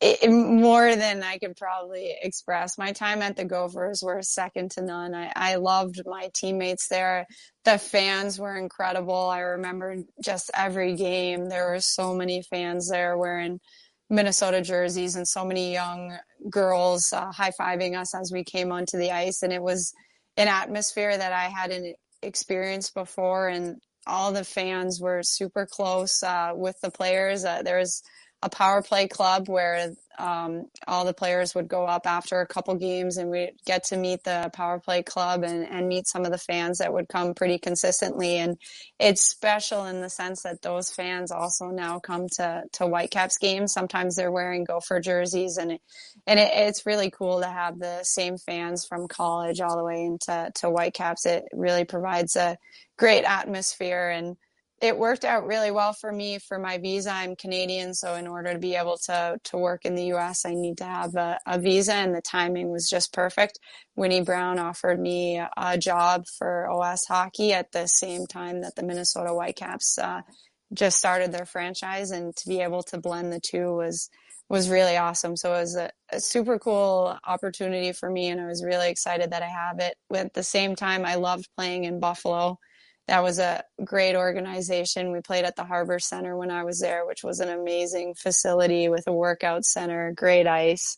It, 0.00 0.30
more 0.30 0.96
than 0.96 1.22
I 1.22 1.38
could 1.38 1.56
probably 1.56 2.16
express. 2.22 2.78
My 2.78 2.92
time 2.92 3.20
at 3.20 3.36
the 3.36 3.44
Gophers 3.44 4.02
were 4.02 4.22
second 4.22 4.70
to 4.72 4.82
none. 4.82 5.14
I, 5.14 5.32
I 5.36 5.54
loved 5.56 6.00
my 6.06 6.30
teammates 6.34 6.88
there. 6.88 7.26
The 7.64 7.78
fans 7.78 8.38
were 8.38 8.56
incredible. 8.56 9.28
I 9.28 9.40
remember 9.40 9.96
just 10.24 10.50
every 10.54 10.96
game. 10.96 11.48
There 11.48 11.70
were 11.70 11.80
so 11.80 12.14
many 12.14 12.42
fans 12.42 12.88
there 12.88 13.18
wearing 13.18 13.60
Minnesota 14.08 14.62
jerseys 14.62 15.16
and 15.16 15.28
so 15.28 15.44
many 15.44 15.72
young 15.72 16.16
girls 16.48 17.12
uh, 17.12 17.30
high 17.30 17.52
fiving 17.60 17.98
us 17.98 18.14
as 18.14 18.32
we 18.32 18.42
came 18.42 18.72
onto 18.72 18.96
the 18.96 19.12
ice. 19.12 19.42
And 19.42 19.52
it 19.52 19.62
was 19.62 19.92
an 20.38 20.48
atmosphere 20.48 21.16
that 21.16 21.32
I 21.32 21.44
hadn't 21.44 21.94
experienced 22.22 22.94
before. 22.94 23.48
And 23.48 23.76
all 24.06 24.32
the 24.32 24.44
fans 24.44 24.98
were 24.98 25.20
super 25.22 25.66
close 25.70 26.22
uh, 26.22 26.52
with 26.54 26.76
the 26.82 26.90
players. 26.90 27.44
Uh, 27.44 27.62
there 27.62 27.78
was 27.78 28.02
a 28.42 28.48
power 28.48 28.82
play 28.82 29.06
club 29.06 29.48
where 29.48 29.92
um, 30.18 30.66
all 30.86 31.04
the 31.04 31.14
players 31.14 31.54
would 31.54 31.68
go 31.68 31.84
up 31.84 32.06
after 32.06 32.40
a 32.40 32.46
couple 32.46 32.74
games 32.74 33.16
and 33.16 33.30
we 33.30 33.52
get 33.66 33.84
to 33.84 33.96
meet 33.96 34.22
the 34.24 34.50
power 34.52 34.78
play 34.78 35.02
club 35.02 35.42
and, 35.44 35.66
and 35.66 35.88
meet 35.88 36.06
some 36.06 36.24
of 36.24 36.30
the 36.30 36.38
fans 36.38 36.78
that 36.78 36.92
would 36.92 37.08
come 37.08 37.34
pretty 37.34 37.58
consistently. 37.58 38.36
And 38.36 38.58
it's 38.98 39.22
special 39.22 39.84
in 39.86 40.00
the 40.00 40.10
sense 40.10 40.42
that 40.42 40.62
those 40.62 40.90
fans 40.90 41.30
also 41.30 41.66
now 41.66 41.98
come 41.98 42.28
to 42.36 42.64
to 42.72 42.86
whitecaps 42.86 43.38
games. 43.38 43.72
Sometimes 43.72 44.16
they're 44.16 44.32
wearing 44.32 44.64
gopher 44.64 45.00
jerseys 45.00 45.56
and 45.56 45.72
it, 45.72 45.80
and 46.26 46.38
it, 46.38 46.50
it's 46.54 46.86
really 46.86 47.10
cool 47.10 47.40
to 47.40 47.48
have 47.48 47.78
the 47.78 48.02
same 48.02 48.36
fans 48.38 48.86
from 48.86 49.08
college 49.08 49.60
all 49.60 49.76
the 49.76 49.84
way 49.84 50.02
into 50.04 50.50
to 50.56 50.68
whitecaps. 50.68 51.26
It 51.26 51.44
really 51.52 51.84
provides 51.84 52.36
a 52.36 52.58
great 52.98 53.24
atmosphere 53.24 54.10
and 54.10 54.36
it 54.80 54.98
worked 54.98 55.24
out 55.24 55.46
really 55.46 55.70
well 55.70 55.92
for 55.92 56.10
me 56.10 56.38
for 56.38 56.58
my 56.58 56.78
visa. 56.78 57.10
I'm 57.10 57.36
Canadian, 57.36 57.92
so 57.92 58.14
in 58.14 58.26
order 58.26 58.54
to 58.54 58.58
be 58.58 58.74
able 58.74 58.96
to 59.06 59.38
to 59.44 59.58
work 59.58 59.84
in 59.84 59.94
the 59.94 60.14
US, 60.14 60.46
I 60.46 60.54
need 60.54 60.78
to 60.78 60.84
have 60.84 61.14
a, 61.16 61.38
a 61.46 61.58
visa, 61.58 61.94
and 61.94 62.14
the 62.14 62.22
timing 62.22 62.70
was 62.70 62.88
just 62.88 63.12
perfect. 63.12 63.58
Winny 63.94 64.22
Brown 64.22 64.58
offered 64.58 64.98
me 64.98 65.42
a 65.56 65.76
job 65.76 66.24
for 66.38 66.70
OS 66.70 67.04
hockey 67.06 67.52
at 67.52 67.72
the 67.72 67.86
same 67.86 68.26
time 68.26 68.62
that 68.62 68.74
the 68.74 68.82
Minnesota 68.82 69.34
Whitecaps 69.34 69.98
uh, 69.98 70.22
just 70.72 70.98
started 70.98 71.32
their 71.32 71.46
franchise, 71.46 72.10
and 72.10 72.34
to 72.36 72.48
be 72.48 72.60
able 72.60 72.82
to 72.84 72.98
blend 72.98 73.32
the 73.32 73.40
two 73.40 73.74
was 73.74 74.08
was 74.48 74.70
really 74.70 74.96
awesome. 74.96 75.36
So 75.36 75.54
it 75.54 75.60
was 75.60 75.76
a, 75.76 75.90
a, 76.10 76.20
super 76.20 76.58
cool 76.58 77.16
opportunity 77.24 77.92
for 77.92 78.10
me, 78.10 78.28
and 78.28 78.40
I 78.40 78.46
was 78.46 78.64
really 78.64 78.90
excited 78.90 79.30
that 79.30 79.44
I 79.44 79.48
have 79.48 79.78
it. 79.78 79.94
At 80.12 80.34
the 80.34 80.42
same 80.42 80.74
time, 80.74 81.04
I 81.04 81.14
loved 81.14 81.48
playing 81.56 81.84
in 81.84 82.00
Buffalo. 82.00 82.58
That 83.10 83.24
was 83.24 83.40
a 83.40 83.64
great 83.84 84.14
organization. 84.14 85.10
We 85.10 85.20
played 85.20 85.44
at 85.44 85.56
the 85.56 85.64
Harbor 85.64 85.98
Center 85.98 86.36
when 86.36 86.52
I 86.52 86.62
was 86.62 86.78
there, 86.78 87.04
which 87.04 87.24
was 87.24 87.40
an 87.40 87.48
amazing 87.48 88.14
facility 88.14 88.88
with 88.88 89.02
a 89.08 89.12
workout 89.12 89.64
center, 89.64 90.12
great 90.14 90.46
ice. 90.46 90.96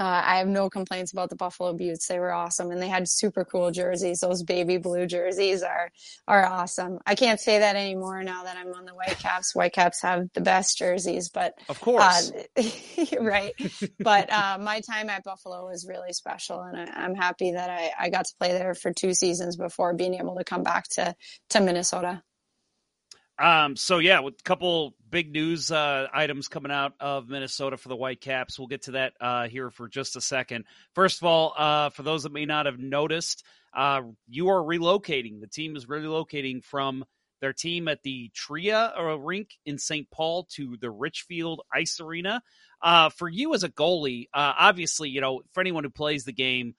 Uh, 0.00 0.22
I 0.24 0.38
have 0.38 0.46
no 0.46 0.70
complaints 0.70 1.12
about 1.12 1.28
the 1.28 1.36
Buffalo 1.36 1.72
Beauts. 1.72 2.06
They 2.06 2.20
were 2.20 2.32
awesome, 2.32 2.70
and 2.70 2.80
they 2.80 2.88
had 2.88 3.08
super 3.08 3.44
cool 3.44 3.72
jerseys. 3.72 4.20
Those 4.20 4.44
baby 4.44 4.76
blue 4.76 5.06
jerseys 5.06 5.62
are 5.62 5.90
are 6.28 6.46
awesome. 6.46 6.98
I 7.04 7.16
can't 7.16 7.40
say 7.40 7.58
that 7.58 7.74
anymore 7.74 8.22
now 8.22 8.44
that 8.44 8.56
I'm 8.56 8.72
on 8.74 8.84
the 8.84 8.92
Whitecaps. 8.92 9.54
Whitecaps 9.54 10.02
have 10.02 10.28
the 10.34 10.40
best 10.40 10.78
jerseys, 10.78 11.30
but 11.30 11.54
of 11.68 11.80
course, 11.80 12.30
uh, 12.56 12.62
right. 13.20 13.54
but 13.98 14.32
uh, 14.32 14.58
my 14.60 14.80
time 14.80 15.10
at 15.10 15.24
Buffalo 15.24 15.66
was 15.66 15.86
really 15.88 16.12
special, 16.12 16.60
and 16.60 16.76
I, 16.76 17.04
am 17.04 17.16
happy 17.16 17.52
that 17.52 17.68
I, 17.68 17.90
I 17.98 18.10
got 18.10 18.26
to 18.26 18.34
play 18.38 18.52
there 18.52 18.74
for 18.74 18.92
two 18.92 19.14
seasons 19.14 19.56
before 19.56 19.94
being 19.94 20.14
able 20.14 20.36
to 20.36 20.44
come 20.44 20.62
back 20.62 20.88
to 20.90 21.14
to 21.50 21.60
Minnesota. 21.60 22.22
Um, 23.38 23.76
so 23.76 23.98
yeah, 23.98 24.20
with 24.20 24.40
a 24.40 24.42
couple 24.42 24.94
big 25.10 25.32
news 25.32 25.70
uh, 25.70 26.08
items 26.12 26.48
coming 26.48 26.72
out 26.72 26.94
of 27.00 27.28
Minnesota 27.28 27.76
for 27.76 27.88
the 27.88 27.96
Whitecaps. 27.96 28.58
We'll 28.58 28.68
get 28.68 28.82
to 28.82 28.92
that 28.92 29.12
uh, 29.20 29.48
here 29.48 29.70
for 29.70 29.88
just 29.88 30.16
a 30.16 30.20
second. 30.20 30.64
First 30.94 31.22
of 31.22 31.26
all, 31.26 31.54
uh, 31.56 31.90
for 31.90 32.02
those 32.02 32.24
that 32.24 32.32
may 32.32 32.46
not 32.46 32.66
have 32.66 32.78
noticed, 32.78 33.44
uh, 33.74 34.02
you 34.28 34.48
are 34.48 34.62
relocating. 34.62 35.40
The 35.40 35.46
team 35.46 35.76
is 35.76 35.86
relocating 35.86 36.64
from 36.64 37.04
their 37.40 37.52
team 37.52 37.86
at 37.86 38.02
the 38.02 38.30
Tria 38.34 38.92
uh, 38.98 39.16
rink 39.16 39.50
in 39.64 39.78
St. 39.78 40.10
Paul 40.10 40.48
to 40.54 40.76
the 40.80 40.90
Richfield 40.90 41.62
Ice 41.72 42.00
Arena. 42.00 42.42
Uh, 42.82 43.08
for 43.10 43.28
you 43.28 43.54
as 43.54 43.62
a 43.62 43.68
goalie, 43.68 44.26
obviously, 44.34 45.10
you 45.10 45.20
know, 45.20 45.42
for 45.52 45.60
anyone 45.60 45.84
who 45.84 45.90
plays 45.90 46.24
the 46.24 46.32
game, 46.32 46.74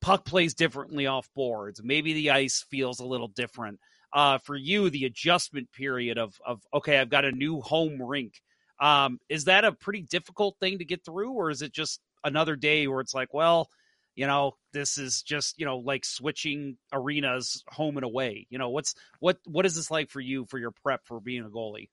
puck 0.00 0.24
plays 0.24 0.54
differently 0.54 1.06
off 1.06 1.28
boards. 1.34 1.82
Maybe 1.82 2.14
the 2.14 2.30
ice 2.30 2.64
feels 2.70 3.00
a 3.00 3.06
little 3.06 3.28
different 3.28 3.80
uh, 4.12 4.38
for 4.38 4.56
you 4.56 4.90
the 4.90 5.04
adjustment 5.04 5.72
period 5.72 6.18
of 6.18 6.40
of 6.44 6.60
okay, 6.74 6.98
I've 6.98 7.10
got 7.10 7.24
a 7.24 7.32
new 7.32 7.60
home 7.60 8.02
rink. 8.02 8.40
Um, 8.80 9.20
is 9.28 9.44
that 9.44 9.64
a 9.64 9.72
pretty 9.72 10.02
difficult 10.02 10.56
thing 10.58 10.78
to 10.78 10.84
get 10.84 11.04
through, 11.04 11.32
or 11.32 11.50
is 11.50 11.62
it 11.62 11.72
just 11.72 12.00
another 12.24 12.56
day 12.56 12.86
where 12.86 13.00
it's 13.00 13.14
like, 13.14 13.34
well, 13.34 13.68
you 14.16 14.26
know, 14.26 14.56
this 14.72 14.98
is 14.98 15.22
just 15.22 15.58
you 15.58 15.66
know 15.66 15.78
like 15.78 16.04
switching 16.04 16.76
arenas 16.92 17.62
home 17.68 17.96
and 17.96 18.04
away. 18.04 18.46
You 18.50 18.58
know, 18.58 18.70
what's 18.70 18.94
what 19.20 19.38
what 19.44 19.66
is 19.66 19.76
this 19.76 19.90
like 19.90 20.10
for 20.10 20.20
you 20.20 20.46
for 20.46 20.58
your 20.58 20.72
prep 20.72 21.06
for 21.06 21.20
being 21.20 21.44
a 21.44 21.50
goalie? 21.50 21.88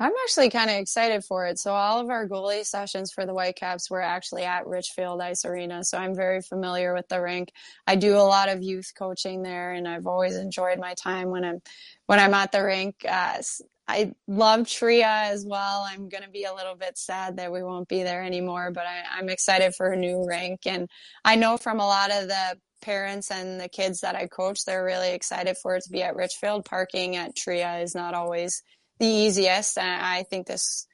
I'm 0.00 0.12
actually 0.22 0.48
kind 0.48 0.70
of 0.70 0.76
excited 0.76 1.24
for 1.24 1.44
it. 1.44 1.58
So 1.58 1.74
all 1.74 2.00
of 2.00 2.08
our 2.08 2.26
goalie 2.26 2.64
sessions 2.64 3.12
for 3.12 3.26
the 3.26 3.34
Whitecaps 3.34 3.90
were 3.90 4.00
actually 4.00 4.44
at 4.44 4.66
Richfield 4.66 5.20
Ice 5.20 5.44
Arena. 5.44 5.84
So 5.84 5.98
I'm 5.98 6.14
very 6.14 6.40
familiar 6.40 6.94
with 6.94 7.06
the 7.08 7.20
rink. 7.20 7.52
I 7.86 7.96
do 7.96 8.16
a 8.16 8.24
lot 8.24 8.48
of 8.48 8.62
youth 8.62 8.92
coaching 8.98 9.42
there, 9.42 9.72
and 9.72 9.86
I've 9.86 10.06
always 10.06 10.36
enjoyed 10.36 10.78
my 10.78 10.94
time 10.94 11.28
when 11.28 11.44
I'm 11.44 11.60
when 12.06 12.18
I'm 12.18 12.32
at 12.32 12.50
the 12.50 12.64
rink. 12.64 13.04
Uh, 13.06 13.42
I 13.86 14.12
love 14.26 14.66
Tria 14.68 15.06
as 15.06 15.44
well. 15.44 15.84
I'm 15.86 16.08
going 16.08 16.22
to 16.22 16.30
be 16.30 16.44
a 16.44 16.54
little 16.54 16.76
bit 16.76 16.96
sad 16.96 17.36
that 17.36 17.52
we 17.52 17.62
won't 17.62 17.88
be 17.88 18.02
there 18.02 18.22
anymore, 18.22 18.70
but 18.70 18.86
I, 18.86 19.18
I'm 19.18 19.28
excited 19.28 19.74
for 19.74 19.88
a 19.88 19.96
new 19.96 20.24
rink. 20.26 20.60
And 20.64 20.88
I 21.24 21.34
know 21.34 21.56
from 21.56 21.80
a 21.80 21.86
lot 21.86 22.10
of 22.10 22.28
the 22.28 22.56
parents 22.80 23.30
and 23.30 23.60
the 23.60 23.68
kids 23.68 24.00
that 24.00 24.14
I 24.14 24.28
coach, 24.28 24.64
they're 24.64 24.84
really 24.84 25.10
excited 25.10 25.56
for 25.58 25.74
it 25.74 25.82
to 25.84 25.90
be 25.90 26.02
at 26.02 26.16
Richfield. 26.16 26.64
Parking 26.64 27.16
at 27.16 27.36
Tria 27.36 27.78
is 27.80 27.94
not 27.94 28.14
always 28.14 28.62
the 29.00 29.06
easiest. 29.06 29.76
And 29.76 30.02
I 30.02 30.22
think 30.22 30.46
this 30.46 30.86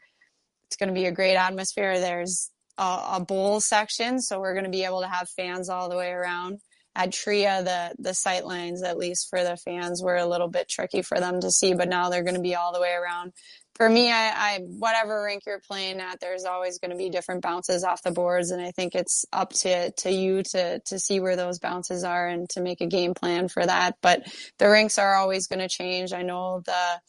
it's 0.68 0.76
going 0.76 0.88
to 0.88 0.98
be 0.98 1.06
a 1.06 1.12
great 1.12 1.36
atmosphere. 1.36 2.00
There's 2.00 2.50
a, 2.78 3.00
a 3.12 3.24
bowl 3.26 3.60
section, 3.60 4.20
so 4.20 4.40
we're 4.40 4.54
going 4.54 4.64
to 4.64 4.70
be 4.70 4.84
able 4.84 5.02
to 5.02 5.08
have 5.08 5.28
fans 5.30 5.68
all 5.68 5.88
the 5.88 5.96
way 5.96 6.10
around. 6.10 6.60
At 6.94 7.12
Tria, 7.12 7.62
the 7.62 7.94
the 7.98 8.14
sight 8.14 8.46
lines, 8.46 8.82
at 8.82 8.96
least 8.96 9.28
for 9.28 9.44
the 9.44 9.58
fans, 9.58 10.02
were 10.02 10.16
a 10.16 10.26
little 10.26 10.48
bit 10.48 10.66
tricky 10.66 11.02
for 11.02 11.20
them 11.20 11.40
to 11.40 11.50
see, 11.50 11.74
but 11.74 11.90
now 11.90 12.08
they're 12.08 12.24
going 12.24 12.36
to 12.36 12.40
be 12.40 12.54
all 12.54 12.72
the 12.72 12.80
way 12.80 12.92
around. 12.92 13.32
For 13.74 13.86
me, 13.86 14.10
I, 14.10 14.32
I 14.34 14.58
whatever 14.60 15.22
rink 15.22 15.42
you're 15.46 15.60
playing 15.60 16.00
at, 16.00 16.20
there's 16.20 16.44
always 16.44 16.78
going 16.78 16.92
to 16.92 16.96
be 16.96 17.10
different 17.10 17.42
bounces 17.42 17.84
off 17.84 18.02
the 18.02 18.12
boards, 18.12 18.50
and 18.50 18.62
I 18.62 18.70
think 18.70 18.94
it's 18.94 19.26
up 19.30 19.52
to 19.52 19.90
to 19.90 20.10
you 20.10 20.42
to 20.42 20.80
to 20.86 20.98
see 20.98 21.20
where 21.20 21.36
those 21.36 21.58
bounces 21.58 22.02
are 22.02 22.26
and 22.26 22.48
to 22.50 22.62
make 22.62 22.80
a 22.80 22.86
game 22.86 23.12
plan 23.12 23.48
for 23.48 23.64
that. 23.64 23.96
But 24.00 24.26
the 24.58 24.70
rinks 24.70 24.98
are 24.98 25.16
always 25.16 25.48
going 25.48 25.58
to 25.58 25.68
change. 25.68 26.14
I 26.14 26.22
know 26.22 26.62
the 26.64 27.00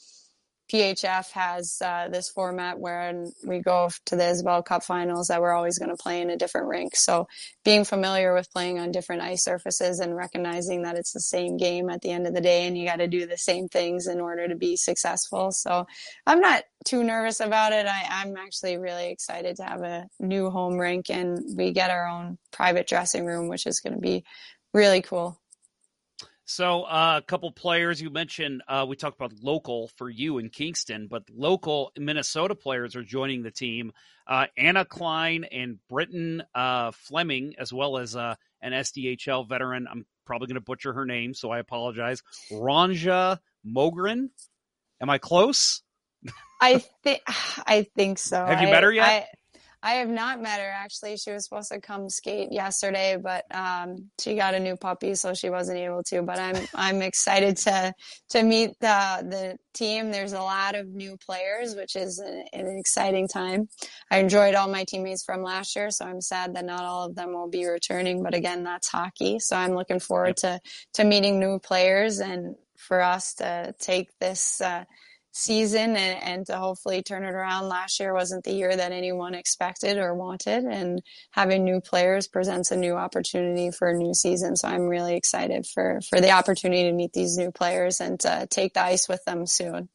PHF 0.71 1.31
has 1.31 1.81
uh, 1.83 2.09
this 2.09 2.29
format 2.29 2.79
where 2.79 3.25
we 3.45 3.59
go 3.59 3.89
to 4.05 4.15
the 4.15 4.23
Isobel 4.23 4.65
Cup 4.65 4.83
finals 4.83 5.27
that 5.27 5.41
we're 5.41 5.53
always 5.53 5.79
going 5.79 5.89
to 5.89 6.01
play 6.01 6.21
in 6.21 6.29
a 6.29 6.37
different 6.37 6.67
rink. 6.67 6.95
So 6.95 7.27
being 7.63 7.85
familiar 7.85 8.33
with 8.33 8.51
playing 8.51 8.79
on 8.79 8.91
different 8.91 9.21
ice 9.21 9.43
surfaces 9.43 9.99
and 9.99 10.15
recognizing 10.15 10.83
that 10.83 10.97
it's 10.97 11.13
the 11.13 11.21
same 11.21 11.57
game 11.57 11.89
at 11.89 12.01
the 12.01 12.11
end 12.11 12.27
of 12.27 12.33
the 12.33 12.41
day 12.41 12.67
and 12.67 12.77
you 12.77 12.85
got 12.85 12.97
to 12.97 13.07
do 13.07 13.25
the 13.25 13.37
same 13.37 13.69
things 13.69 14.07
in 14.07 14.19
order 14.19 14.47
to 14.47 14.55
be 14.55 14.75
successful. 14.75 15.51
So 15.51 15.87
I'm 16.25 16.41
not 16.41 16.63
too 16.85 17.03
nervous 17.03 17.39
about 17.39 17.73
it. 17.73 17.85
I, 17.87 18.05
I'm 18.09 18.35
actually 18.35 18.77
really 18.77 19.09
excited 19.09 19.57
to 19.57 19.63
have 19.63 19.81
a 19.81 20.07
new 20.19 20.49
home 20.49 20.77
rink 20.77 21.09
and 21.09 21.39
we 21.55 21.71
get 21.71 21.91
our 21.91 22.07
own 22.07 22.37
private 22.51 22.87
dressing 22.87 23.25
room, 23.25 23.47
which 23.47 23.65
is 23.65 23.79
going 23.79 23.93
to 23.93 24.01
be 24.01 24.25
really 24.73 25.01
cool. 25.01 25.39
So, 26.49 26.83
uh, 26.83 27.19
a 27.21 27.21
couple 27.21 27.51
players 27.51 28.01
you 28.01 28.09
mentioned, 28.09 28.63
uh, 28.69 28.85
we 28.87 28.95
talked 28.95 29.17
about 29.17 29.33
local 29.43 29.89
for 29.97 30.09
you 30.09 30.37
in 30.37 30.49
Kingston, 30.49 31.07
but 31.07 31.23
local 31.29 31.91
Minnesota 31.99 32.55
players 32.55 32.95
are 32.95 33.03
joining 33.03 33.43
the 33.43 33.51
team. 33.51 33.91
Uh, 34.25 34.45
Anna 34.55 34.85
Klein 34.85 35.43
and 35.43 35.77
Brittyn 35.91 36.43
uh, 36.55 36.91
Fleming, 36.91 37.55
as 37.59 37.73
well 37.73 37.97
as 37.97 38.15
uh, 38.15 38.35
an 38.61 38.71
SDHL 38.71 39.45
veteran. 39.49 39.87
I'm 39.91 40.05
probably 40.25 40.47
going 40.47 40.55
to 40.55 40.61
butcher 40.61 40.93
her 40.93 41.05
name, 41.05 41.33
so 41.33 41.51
I 41.51 41.59
apologize. 41.59 42.23
Ronja 42.49 43.39
Mogren. 43.67 44.29
Am 45.01 45.09
I 45.09 45.17
close? 45.17 45.81
I 46.61 46.81
think 47.03 47.23
I 47.27 47.87
think 47.93 48.19
so. 48.19 48.45
Have 48.45 48.61
you 48.61 48.69
met 48.69 48.83
her 48.83 48.91
yet? 48.93 49.05
I, 49.05 49.25
I 49.83 49.93
have 49.95 50.09
not 50.09 50.41
met 50.41 50.59
her 50.59 50.69
actually. 50.69 51.17
She 51.17 51.31
was 51.31 51.45
supposed 51.45 51.71
to 51.71 51.79
come 51.79 52.09
skate 52.09 52.51
yesterday, 52.51 53.17
but 53.21 53.45
um, 53.55 54.09
she 54.19 54.35
got 54.35 54.55
a 54.55 54.59
new 54.59 54.75
puppy, 54.75 55.15
so 55.15 55.33
she 55.33 55.49
wasn't 55.49 55.77
able 55.77 56.03
to. 56.07 56.21
But 56.23 56.39
I'm 56.39 56.67
I'm 56.75 57.01
excited 57.01 57.57
to 57.57 57.93
to 58.29 58.43
meet 58.43 58.71
the 58.79 59.25
the 59.29 59.57
team. 59.73 60.11
There's 60.11 60.33
a 60.33 60.41
lot 60.41 60.75
of 60.75 60.87
new 60.87 61.17
players, 61.17 61.75
which 61.75 61.95
is 61.95 62.19
an, 62.19 62.45
an 62.53 62.77
exciting 62.77 63.27
time. 63.27 63.69
I 64.09 64.17
enjoyed 64.17 64.55
all 64.55 64.67
my 64.67 64.83
teammates 64.83 65.23
from 65.23 65.43
last 65.43 65.75
year, 65.75 65.91
so 65.91 66.05
I'm 66.05 66.21
sad 66.21 66.55
that 66.55 66.65
not 66.65 66.81
all 66.81 67.05
of 67.05 67.15
them 67.15 67.33
will 67.33 67.49
be 67.49 67.65
returning. 67.65 68.23
But 68.23 68.33
again, 68.33 68.63
that's 68.63 68.89
hockey, 68.89 69.39
so 69.39 69.55
I'm 69.55 69.75
looking 69.75 69.99
forward 69.99 70.37
to 70.37 70.59
to 70.95 71.03
meeting 71.03 71.39
new 71.39 71.59
players 71.59 72.19
and 72.19 72.55
for 72.77 73.01
us 73.01 73.35
to 73.35 73.73
take 73.79 74.09
this. 74.19 74.59
Uh, 74.59 74.85
season 75.37 75.95
and, 75.95 76.23
and 76.23 76.45
to 76.47 76.57
hopefully 76.57 77.03
turn 77.03 77.23
it 77.23 77.33
around. 77.33 77.69
Last 77.69 77.99
year 77.99 78.13
wasn't 78.13 78.43
the 78.43 78.53
year 78.53 78.75
that 78.75 78.91
anyone 78.91 79.35
expected 79.35 79.97
or 79.97 80.15
wanted, 80.15 80.63
and 80.65 81.01
having 81.31 81.63
new 81.63 81.79
players 81.79 82.27
presents 82.27 82.71
a 82.71 82.75
new 82.75 82.95
opportunity 82.95 83.71
for 83.71 83.89
a 83.89 83.97
new 83.97 84.13
season. 84.13 84.55
So 84.55 84.67
I'm 84.67 84.87
really 84.87 85.15
excited 85.15 85.65
for 85.65 85.99
for 86.09 86.19
the 86.19 86.31
opportunity 86.31 86.83
to 86.83 86.91
meet 86.91 87.13
these 87.13 87.37
new 87.37 87.51
players 87.51 88.01
and 88.01 88.19
to 88.21 88.47
take 88.49 88.73
the 88.73 88.83
ice 88.83 89.07
with 89.07 89.23
them 89.25 89.45
soon. 89.45 89.89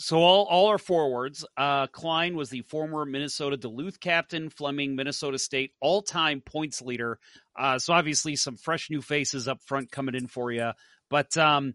So 0.00 0.18
all 0.18 0.44
all 0.44 0.66
our 0.68 0.78
forwards. 0.78 1.44
Uh, 1.56 1.86
Klein 1.88 2.36
was 2.36 2.50
the 2.50 2.62
former 2.62 3.04
Minnesota 3.04 3.56
Duluth 3.56 4.00
captain, 4.00 4.48
Fleming 4.50 4.94
Minnesota 4.94 5.38
State 5.38 5.72
all 5.80 6.02
time 6.02 6.40
points 6.40 6.82
leader. 6.82 7.18
Uh, 7.56 7.78
so 7.78 7.92
obviously 7.92 8.36
some 8.36 8.56
fresh 8.56 8.90
new 8.90 9.02
faces 9.02 9.48
up 9.48 9.60
front 9.62 9.90
coming 9.90 10.14
in 10.14 10.26
for 10.26 10.52
you. 10.52 10.70
But 11.10 11.36
um, 11.36 11.74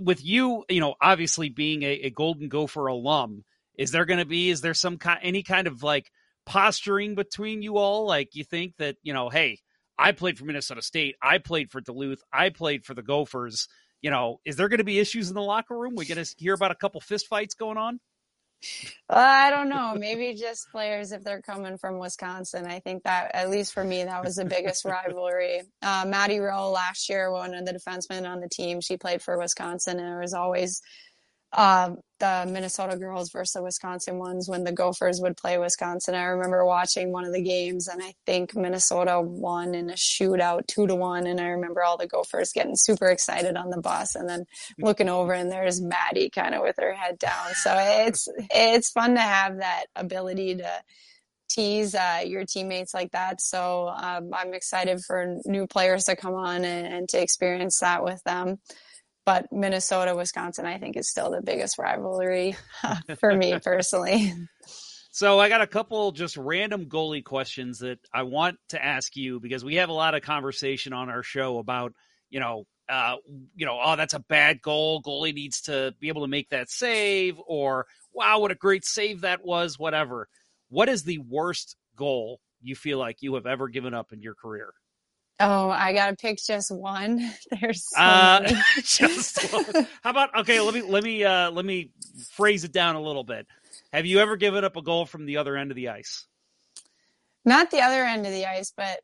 with 0.00 0.24
you, 0.24 0.64
you 0.68 0.80
know, 0.80 0.94
obviously 1.00 1.48
being 1.48 1.82
a, 1.82 1.92
a 2.04 2.10
Golden 2.10 2.48
Gopher 2.48 2.86
alum, 2.86 3.44
is 3.76 3.90
there 3.90 4.04
going 4.04 4.20
to 4.20 4.26
be 4.26 4.50
is 4.50 4.60
there 4.60 4.74
some 4.74 4.98
kind 4.98 5.18
any 5.22 5.42
kind 5.42 5.66
of 5.66 5.82
like 5.82 6.10
posturing 6.46 7.14
between 7.14 7.62
you 7.62 7.76
all? 7.76 8.06
Like 8.06 8.34
you 8.34 8.44
think 8.44 8.74
that 8.78 8.96
you 9.02 9.12
know, 9.12 9.28
hey, 9.28 9.58
I 9.98 10.12
played 10.12 10.38
for 10.38 10.44
Minnesota 10.44 10.82
State, 10.82 11.16
I 11.22 11.38
played 11.38 11.70
for 11.70 11.80
Duluth, 11.80 12.22
I 12.32 12.50
played 12.50 12.84
for 12.84 12.94
the 12.94 13.02
Gophers. 13.02 13.68
You 14.00 14.10
know, 14.10 14.38
is 14.44 14.56
there 14.56 14.68
going 14.68 14.78
to 14.78 14.84
be 14.84 14.98
issues 14.98 15.28
in 15.28 15.34
the 15.34 15.40
locker 15.40 15.76
room? 15.76 15.94
We 15.96 16.04
going 16.04 16.22
to 16.22 16.34
hear 16.36 16.52
about 16.52 16.70
a 16.70 16.76
couple 16.76 17.00
fist 17.00 17.26
fights 17.26 17.54
going 17.54 17.78
on? 17.78 18.00
I 19.08 19.50
don't 19.50 19.68
know. 19.68 19.94
Maybe 19.96 20.34
just 20.34 20.70
players 20.70 21.12
if 21.12 21.22
they're 21.22 21.42
coming 21.42 21.78
from 21.78 21.98
Wisconsin. 21.98 22.66
I 22.66 22.80
think 22.80 23.04
that, 23.04 23.30
at 23.34 23.50
least 23.50 23.72
for 23.72 23.84
me, 23.84 24.04
that 24.04 24.24
was 24.24 24.36
the 24.36 24.44
biggest 24.44 24.84
rivalry. 24.84 25.62
Uh, 25.82 26.04
Maddie 26.06 26.40
Rowe 26.40 26.70
last 26.70 27.08
year, 27.08 27.30
one 27.30 27.54
of 27.54 27.66
the 27.66 27.72
defensemen 27.72 28.28
on 28.28 28.40
the 28.40 28.48
team, 28.48 28.80
she 28.80 28.96
played 28.96 29.22
for 29.22 29.38
Wisconsin, 29.38 29.98
and 29.98 30.16
it 30.16 30.20
was 30.20 30.34
always 30.34 30.80
um, 31.54 31.98
the 32.20 32.48
Minnesota 32.50 32.96
girls 32.96 33.30
versus 33.30 33.52
the 33.52 33.62
Wisconsin 33.62 34.18
ones 34.18 34.48
when 34.48 34.64
the 34.64 34.72
Gophers 34.72 35.20
would 35.20 35.36
play 35.36 35.58
Wisconsin. 35.58 36.14
I 36.14 36.24
remember 36.24 36.64
watching 36.64 37.12
one 37.12 37.24
of 37.24 37.32
the 37.32 37.42
games, 37.42 37.88
and 37.88 38.02
I 38.02 38.14
think 38.24 38.54
Minnesota 38.54 39.20
won 39.20 39.74
in 39.74 39.90
a 39.90 39.94
shootout, 39.94 40.66
two 40.66 40.86
to 40.86 40.94
one. 40.94 41.26
And 41.26 41.40
I 41.40 41.48
remember 41.48 41.82
all 41.82 41.96
the 41.96 42.06
Gophers 42.06 42.52
getting 42.52 42.76
super 42.76 43.06
excited 43.08 43.56
on 43.56 43.70
the 43.70 43.80
bus, 43.80 44.14
and 44.14 44.28
then 44.28 44.46
looking 44.78 45.08
over, 45.08 45.32
and 45.32 45.50
there's 45.50 45.80
Maddie 45.80 46.30
kind 46.30 46.54
of 46.54 46.62
with 46.62 46.76
her 46.78 46.94
head 46.94 47.18
down. 47.18 47.52
So 47.54 47.76
it's 47.78 48.28
it's 48.50 48.90
fun 48.90 49.14
to 49.14 49.20
have 49.20 49.58
that 49.58 49.86
ability 49.96 50.56
to 50.56 50.70
tease 51.48 51.94
uh, 51.94 52.22
your 52.24 52.44
teammates 52.44 52.94
like 52.94 53.12
that. 53.12 53.40
So 53.40 53.88
um, 53.88 54.30
I'm 54.32 54.54
excited 54.54 55.00
for 55.04 55.36
new 55.44 55.66
players 55.66 56.04
to 56.04 56.16
come 56.16 56.34
on 56.34 56.64
and, 56.64 56.92
and 56.92 57.08
to 57.10 57.20
experience 57.20 57.80
that 57.80 58.02
with 58.02 58.22
them 58.24 58.58
but 59.24 59.52
Minnesota, 59.52 60.14
Wisconsin, 60.14 60.66
I 60.66 60.78
think 60.78 60.96
is 60.96 61.08
still 61.08 61.30
the 61.30 61.42
biggest 61.42 61.78
rivalry 61.78 62.56
for 63.18 63.34
me 63.34 63.58
personally. 63.62 64.32
So 65.10 65.38
I 65.38 65.48
got 65.48 65.60
a 65.60 65.66
couple 65.66 66.10
just 66.12 66.36
random 66.36 66.86
goalie 66.86 67.24
questions 67.24 67.78
that 67.78 68.00
I 68.12 68.24
want 68.24 68.58
to 68.70 68.84
ask 68.84 69.16
you 69.16 69.38
because 69.38 69.64
we 69.64 69.76
have 69.76 69.88
a 69.88 69.94
lot 69.94 70.14
of 70.14 70.22
conversation 70.22 70.92
on 70.92 71.08
our 71.08 71.22
show 71.22 71.58
about, 71.58 71.92
you 72.30 72.40
know, 72.40 72.64
uh, 72.88 73.16
you 73.54 73.64
know, 73.64 73.78
oh, 73.82 73.96
that's 73.96 74.14
a 74.14 74.18
bad 74.18 74.60
goal. 74.60 75.00
Goalie 75.02 75.32
needs 75.32 75.62
to 75.62 75.94
be 76.00 76.08
able 76.08 76.22
to 76.22 76.28
make 76.28 76.50
that 76.50 76.68
save, 76.68 77.38
or 77.46 77.86
wow, 78.12 78.40
what 78.40 78.50
a 78.50 78.56
great 78.56 78.84
save 78.84 79.22
that 79.22 79.44
was. 79.44 79.78
Whatever. 79.78 80.28
What 80.68 80.88
is 80.88 81.04
the 81.04 81.18
worst 81.18 81.76
goal 81.96 82.40
you 82.60 82.74
feel 82.74 82.98
like 82.98 83.22
you 83.22 83.34
have 83.36 83.46
ever 83.46 83.68
given 83.68 83.94
up 83.94 84.12
in 84.12 84.20
your 84.20 84.34
career? 84.34 84.74
Oh, 85.40 85.68
I 85.68 85.92
gotta 85.92 86.14
pick 86.16 86.38
just 86.38 86.70
one. 86.70 87.32
There's 87.60 87.84
so 87.90 88.00
uh, 88.00 88.52
just 88.82 89.52
one. 89.52 89.86
How 90.02 90.10
about 90.10 90.36
okay? 90.40 90.60
Let 90.60 90.74
me 90.74 90.82
let 90.82 91.02
me 91.02 91.24
uh, 91.24 91.50
let 91.50 91.64
me 91.64 91.90
phrase 92.32 92.64
it 92.64 92.72
down 92.72 92.94
a 92.94 93.00
little 93.00 93.24
bit. 93.24 93.46
Have 93.92 94.06
you 94.06 94.20
ever 94.20 94.36
given 94.36 94.64
up 94.64 94.76
a 94.76 94.82
goal 94.82 95.06
from 95.06 95.26
the 95.26 95.38
other 95.38 95.56
end 95.56 95.70
of 95.70 95.76
the 95.76 95.88
ice? 95.88 96.26
Not 97.44 97.70
the 97.70 97.80
other 97.80 98.04
end 98.04 98.26
of 98.26 98.32
the 98.32 98.46
ice, 98.46 98.72
but 98.76 99.00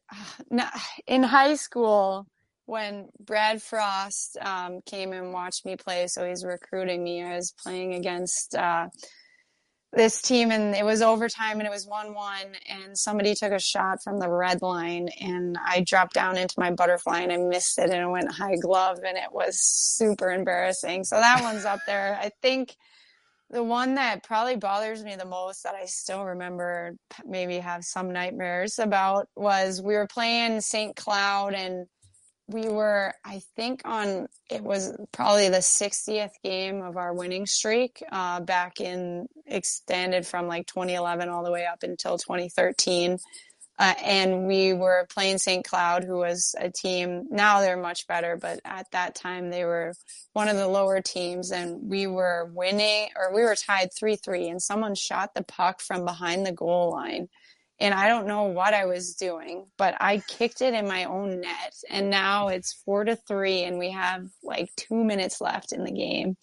in 1.07 1.23
high 1.23 1.57
school 1.57 2.27
when 2.67 3.09
Brad 3.19 3.61
Frost 3.61 4.39
um, 4.41 4.81
came 4.87 5.13
and 5.13 5.33
watched 5.33 5.67
me 5.67 5.77
play, 5.77 6.07
so 6.07 6.29
he's 6.29 6.45
recruiting 6.45 7.03
me. 7.03 7.23
I 7.23 7.35
was 7.35 7.53
playing 7.61 7.95
against. 7.95 8.55
Uh, 8.55 8.89
this 9.93 10.23
team 10.23 10.53
and 10.53 10.75
it 10.75 10.85
was 10.85 11.03
overtime 11.03 11.59
and 11.59 11.67
it 11.67 11.71
was 11.71 11.87
1-1 11.87 12.15
and 12.69 12.97
somebody 12.97 13.35
took 13.35 13.51
a 13.53 13.59
shot 13.59 14.03
from 14.03 14.21
the 14.21 14.29
red 14.31 14.63
line 14.63 15.09
and 15.21 15.59
I 15.65 15.81
dropped 15.81 16.15
down 16.15 16.37
into 16.37 16.55
my 16.59 16.71
butterfly 16.71 17.21
and 17.21 17.33
I 17.33 17.39
missed 17.39 17.79
it 17.79 17.91
and 17.91 18.01
it 18.01 18.09
went 18.09 18.31
high 18.31 18.57
glove 18.57 18.99
and 19.05 19.19
it 19.19 19.33
was 19.33 19.59
super 19.61 20.31
embarrassing. 20.31 21.03
So 21.05 21.17
that 21.17 21.43
one's 21.43 21.65
up 21.65 21.81
there. 21.87 22.17
I 22.21 22.31
think 22.41 22.77
the 23.51 23.65
one 23.65 23.97
that 23.97 24.23
probably 24.23 24.55
bothers 24.55 25.03
me 25.03 25.17
the 25.17 25.25
most 25.25 25.65
that 25.65 25.75
I 25.75 25.87
still 25.87 26.25
remember 26.25 26.95
maybe 27.27 27.59
have 27.59 27.83
some 27.83 28.13
nightmares 28.13 28.79
about 28.79 29.29
was 29.35 29.83
we 29.83 29.95
were 29.95 30.07
playing 30.07 30.61
St. 30.61 30.95
Cloud 30.95 31.55
and 31.55 31.87
we 32.53 32.69
were, 32.69 33.15
I 33.25 33.41
think, 33.57 33.83
on 33.85 34.27
it 34.51 34.63
was 34.63 34.93
probably 35.13 35.49
the 35.49 35.59
60th 35.59 36.33
game 36.43 36.83
of 36.83 36.97
our 36.97 37.15
winning 37.15 37.47
streak 37.47 38.03
uh, 38.11 38.41
back 38.41 38.81
in 38.81 39.29
extended 39.47 40.27
from 40.27 40.49
like 40.49 40.67
2011 40.67 41.29
all 41.29 41.45
the 41.45 41.53
way 41.53 41.67
up 41.67 41.83
until 41.83 42.19
2013. 42.19 43.19
Uh, 43.79 43.95
and 44.05 44.47
we 44.47 44.75
were 44.75 45.07
playing 45.09 45.39
St. 45.39 45.65
Cloud, 45.65 46.05
who 46.05 46.19
was 46.19 46.55
a 46.59 46.71
team. 46.71 47.25
Now 47.31 47.61
they're 47.61 47.79
much 47.79 48.07
better, 48.07 48.37
but 48.37 48.61
at 48.65 48.91
that 48.91 49.15
time 49.15 49.49
they 49.49 49.65
were 49.65 49.95
one 50.35 50.49
of 50.49 50.57
the 50.57 50.69
lower 50.69 51.01
teams, 51.01 51.51
and 51.51 51.89
we 51.89 52.07
were 52.07 52.51
winning, 52.53 53.09
or 53.17 53.35
we 53.35 53.43
were 53.43 53.55
tied 53.55 53.89
3 53.99 54.17
3, 54.17 54.49
and 54.49 54.61
someone 54.61 54.95
shot 54.95 55.33
the 55.35 55.43
puck 55.43 55.81
from 55.81 56.05
behind 56.05 56.45
the 56.45 56.53
goal 56.53 56.91
line 56.91 57.29
and 57.81 57.95
I 57.95 58.09
don't 58.09 58.27
know 58.27 58.45
what 58.45 58.75
I 58.75 58.85
was 58.85 59.15
doing, 59.15 59.67
but 59.79 59.97
I 60.01 60.19
kicked 60.19 60.61
it 60.61 60.75
in 60.75 60.87
my 60.87 61.05
own 61.05 61.41
net. 61.41 61.75
And 61.89 62.11
now 62.11 62.49
it's 62.49 62.75
four 62.85 63.05
to 63.05 63.17
three, 63.17 63.65
and 63.65 63.79
we 63.79 63.91
have 63.91 64.27
like 64.43 64.69
two 64.77 65.03
minutes 65.03 65.41
left 65.41 65.73
in 65.73 65.85
the 65.85 65.93
game. 65.93 66.37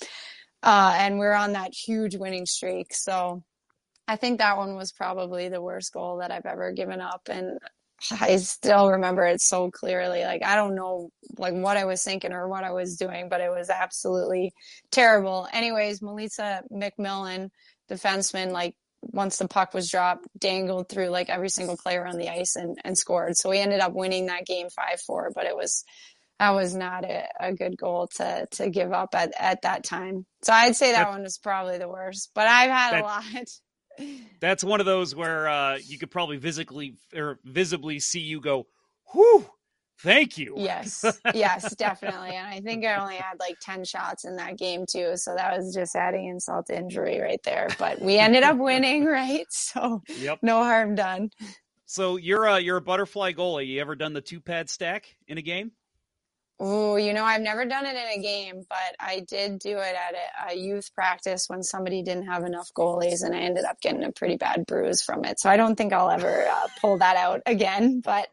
Uh, 0.63 0.95
and 0.97 1.19
we're 1.19 1.33
on 1.33 1.53
that 1.53 1.73
huge 1.73 2.15
winning 2.15 2.47
streak. 2.47 2.93
So 2.93 3.43
I 4.07 4.15
think 4.15 4.39
that 4.39 4.57
one 4.57 4.75
was 4.75 4.91
probably 4.91 5.49
the 5.49 5.61
worst 5.61 5.93
goal 5.93 6.17
that 6.17 6.31
I've 6.31 6.45
ever 6.45 6.71
given 6.71 7.01
up. 7.01 7.21
And 7.29 7.59
I 8.19 8.37
still 8.37 8.89
remember 8.91 9.25
it 9.25 9.41
so 9.41 9.69
clearly. 9.69 10.23
Like 10.23 10.43
I 10.43 10.55
don't 10.55 10.75
know 10.75 11.09
like 11.37 11.53
what 11.53 11.77
I 11.77 11.85
was 11.85 12.03
thinking 12.03 12.33
or 12.33 12.47
what 12.47 12.63
I 12.63 12.71
was 12.71 12.97
doing, 12.97 13.29
but 13.29 13.41
it 13.41 13.49
was 13.49 13.69
absolutely 13.69 14.53
terrible. 14.91 15.47
Anyways, 15.51 15.99
Milica 15.99 16.61
McMillen, 16.71 17.49
defenseman, 17.89 18.51
like 18.51 18.75
once 19.01 19.37
the 19.37 19.47
puck 19.47 19.73
was 19.73 19.89
dropped, 19.89 20.27
dangled 20.37 20.89
through 20.89 21.09
like 21.09 21.29
every 21.29 21.49
single 21.49 21.77
player 21.77 22.05
on 22.05 22.17
the 22.17 22.29
ice 22.29 22.55
and, 22.55 22.77
and 22.83 22.97
scored. 22.97 23.37
So 23.37 23.49
we 23.49 23.59
ended 23.59 23.79
up 23.79 23.93
winning 23.93 24.27
that 24.27 24.45
game 24.45 24.67
five 24.69 24.99
four, 25.05 25.31
but 25.33 25.45
it 25.45 25.55
was 25.55 25.83
that 26.39 26.51
was 26.51 26.75
not 26.75 27.03
a, 27.03 27.27
a 27.39 27.53
good 27.53 27.77
goal 27.77 28.07
to 28.17 28.47
to 28.51 28.69
give 28.69 28.91
up 28.91 29.09
at, 29.13 29.33
at 29.39 29.61
that 29.63 29.83
time. 29.83 30.25
So 30.43 30.53
I'd 30.53 30.75
say 30.75 30.91
that, 30.91 31.05
that 31.05 31.09
one 31.09 31.23
was 31.23 31.37
probably 31.37 31.77
the 31.77 31.89
worst. 31.89 32.31
But 32.33 32.47
I've 32.47 32.69
had 32.69 32.93
that, 32.93 33.01
a 33.01 33.05
lot. 33.05 33.23
That's 34.39 34.63
one 34.63 34.79
of 34.79 34.85
those 34.85 35.15
where 35.15 35.47
uh, 35.47 35.77
you 35.77 35.97
could 35.97 36.11
probably 36.11 36.37
visibly 36.37 36.95
or 37.15 37.39
visibly 37.43 37.99
see 37.99 38.19
you 38.19 38.39
go, 38.39 38.67
whew, 39.11 39.45
Thank 39.99 40.37
you. 40.37 40.53
Yes, 40.57 41.03
yes, 41.33 41.75
definitely. 41.77 42.35
And 42.35 42.47
I 42.47 42.59
think 42.61 42.85
I 42.85 42.97
only 42.97 43.15
had 43.15 43.39
like 43.39 43.57
10 43.61 43.83
shots 43.83 44.25
in 44.25 44.35
that 44.35 44.57
game 44.57 44.85
too. 44.89 45.13
So 45.15 45.33
that 45.35 45.57
was 45.57 45.73
just 45.73 45.95
adding 45.95 46.27
insult 46.27 46.67
to 46.67 46.77
injury 46.77 47.19
right 47.19 47.41
there. 47.43 47.67
But 47.79 48.01
we 48.01 48.17
ended 48.17 48.43
up 48.43 48.57
winning, 48.57 49.05
right? 49.05 49.45
So 49.49 50.03
yep. 50.19 50.39
no 50.41 50.63
harm 50.63 50.95
done. 50.95 51.31
So 51.85 52.17
you're 52.17 52.45
a, 52.45 52.59
you're 52.59 52.77
a 52.77 52.81
butterfly 52.81 53.33
goalie. 53.33 53.67
You 53.67 53.81
ever 53.81 53.95
done 53.95 54.13
the 54.13 54.21
two 54.21 54.39
pad 54.39 54.69
stack 54.69 55.15
in 55.27 55.37
a 55.37 55.41
game? 55.41 55.71
Oh, 56.59 56.95
you 56.95 57.13
know, 57.13 57.23
I've 57.23 57.41
never 57.41 57.65
done 57.65 57.85
it 57.85 57.95
in 57.95 58.19
a 58.19 58.21
game, 58.21 58.63
but 58.67 58.95
I 58.99 59.19
did 59.19 59.59
do 59.59 59.77
it 59.77 59.95
at 59.95 60.15
a, 60.15 60.53
a, 60.53 60.57
youth 60.57 60.91
practice 60.95 61.45
when 61.47 61.61
somebody 61.61 62.01
didn't 62.01 62.25
have 62.25 62.45
enough 62.45 62.71
goalies, 62.75 63.23
and 63.23 63.35
I 63.35 63.41
ended 63.41 63.63
up 63.63 63.79
getting 63.79 64.03
a 64.03 64.11
pretty 64.11 64.37
bad 64.37 64.65
bruise 64.65 65.03
from 65.03 65.23
it. 65.23 65.39
So 65.39 65.51
I 65.51 65.57
don't 65.57 65.75
think 65.75 65.93
I'll 65.93 66.09
ever 66.09 66.47
uh, 66.47 66.67
pull 66.81 66.97
that 66.97 67.15
out 67.15 67.41
again. 67.45 68.01
But 68.03 68.29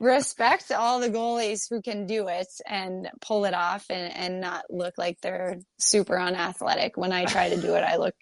respect 0.00 0.72
all 0.72 0.98
the 0.98 1.10
goalies 1.10 1.68
who 1.68 1.82
can 1.82 2.06
do 2.06 2.28
it 2.28 2.48
and 2.66 3.10
pull 3.20 3.44
it 3.44 3.52
off 3.52 3.84
and, 3.90 4.16
and 4.16 4.40
not 4.40 4.64
look 4.70 4.94
like 4.96 5.20
they're 5.20 5.58
super 5.78 6.18
unathletic. 6.18 6.96
When 6.96 7.12
I 7.12 7.26
try 7.26 7.50
to 7.50 7.60
do 7.60 7.74
it, 7.74 7.82
I 7.82 7.96
look, 7.96 8.14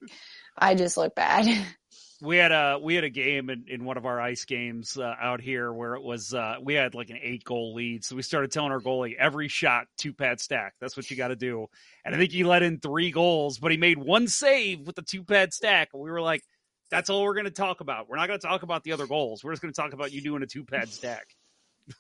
I 0.58 0.74
just 0.74 0.96
look 0.96 1.14
bad. 1.14 1.46
we 2.20 2.36
had 2.36 2.52
a 2.52 2.78
we 2.82 2.94
had 2.94 3.04
a 3.04 3.10
game 3.10 3.50
in, 3.50 3.64
in 3.68 3.84
one 3.84 3.96
of 3.96 4.06
our 4.06 4.20
ice 4.20 4.44
games 4.44 4.96
uh, 4.96 5.14
out 5.20 5.40
here 5.40 5.72
where 5.72 5.94
it 5.94 6.02
was 6.02 6.34
uh, 6.34 6.56
we 6.62 6.74
had 6.74 6.94
like 6.94 7.10
an 7.10 7.18
eight 7.22 7.44
goal 7.44 7.74
lead. 7.74 8.04
So 8.04 8.16
we 8.16 8.22
started 8.22 8.50
telling 8.50 8.72
our 8.72 8.80
goalie 8.80 9.14
every 9.16 9.48
shot 9.48 9.86
two 9.96 10.12
pad 10.12 10.40
stack. 10.40 10.74
That's 10.80 10.96
what 10.96 11.10
you 11.10 11.16
got 11.16 11.28
to 11.28 11.36
do. 11.36 11.66
And 12.04 12.14
i 12.14 12.18
think 12.18 12.30
he 12.32 12.44
let 12.44 12.62
in 12.62 12.78
three 12.78 13.10
goals 13.10 13.58
but 13.58 13.72
he 13.72 13.76
made 13.76 13.98
one 13.98 14.28
save 14.28 14.86
with 14.86 14.96
the 14.96 15.02
two 15.02 15.24
pad 15.24 15.52
stack. 15.52 15.90
And 15.92 16.02
we 16.02 16.10
were 16.10 16.20
like 16.20 16.42
that's 16.90 17.10
all 17.10 17.22
we're 17.22 17.34
going 17.34 17.46
to 17.46 17.50
talk 17.50 17.80
about. 17.80 18.08
We're 18.08 18.16
not 18.16 18.28
going 18.28 18.38
to 18.38 18.46
talk 18.46 18.62
about 18.62 18.84
the 18.84 18.92
other 18.92 19.06
goals. 19.06 19.42
We're 19.42 19.52
just 19.52 19.62
going 19.62 19.74
to 19.74 19.80
talk 19.80 19.92
about 19.92 20.12
you 20.12 20.22
doing 20.22 20.42
a 20.42 20.46
two 20.46 20.64
pad 20.64 20.88
stack. 20.88 21.26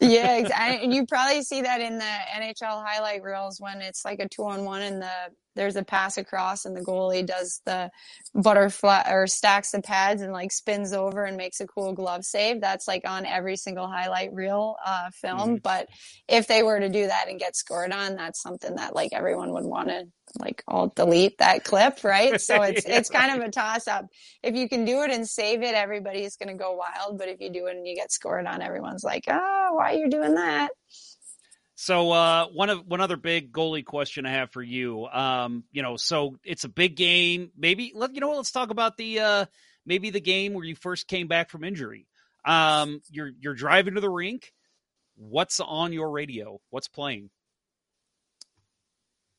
Yeah, 0.00 0.36
exactly. 0.36 0.78
and 0.84 0.94
you 0.94 1.06
probably 1.06 1.42
see 1.42 1.62
that 1.62 1.80
in 1.80 1.98
the 1.98 2.04
NHL 2.04 2.84
highlight 2.84 3.22
reels 3.22 3.60
when 3.60 3.80
it's 3.80 4.04
like 4.04 4.20
a 4.20 4.28
two 4.28 4.44
on 4.44 4.64
one 4.64 4.82
and 4.82 5.02
the 5.02 5.12
there's 5.56 5.76
a 5.76 5.82
pass 5.82 6.16
across 6.18 6.64
and 6.64 6.76
the 6.76 6.80
goalie 6.80 7.26
does 7.26 7.60
the 7.64 7.90
butterfly 8.34 9.02
or 9.10 9.26
stacks 9.26 9.72
the 9.72 9.82
pads 9.82 10.22
and 10.22 10.32
like 10.32 10.52
spins 10.52 10.92
over 10.92 11.24
and 11.24 11.36
makes 11.36 11.60
a 11.60 11.66
cool 11.66 11.92
glove 11.92 12.24
save. 12.24 12.60
That's 12.60 12.86
like 12.86 13.02
on 13.06 13.26
every 13.26 13.56
single 13.56 13.88
highlight 13.88 14.32
reel 14.32 14.76
uh, 14.84 15.10
film. 15.10 15.40
Mm-hmm. 15.40 15.54
But 15.56 15.88
if 16.28 16.46
they 16.46 16.62
were 16.62 16.78
to 16.78 16.88
do 16.88 17.06
that 17.06 17.28
and 17.28 17.40
get 17.40 17.56
scored 17.56 17.92
on, 17.92 18.16
that's 18.16 18.40
something 18.40 18.76
that 18.76 18.94
like 18.94 19.12
everyone 19.12 19.52
would 19.52 19.64
want 19.64 19.88
to 19.88 20.04
like 20.38 20.62
all 20.68 20.92
delete 20.94 21.38
that 21.38 21.64
clip, 21.64 22.04
right? 22.04 22.40
So 22.40 22.62
it's 22.62 22.86
yeah, 22.86 22.98
it's 22.98 23.10
kind 23.10 23.32
right. 23.32 23.40
of 23.40 23.48
a 23.48 23.50
toss 23.50 23.88
up. 23.88 24.06
If 24.42 24.54
you 24.54 24.68
can 24.68 24.84
do 24.84 25.02
it 25.02 25.10
and 25.10 25.28
save 25.28 25.62
it, 25.62 25.74
everybody's 25.74 26.36
going 26.36 26.56
to 26.56 26.62
go 26.62 26.74
wild. 26.74 27.18
But 27.18 27.28
if 27.28 27.40
you 27.40 27.50
do 27.50 27.66
it 27.66 27.76
and 27.76 27.86
you 27.86 27.94
get 27.94 28.12
scored 28.12 28.46
on, 28.46 28.62
everyone's 28.62 29.04
like, 29.04 29.24
oh, 29.28 29.70
why 29.72 29.94
are 29.94 29.96
you 29.96 30.10
doing 30.10 30.34
that? 30.34 30.70
So 31.78 32.10
uh, 32.10 32.46
one 32.46 32.70
of 32.70 32.86
one 32.86 33.02
other 33.02 33.18
big 33.18 33.52
goalie 33.52 33.84
question 33.84 34.24
I 34.24 34.32
have 34.32 34.50
for 34.50 34.62
you. 34.62 35.06
Um, 35.06 35.64
you 35.72 35.82
know, 35.82 35.96
so 35.98 36.36
it's 36.42 36.64
a 36.64 36.70
big 36.70 36.96
game. 36.96 37.50
Maybe 37.56 37.92
let 37.94 38.14
you 38.14 38.20
know. 38.20 38.28
What. 38.28 38.38
Let's 38.38 38.50
talk 38.50 38.70
about 38.70 38.96
the 38.96 39.20
uh, 39.20 39.46
maybe 39.84 40.08
the 40.08 40.20
game 40.20 40.54
where 40.54 40.64
you 40.64 40.74
first 40.74 41.06
came 41.06 41.28
back 41.28 41.50
from 41.50 41.64
injury. 41.64 42.06
Um, 42.46 43.02
you're 43.10 43.30
you're 43.38 43.54
driving 43.54 43.94
to 43.94 44.00
the 44.00 44.08
rink. 44.08 44.54
What's 45.16 45.60
on 45.60 45.92
your 45.92 46.10
radio? 46.10 46.60
What's 46.70 46.88
playing? 46.88 47.28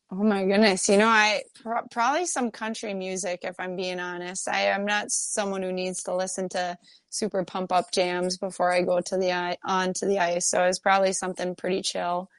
Oh 0.10 0.24
my 0.24 0.46
goodness. 0.46 0.88
You 0.88 0.98
know, 0.98 1.08
I 1.08 1.44
pr- 1.62 1.86
probably 1.92 2.26
some 2.26 2.50
country 2.50 2.94
music 2.94 3.42
if 3.44 3.56
I'm 3.60 3.76
being 3.76 4.00
honest. 4.00 4.48
I 4.48 4.68
am 4.68 4.86
not 4.86 5.12
someone 5.12 5.62
who 5.62 5.74
needs 5.74 6.04
to 6.04 6.16
listen 6.16 6.48
to 6.50 6.78
super 7.10 7.44
pump 7.44 7.74
up 7.74 7.92
jams 7.92 8.38
before 8.38 8.72
I 8.72 8.84
go 8.84 9.02
to 9.02 9.18
the 9.18 9.58
on 9.66 9.94
to 9.96 10.06
the 10.06 10.20
ice. 10.20 10.50
So 10.50 10.64
it's 10.64 10.80
probably 10.80 11.12
something 11.12 11.56
pretty 11.56 11.82
chill. 11.82 12.30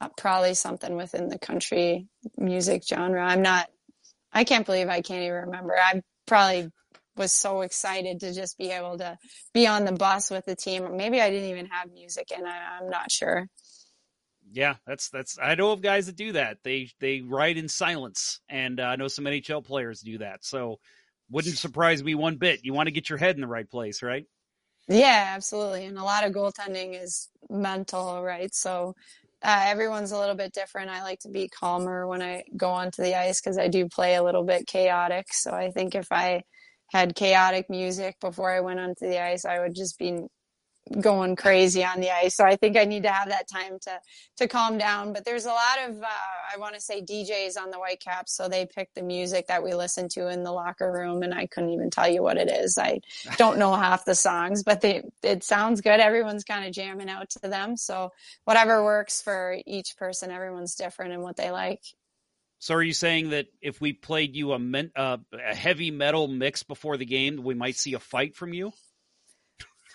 Uh, 0.00 0.08
probably 0.16 0.54
something 0.54 0.96
within 0.96 1.28
the 1.28 1.38
country 1.38 2.06
music 2.38 2.84
genre. 2.88 3.22
I'm 3.22 3.42
not 3.42 3.68
I 4.32 4.44
can't 4.44 4.66
believe 4.66 4.88
I 4.88 5.02
can't 5.02 5.22
even 5.22 5.46
remember. 5.46 5.74
I 5.76 6.02
probably 6.26 6.70
was 7.16 7.32
so 7.32 7.62
excited 7.62 8.20
to 8.20 8.32
just 8.32 8.56
be 8.56 8.70
able 8.70 8.98
to 8.98 9.18
be 9.52 9.66
on 9.66 9.84
the 9.84 9.92
bus 9.92 10.30
with 10.30 10.46
the 10.46 10.56
team. 10.56 10.96
Maybe 10.96 11.20
I 11.20 11.30
didn't 11.30 11.50
even 11.50 11.66
have 11.66 11.90
music 11.92 12.28
and 12.36 12.46
I'm 12.46 12.88
not 12.88 13.10
sure. 13.10 13.48
Yeah, 14.52 14.76
that's 14.86 15.10
that's. 15.10 15.38
I 15.40 15.54
know 15.54 15.72
of 15.72 15.82
guys 15.82 16.06
that 16.06 16.16
do 16.16 16.32
that. 16.32 16.58
They 16.64 16.90
they 17.00 17.20
write 17.20 17.56
in 17.58 17.68
silence, 17.68 18.40
and 18.48 18.80
uh, 18.80 18.84
I 18.84 18.96
know 18.96 19.08
some 19.08 19.26
NHL 19.26 19.64
players 19.64 20.00
do 20.00 20.18
that. 20.18 20.44
So, 20.44 20.78
wouldn't 21.30 21.58
surprise 21.58 22.02
me 22.02 22.14
one 22.14 22.36
bit. 22.36 22.60
You 22.64 22.72
want 22.72 22.86
to 22.86 22.92
get 22.92 23.08
your 23.08 23.18
head 23.18 23.34
in 23.34 23.40
the 23.40 23.46
right 23.46 23.68
place, 23.68 24.02
right? 24.02 24.24
Yeah, 24.88 25.32
absolutely. 25.34 25.84
And 25.84 25.98
a 25.98 26.02
lot 26.02 26.24
of 26.24 26.32
goaltending 26.32 27.00
is 27.00 27.28
mental, 27.50 28.22
right? 28.22 28.54
So 28.54 28.94
uh, 29.42 29.62
everyone's 29.66 30.12
a 30.12 30.18
little 30.18 30.34
bit 30.34 30.52
different. 30.52 30.90
I 30.90 31.02
like 31.02 31.20
to 31.20 31.28
be 31.28 31.48
calmer 31.48 32.06
when 32.06 32.22
I 32.22 32.44
go 32.56 32.70
onto 32.70 33.02
the 33.02 33.14
ice 33.18 33.40
because 33.40 33.58
I 33.58 33.68
do 33.68 33.88
play 33.88 34.14
a 34.14 34.22
little 34.22 34.44
bit 34.44 34.66
chaotic. 34.66 35.26
So 35.32 35.50
I 35.52 35.70
think 35.70 35.94
if 35.94 36.08
I 36.10 36.42
had 36.90 37.14
chaotic 37.14 37.68
music 37.68 38.16
before 38.20 38.50
I 38.50 38.60
went 38.60 38.80
onto 38.80 39.06
the 39.06 39.22
ice, 39.22 39.44
I 39.44 39.60
would 39.60 39.74
just 39.74 39.98
be 39.98 40.20
going 41.00 41.36
crazy 41.36 41.84
on 41.84 42.00
the 42.00 42.10
ice. 42.10 42.36
So 42.36 42.44
I 42.44 42.56
think 42.56 42.76
I 42.76 42.84
need 42.84 43.04
to 43.04 43.10
have 43.10 43.28
that 43.28 43.48
time 43.48 43.78
to 43.82 44.00
to 44.38 44.48
calm 44.48 44.78
down. 44.78 45.12
But 45.12 45.24
there's 45.24 45.44
a 45.44 45.50
lot 45.50 45.78
of 45.88 46.02
uh, 46.02 46.06
I 46.54 46.58
want 46.58 46.74
to 46.74 46.80
say 46.80 47.02
DJs 47.02 47.60
on 47.60 47.70
the 47.70 47.78
Whitecaps, 47.78 48.34
so 48.34 48.48
they 48.48 48.66
pick 48.66 48.92
the 48.94 49.02
music 49.02 49.48
that 49.48 49.62
we 49.62 49.74
listen 49.74 50.08
to 50.10 50.28
in 50.28 50.42
the 50.42 50.52
locker 50.52 50.90
room, 50.90 51.22
and 51.22 51.34
I 51.34 51.46
couldn't 51.46 51.70
even 51.70 51.90
tell 51.90 52.08
you 52.08 52.22
what 52.22 52.36
it 52.36 52.50
is. 52.50 52.78
I 52.78 53.00
don't 53.36 53.58
know 53.58 53.74
half 53.74 54.04
the 54.04 54.14
songs, 54.14 54.62
but 54.62 54.80
they 54.80 55.02
it 55.22 55.44
sounds 55.44 55.80
good. 55.80 56.00
Everyone's 56.00 56.44
kind 56.44 56.66
of 56.66 56.72
jamming 56.72 57.10
out 57.10 57.30
to 57.30 57.48
them. 57.48 57.76
So 57.76 58.12
whatever 58.44 58.84
works 58.84 59.22
for 59.22 59.56
each 59.66 59.96
person, 59.96 60.30
everyone's 60.30 60.74
different 60.74 61.12
in 61.12 61.22
what 61.22 61.36
they 61.36 61.50
like. 61.50 61.82
So 62.60 62.74
are 62.74 62.82
you 62.82 62.92
saying 62.92 63.30
that 63.30 63.46
if 63.60 63.80
we 63.80 63.92
played 63.92 64.34
you 64.34 64.52
a, 64.52 64.58
men, 64.58 64.90
uh, 64.96 65.18
a 65.32 65.54
heavy 65.54 65.92
metal 65.92 66.26
mix 66.26 66.64
before 66.64 66.96
the 66.96 67.04
game, 67.04 67.42
we 67.42 67.54
might 67.54 67.76
see 67.76 67.94
a 67.94 68.00
fight 68.00 68.34
from 68.34 68.52
you? 68.52 68.72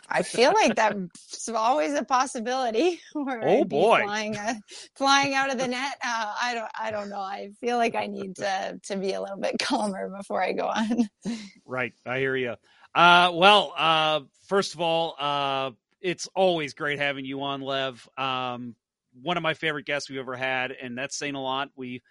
I 0.09 0.21
feel 0.21 0.53
like 0.53 0.75
that's 0.75 1.49
always 1.49 1.93
a 1.93 2.03
possibility. 2.03 2.99
Oh 3.15 3.63
boy, 3.63 4.01
flying, 4.03 4.37
uh, 4.37 4.55
flying 4.95 5.33
out 5.33 5.51
of 5.51 5.57
the 5.57 5.67
net. 5.67 5.95
Uh, 6.03 6.33
I 6.41 6.53
don't, 6.53 6.71
I 6.79 6.91
don't 6.91 7.09
know. 7.09 7.19
I 7.19 7.49
feel 7.59 7.77
like 7.77 7.95
I 7.95 8.07
need 8.07 8.35
to 8.37 8.79
to 8.83 8.97
be 8.97 9.13
a 9.13 9.21
little 9.21 9.37
bit 9.37 9.57
calmer 9.61 10.09
before 10.09 10.41
I 10.41 10.53
go 10.53 10.67
on. 10.67 11.07
right, 11.65 11.93
I 12.05 12.19
hear 12.19 12.35
you. 12.35 12.55
Uh, 12.95 13.31
well, 13.33 13.73
uh, 13.77 14.21
first 14.47 14.73
of 14.73 14.81
all, 14.81 15.15
uh, 15.19 15.71
it's 16.01 16.27
always 16.35 16.73
great 16.73 16.99
having 16.99 17.25
you 17.25 17.41
on, 17.41 17.61
Lev. 17.61 18.07
Um, 18.17 18.75
one 19.21 19.37
of 19.37 19.43
my 19.43 19.53
favorite 19.53 19.85
guests 19.85 20.09
we've 20.09 20.19
ever 20.19 20.35
had, 20.35 20.71
and 20.71 20.97
that's 20.97 21.17
saying 21.17 21.35
a 21.35 21.41
lot. 21.41 21.69
We, 21.75 22.01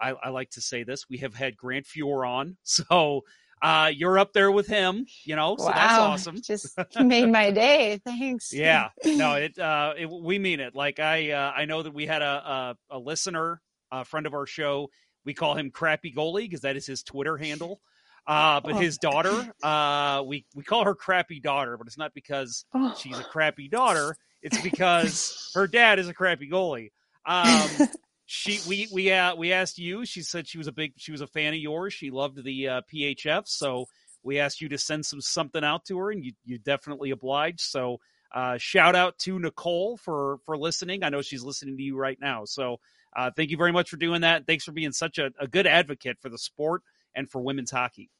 I, 0.00 0.10
I 0.10 0.28
like 0.28 0.50
to 0.50 0.60
say 0.60 0.84
this. 0.84 1.08
We 1.08 1.18
have 1.18 1.34
had 1.34 1.56
Grant 1.56 1.86
Fuhr 1.86 2.28
on, 2.28 2.56
so 2.62 3.22
uh, 3.62 3.90
you're 3.94 4.18
up 4.18 4.32
there 4.32 4.50
with 4.50 4.66
him, 4.66 5.06
you 5.24 5.36
know, 5.36 5.56
so 5.56 5.66
wow, 5.66 5.72
that's 5.72 5.98
awesome. 5.98 6.40
Just 6.42 6.78
made 7.00 7.30
my 7.30 7.50
day. 7.50 8.00
Thanks. 8.04 8.52
yeah, 8.52 8.90
no, 9.04 9.34
it, 9.34 9.58
uh, 9.58 9.94
it, 9.96 10.10
we 10.10 10.38
mean 10.38 10.60
it. 10.60 10.74
Like 10.74 11.00
I, 11.00 11.30
uh, 11.32 11.52
I 11.54 11.64
know 11.64 11.82
that 11.82 11.94
we 11.94 12.06
had 12.06 12.22
a, 12.22 12.76
a, 12.90 12.96
a 12.96 12.98
listener, 12.98 13.60
a 13.90 14.04
friend 14.04 14.26
of 14.26 14.34
our 14.34 14.46
show. 14.46 14.90
We 15.24 15.34
call 15.34 15.54
him 15.54 15.70
Crappy 15.70 16.12
Goalie 16.12 16.44
because 16.44 16.62
that 16.62 16.76
is 16.76 16.86
his 16.86 17.02
Twitter 17.02 17.36
handle. 17.36 17.80
Uh, 18.26 18.60
but 18.60 18.74
oh. 18.74 18.76
his 18.76 18.98
daughter, 18.98 19.52
uh, 19.62 20.22
we 20.26 20.44
we 20.54 20.62
call 20.62 20.84
her 20.84 20.94
Crappy 20.94 21.40
Daughter, 21.40 21.78
but 21.78 21.86
it's 21.86 21.96
not 21.96 22.12
because 22.12 22.66
oh. 22.74 22.94
she's 22.98 23.18
a 23.18 23.24
crappy 23.24 23.68
daughter. 23.68 24.16
It's 24.42 24.60
because 24.60 25.50
her 25.54 25.66
dad 25.66 25.98
is 25.98 26.08
a 26.08 26.14
crappy 26.14 26.48
goalie. 26.48 26.90
Um, 27.24 27.88
she 28.30 28.60
we 28.68 28.86
we 28.92 29.10
uh, 29.10 29.34
we 29.34 29.54
asked 29.54 29.78
you. 29.78 30.04
She 30.04 30.20
said 30.20 30.46
she 30.46 30.58
was 30.58 30.66
a 30.66 30.72
big 30.72 30.92
she 30.98 31.12
was 31.12 31.22
a 31.22 31.26
fan 31.26 31.54
of 31.54 31.60
yours. 31.60 31.94
She 31.94 32.10
loved 32.10 32.44
the 32.44 32.68
uh, 32.68 32.80
PHF, 32.92 33.48
so 33.48 33.86
we 34.22 34.38
asked 34.38 34.60
you 34.60 34.68
to 34.68 34.76
send 34.76 35.06
some 35.06 35.22
something 35.22 35.64
out 35.64 35.86
to 35.86 35.96
her, 35.96 36.10
and 36.10 36.22
you 36.22 36.32
you 36.44 36.58
definitely 36.58 37.10
obliged. 37.10 37.60
So 37.60 38.00
uh, 38.34 38.58
shout 38.58 38.94
out 38.94 39.16
to 39.20 39.38
Nicole 39.38 39.96
for 39.96 40.40
for 40.44 40.58
listening. 40.58 41.04
I 41.04 41.08
know 41.08 41.22
she's 41.22 41.42
listening 41.42 41.78
to 41.78 41.82
you 41.82 41.96
right 41.96 42.18
now. 42.20 42.44
So 42.44 42.80
uh, 43.16 43.30
thank 43.34 43.50
you 43.50 43.56
very 43.56 43.72
much 43.72 43.88
for 43.88 43.96
doing 43.96 44.20
that. 44.20 44.46
Thanks 44.46 44.64
for 44.64 44.72
being 44.72 44.92
such 44.92 45.16
a, 45.16 45.30
a 45.40 45.48
good 45.48 45.66
advocate 45.66 46.18
for 46.20 46.28
the 46.28 46.38
sport 46.38 46.82
and 47.14 47.30
for 47.30 47.40
women's 47.40 47.70
hockey. 47.70 48.10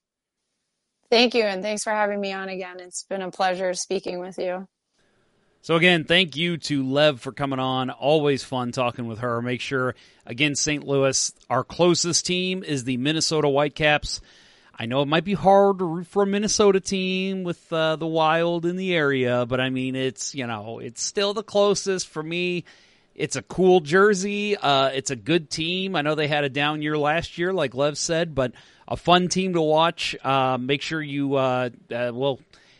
Thank 1.11 1.35
you, 1.35 1.43
and 1.43 1.63
thanks 1.63 1.85
for 1.85 1.91
having 1.91 2.19
me 2.19 2.33
on 2.33 2.49
again. 2.49 2.81
It's 2.81 3.03
been 3.03 3.21
a 3.21 3.31
pleasure 3.31 3.75
speaking 3.75 4.21
with 4.21 4.39
you. 4.39 4.69
So 5.61 5.77
again, 5.77 6.05
thank 6.05 6.37
you 6.37 6.57
to 6.57 6.83
Lev 6.83 7.21
for 7.21 7.33
coming 7.33 7.59
on. 7.59 7.91
Always 7.91 8.45
fun 8.45 8.73
talking 8.73 9.07
with 9.07 9.19
her. 9.19 9.43
Make 9.43 9.61
sure 9.61 9.95
again, 10.25 10.55
St. 10.55 10.87
Louis, 10.87 11.33
our 11.51 11.65
closest 11.65 12.25
team 12.25 12.63
is 12.63 12.85
the 12.85 12.97
Minnesota 12.97 13.49
Whitecaps. 13.49 14.21
I 14.79 14.87
know 14.87 15.03
it 15.03 15.09
might 15.09 15.25
be 15.25 15.35
hard 15.35 15.79
to 15.79 15.85
root 15.85 16.07
for 16.07 16.23
a 16.23 16.27
Minnesota 16.27 16.79
team 16.79 17.43
with 17.43 17.73
uh, 17.73 17.97
the 17.97 18.07
Wild 18.07 18.65
in 18.65 18.77
the 18.77 18.95
area, 18.95 19.45
but 19.45 19.61
I 19.61 19.71
mean, 19.71 19.97
it's 19.97 20.35
you 20.37 20.47
know, 20.47 20.79
it's 20.79 21.03
still 21.03 21.35
the 21.35 21.43
closest 21.43 22.07
for 22.07 22.23
me. 22.23 22.65
It's 23.17 23.35
a 23.35 23.43
cool 23.43 23.81
jersey. 23.81 24.57
Uh, 24.57 24.91
it's 24.91 25.11
a 25.11 25.17
good 25.17 25.51
team. 25.51 25.97
I 25.97 26.03
know 26.03 26.15
they 26.15 26.29
had 26.29 26.45
a 26.45 26.49
down 26.49 26.83
year 26.83 26.97
last 26.97 27.37
year, 27.37 27.53
like 27.53 27.75
Lev 27.75 27.99
said, 27.99 28.37
but 28.37 28.53
a 28.87 28.97
fun 28.97 29.27
team 29.27 29.55
to 29.55 29.61
watch. 29.61 30.15
Uh, 30.23 30.57
make 30.59 30.83
sure 30.83 31.03
you, 31.03 31.35
uh, 31.35 31.71
uh 31.93 32.13
well, 32.15 32.39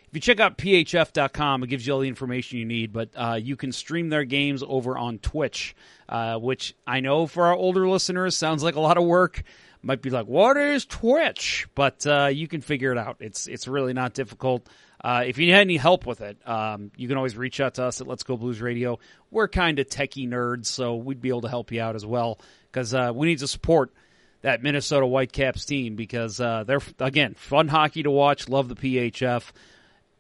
if 0.09 0.15
you 0.15 0.21
check 0.21 0.41
out 0.41 0.57
phf.com, 0.57 1.63
it 1.63 1.67
gives 1.67 1.87
you 1.87 1.93
all 1.93 2.01
the 2.01 2.09
information 2.09 2.59
you 2.59 2.65
need, 2.65 2.95
but 2.95 3.11
uh, 3.15 3.39
you 3.41 3.57
can 3.57 3.73
stream 3.73 4.09
their 4.09 4.25
games 4.25 4.63
over 4.67 4.97
on 4.97 5.19
Twitch, 5.19 5.77
uh, 6.09 6.39
which 6.39 6.75
I 6.87 7.01
know 7.01 7.27
for 7.27 7.45
our 7.45 7.55
older 7.55 7.87
listeners 7.87 8.35
sounds 8.35 8.63
like 8.63 8.77
a 8.77 8.81
lot 8.81 8.97
of 8.97 9.05
work. 9.05 9.43
Might 9.83 10.01
be 10.01 10.09
like, 10.09 10.27
what 10.27 10.57
is 10.57 10.87
Twitch? 10.87 11.69
But 11.75 12.07
uh, 12.07 12.27
you 12.33 12.49
can 12.49 12.63
figure 12.63 12.91
it 12.91 12.99
out. 12.99 13.19
It's 13.21 13.47
it's 13.47 13.69
really 13.69 13.93
not 13.93 14.15
difficult. 14.15 14.67
Uh, 15.01 15.25
if 15.27 15.37
you 15.39 15.47
need 15.47 15.55
any 15.55 15.77
help 15.77 16.07
with 16.07 16.23
it, 16.23 16.39
um, 16.49 16.91
you 16.97 17.07
can 17.07 17.17
always 17.17 17.37
reach 17.37 17.61
out 17.61 17.75
to 17.75 17.85
us 17.85 18.01
at 18.01 18.07
Let's 18.07 18.23
Go 18.25 18.37
Blues 18.37 18.61
Radio. 18.61 18.99
We're 19.31 19.47
kind 19.47 19.79
of 19.79 19.89
techie 19.89 20.29
nerds, 20.29 20.67
so 20.67 20.97
we'd 20.97 21.21
be 21.21 21.29
able 21.29 21.43
to 21.43 21.49
help 21.49 21.71
you 21.71 21.81
out 21.81 21.95
as 21.95 22.05
well 22.05 22.41
because 22.73 22.95
uh, 22.95 23.13
we 23.15 23.29
need 23.29 23.39
to 23.41 23.47
support 23.47 23.93
that 24.41 24.63
Minnesota 24.63 25.07
Whitecaps 25.07 25.65
team 25.67 25.97
because 25.97 26.41
uh, 26.41 26.65
they're 26.65 26.81
again 26.99 27.35
fun 27.35 27.69
hockey 27.69 28.03
to 28.03 28.11
watch. 28.11 28.49
Love 28.49 28.69
the 28.69 28.75
PHF 28.75 29.53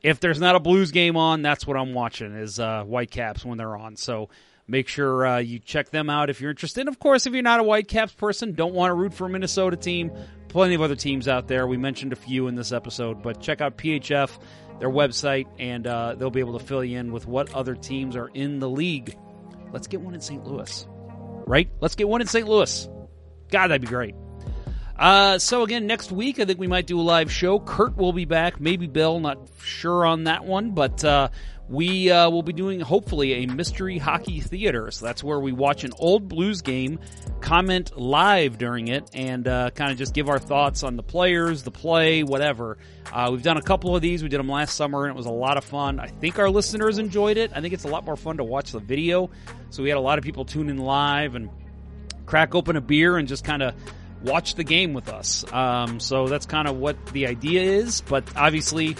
if 0.02 0.20
there's 0.20 0.40
not 0.40 0.56
a 0.56 0.60
Blues 0.60 0.90
game 0.90 1.16
on, 1.16 1.42
that's 1.42 1.66
what 1.66 1.76
I'm 1.76 1.92
watching 1.92 2.34
is 2.34 2.60
uh, 2.60 2.84
Whitecaps 2.84 3.44
when 3.44 3.58
they're 3.58 3.76
on. 3.76 3.96
So 3.96 4.28
make 4.66 4.88
sure 4.88 5.26
uh, 5.26 5.38
you 5.38 5.58
check 5.58 5.90
them 5.90 6.08
out 6.08 6.30
if 6.30 6.40
you're 6.40 6.50
interested. 6.50 6.86
Of 6.88 6.98
course, 6.98 7.26
if 7.26 7.32
you're 7.32 7.42
not 7.42 7.60
a 7.60 7.64
Whitecaps 7.64 8.12
person, 8.12 8.52
don't 8.52 8.74
want 8.74 8.90
to 8.90 8.94
root 8.94 9.14
for 9.14 9.26
a 9.26 9.30
Minnesota 9.30 9.76
team, 9.76 10.12
plenty 10.48 10.74
of 10.74 10.82
other 10.82 10.94
teams 10.94 11.26
out 11.26 11.48
there. 11.48 11.66
We 11.66 11.76
mentioned 11.76 12.12
a 12.12 12.16
few 12.16 12.46
in 12.46 12.54
this 12.54 12.72
episode, 12.72 13.22
but 13.22 13.40
check 13.40 13.60
out 13.60 13.76
PHF, 13.76 14.30
their 14.78 14.90
website, 14.90 15.46
and 15.58 15.86
uh, 15.86 16.14
they'll 16.14 16.30
be 16.30 16.40
able 16.40 16.58
to 16.58 16.64
fill 16.64 16.84
you 16.84 16.98
in 16.98 17.12
with 17.12 17.26
what 17.26 17.52
other 17.54 17.74
teams 17.74 18.14
are 18.14 18.28
in 18.28 18.60
the 18.60 18.68
league. 18.68 19.16
Let's 19.72 19.86
get 19.86 20.00
one 20.00 20.14
in 20.14 20.20
St. 20.20 20.46
Louis, 20.46 20.86
right? 21.46 21.68
Let's 21.80 21.94
get 21.96 22.08
one 22.08 22.20
in 22.20 22.26
St. 22.26 22.46
Louis. 22.46 22.88
God, 23.50 23.68
that'd 23.68 23.80
be 23.80 23.88
great. 23.88 24.14
Uh, 24.98 25.38
so 25.38 25.62
again, 25.62 25.86
next 25.86 26.10
week 26.10 26.40
I 26.40 26.44
think 26.44 26.58
we 26.58 26.66
might 26.66 26.86
do 26.86 27.00
a 27.00 27.02
live 27.02 27.30
show. 27.30 27.60
Kurt 27.60 27.96
will 27.96 28.12
be 28.12 28.24
back, 28.24 28.60
maybe 28.60 28.88
Bill, 28.88 29.20
not 29.20 29.38
sure 29.62 30.04
on 30.04 30.24
that 30.24 30.44
one, 30.44 30.72
but 30.72 31.04
uh, 31.04 31.28
we 31.68 32.10
uh, 32.10 32.28
will 32.30 32.42
be 32.42 32.52
doing 32.52 32.80
hopefully 32.80 33.44
a 33.44 33.46
mystery 33.46 33.98
hockey 33.98 34.40
theater. 34.40 34.90
So 34.90 35.06
that's 35.06 35.22
where 35.22 35.38
we 35.38 35.52
watch 35.52 35.84
an 35.84 35.92
old 35.98 36.28
Blues 36.28 36.62
game, 36.62 36.98
comment 37.40 37.96
live 37.96 38.58
during 38.58 38.88
it, 38.88 39.08
and 39.14 39.46
uh, 39.46 39.70
kind 39.70 39.92
of 39.92 39.98
just 39.98 40.14
give 40.14 40.28
our 40.28 40.40
thoughts 40.40 40.82
on 40.82 40.96
the 40.96 41.02
players, 41.04 41.62
the 41.62 41.70
play, 41.70 42.24
whatever. 42.24 42.78
Uh, 43.12 43.28
we've 43.30 43.42
done 43.42 43.56
a 43.56 43.62
couple 43.62 43.94
of 43.94 44.02
these. 44.02 44.24
We 44.24 44.28
did 44.28 44.40
them 44.40 44.48
last 44.48 44.74
summer, 44.74 45.04
and 45.04 45.14
it 45.14 45.16
was 45.16 45.26
a 45.26 45.30
lot 45.30 45.58
of 45.58 45.64
fun. 45.64 46.00
I 46.00 46.08
think 46.08 46.40
our 46.40 46.50
listeners 46.50 46.98
enjoyed 46.98 47.36
it. 47.36 47.52
I 47.54 47.60
think 47.60 47.72
it's 47.72 47.84
a 47.84 47.88
lot 47.88 48.04
more 48.04 48.16
fun 48.16 48.38
to 48.38 48.44
watch 48.44 48.72
the 48.72 48.80
video. 48.80 49.30
So 49.70 49.84
we 49.84 49.90
had 49.90 49.98
a 49.98 50.00
lot 50.00 50.18
of 50.18 50.24
people 50.24 50.44
tune 50.44 50.68
in 50.70 50.78
live 50.78 51.36
and 51.36 51.50
crack 52.26 52.54
open 52.56 52.76
a 52.76 52.80
beer 52.80 53.16
and 53.16 53.28
just 53.28 53.44
kind 53.44 53.62
of 53.62 53.74
watch 54.22 54.54
the 54.54 54.64
game 54.64 54.94
with 54.94 55.08
us. 55.08 55.50
Um, 55.52 56.00
so 56.00 56.26
that's 56.26 56.46
kind 56.46 56.68
of 56.68 56.76
what 56.76 57.06
the 57.06 57.26
idea 57.26 57.62
is. 57.62 58.00
But 58.00 58.24
obviously, 58.36 58.96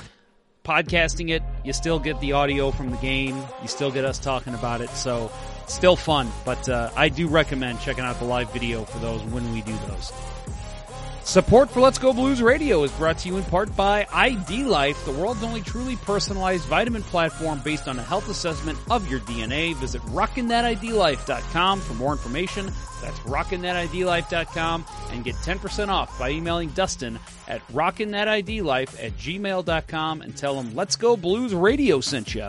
podcasting 0.65 1.31
it, 1.31 1.43
you 1.65 1.73
still 1.73 1.99
get 1.99 2.21
the 2.21 2.33
audio 2.33 2.71
from 2.71 2.91
the 2.91 2.97
game. 2.99 3.37
You 3.63 3.69
still 3.69 3.91
get 3.91 4.05
us 4.05 4.19
talking 4.19 4.55
about 4.55 4.81
it. 4.81 4.91
So 4.91 5.31
still 5.67 5.97
fun. 5.97 6.31
But 6.45 6.69
uh, 6.69 6.91
I 6.97 7.09
do 7.09 7.29
recommend 7.29 7.81
checking 7.81 8.05
out 8.05 8.19
the 8.19 8.27
live 8.27 8.53
video 8.53 8.85
for 8.85 8.99
those 8.99 9.23
when 9.25 9.53
we 9.53 9.63
do 9.63 9.77
those. 9.89 10.13
Support 11.29 11.69
for 11.69 11.81
Let's 11.81 11.99
Go 11.99 12.15
Blues 12.15 12.41
Radio 12.41 12.85
is 12.85 12.93
brought 12.93 13.19
to 13.19 13.29
you 13.29 13.37
in 13.37 13.45
part 13.45 13.77
by 13.77 14.07
ID 14.15 14.65
Life, 14.65 15.05
the 15.05 15.13
world's 15.13 15.43
only 15.43 15.61
truly 15.61 15.97
personalized 15.97 16.65
vitamin 16.65 17.03
platform 17.03 17.61
based 17.63 17.87
on 17.87 17.99
a 17.99 18.03
health 18.03 18.31
assessment 18.31 18.79
of 18.89 19.11
your 19.11 19.21
DNA. 19.21 19.75
Visit 19.75 20.01
rockinthatidlife.com 20.07 21.81
for 21.83 21.93
more 21.93 22.13
information. 22.13 22.73
That's 23.03 23.19
rockinthatidlife.com 23.21 24.87
and 25.11 25.23
get 25.23 25.35
10% 25.35 25.89
off 25.89 26.19
by 26.19 26.31
emailing 26.31 26.71
Dustin 26.71 27.19
at 27.47 27.61
rockinthatidlife 27.69 29.05
at 29.05 29.13
gmail.com 29.19 30.23
and 30.23 30.35
tell 30.35 30.59
him 30.59 30.75
Let's 30.75 30.97
Go 30.97 31.15
Blues 31.15 31.53
Radio 31.55 32.01
sent 32.01 32.35
you. 32.35 32.49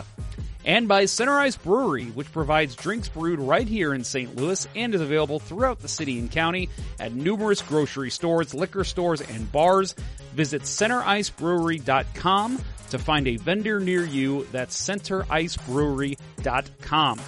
And 0.69 0.87
by 0.87 1.03
Center 1.05 1.37
Ice 1.39 1.57
Brewery, 1.57 2.05
which 2.05 2.31
provides 2.31 2.75
drinks 2.75 3.09
brewed 3.09 3.39
right 3.39 3.67
here 3.67 3.95
in 3.95 4.03
St. 4.03 4.35
Louis 4.35 4.67
and 4.75 4.93
is 4.93 5.01
available 5.01 5.39
throughout 5.39 5.79
the 5.79 5.87
city 5.87 6.19
and 6.19 6.29
county 6.29 6.69
at 6.99 7.11
numerous 7.11 7.63
grocery 7.63 8.11
stores, 8.11 8.53
liquor 8.53 8.83
stores, 8.83 9.19
and 9.19 9.51
bars. 9.51 9.95
Visit 10.35 10.61
centericebrewery.com 10.61 12.61
to 12.91 12.99
find 12.99 13.27
a 13.27 13.37
vendor 13.37 13.79
near 13.79 14.05
you. 14.05 14.45
That's 14.51 14.79
centericebrewery.com. 14.79 17.19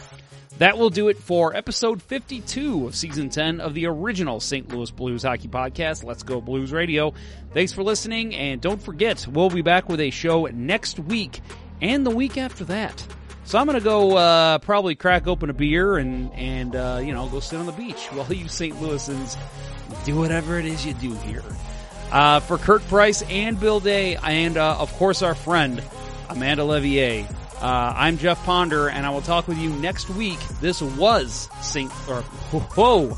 That 0.60 0.78
will 0.78 0.92
do 0.92 1.08
it 1.08 1.18
for 1.18 1.56
episode 1.56 2.04
52 2.04 2.86
of 2.86 2.96
season 2.96 3.32
10 3.32 3.60
of 3.60 3.74
the 3.74 3.88
original 3.88 4.40
St. 4.40 4.70
Louis 4.70 4.92
Blues 4.92 5.24
Hockey 5.24 5.48
Podcast, 5.48 6.04
Let's 6.04 6.22
Go 6.22 6.42
Blues 6.42 6.72
Radio. 6.72 7.16
Thanks 7.56 7.74
for 7.74 7.82
listening, 7.82 8.36
and 8.36 8.62
don't 8.62 8.84
forget, 8.84 9.26
we'll 9.28 9.50
be 9.50 9.64
back 9.64 9.90
with 9.90 10.00
a 10.00 10.12
show 10.12 10.46
next 10.46 11.00
week 11.00 11.42
and 11.82 12.06
the 12.06 12.12
week 12.12 12.38
after 12.38 12.66
that. 12.66 13.04
So 13.44 13.60
I'm 13.60 13.66
gonna 13.66 13.82
go 13.82 14.16
uh, 14.16 14.58
probably 14.60 14.96
crack 14.96 15.28
open 15.28 15.50
a 15.50 15.54
beer 15.54 15.98
and 15.98 16.32
and 16.34 16.76
uh, 16.76 17.02
you 17.04 17.14
know 17.14 17.28
go 17.28 17.40
sit 17.40 17.60
on 17.60 17.66
the 17.66 17.72
beach 17.72 18.06
while 18.12 18.32
you 18.32 18.48
St. 18.48 18.76
Louisans 18.78 19.38
do 20.06 20.16
whatever 20.16 20.58
it 20.60 20.66
is 20.66 20.86
you 20.86 20.94
do 20.94 21.14
here. 21.16 21.44
Uh, 22.12 22.40
for 22.42 22.58
Kurt 22.58 22.82
Price 22.88 23.22
and 23.24 23.58
Bill 23.60 23.80
Day, 23.80 24.18
and 24.18 24.58
uh, 24.58 24.78
of 24.78 24.92
course 24.94 25.22
our 25.22 25.36
friend 25.36 25.82
Amanda 26.30 26.64
Leveille. 26.64 27.26
Uh, 27.62 27.94
I'm 27.96 28.18
Jeff 28.18 28.44
Ponder, 28.44 28.90
and 28.90 29.06
I 29.06 29.12
will 29.12 29.22
talk 29.22 29.48
with 29.48 29.58
you 29.58 29.70
next 29.70 30.10
week. 30.10 30.40
This 30.62 30.82
was 30.82 31.48
St. 31.62 31.92
or 32.10 32.22
whoa, 32.22 33.16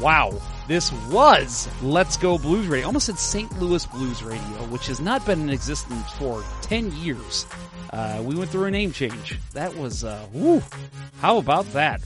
wow, 0.00 0.32
this 0.68 0.92
was 1.10 1.68
Let's 1.82 2.16
Go 2.16 2.38
Blues 2.38 2.66
Radio. 2.66 2.86
Almost 2.86 3.06
said 3.06 3.18
St. 3.18 3.60
Louis 3.60 3.84
Blues 3.86 4.22
Radio, 4.22 4.40
which 4.68 4.86
has 4.86 5.00
not 5.00 5.24
been 5.26 5.40
in 5.40 5.50
existence 5.50 6.10
for 6.12 6.44
ten 6.62 6.92
years. 6.96 7.46
Uh, 7.92 8.22
we 8.24 8.34
went 8.34 8.50
through 8.50 8.64
a 8.64 8.70
name 8.70 8.92
change. 8.92 9.38
That 9.52 9.76
was, 9.76 10.02
uh, 10.04 10.26
woo, 10.32 10.62
how 11.20 11.36
about 11.38 11.70
that? 11.72 12.00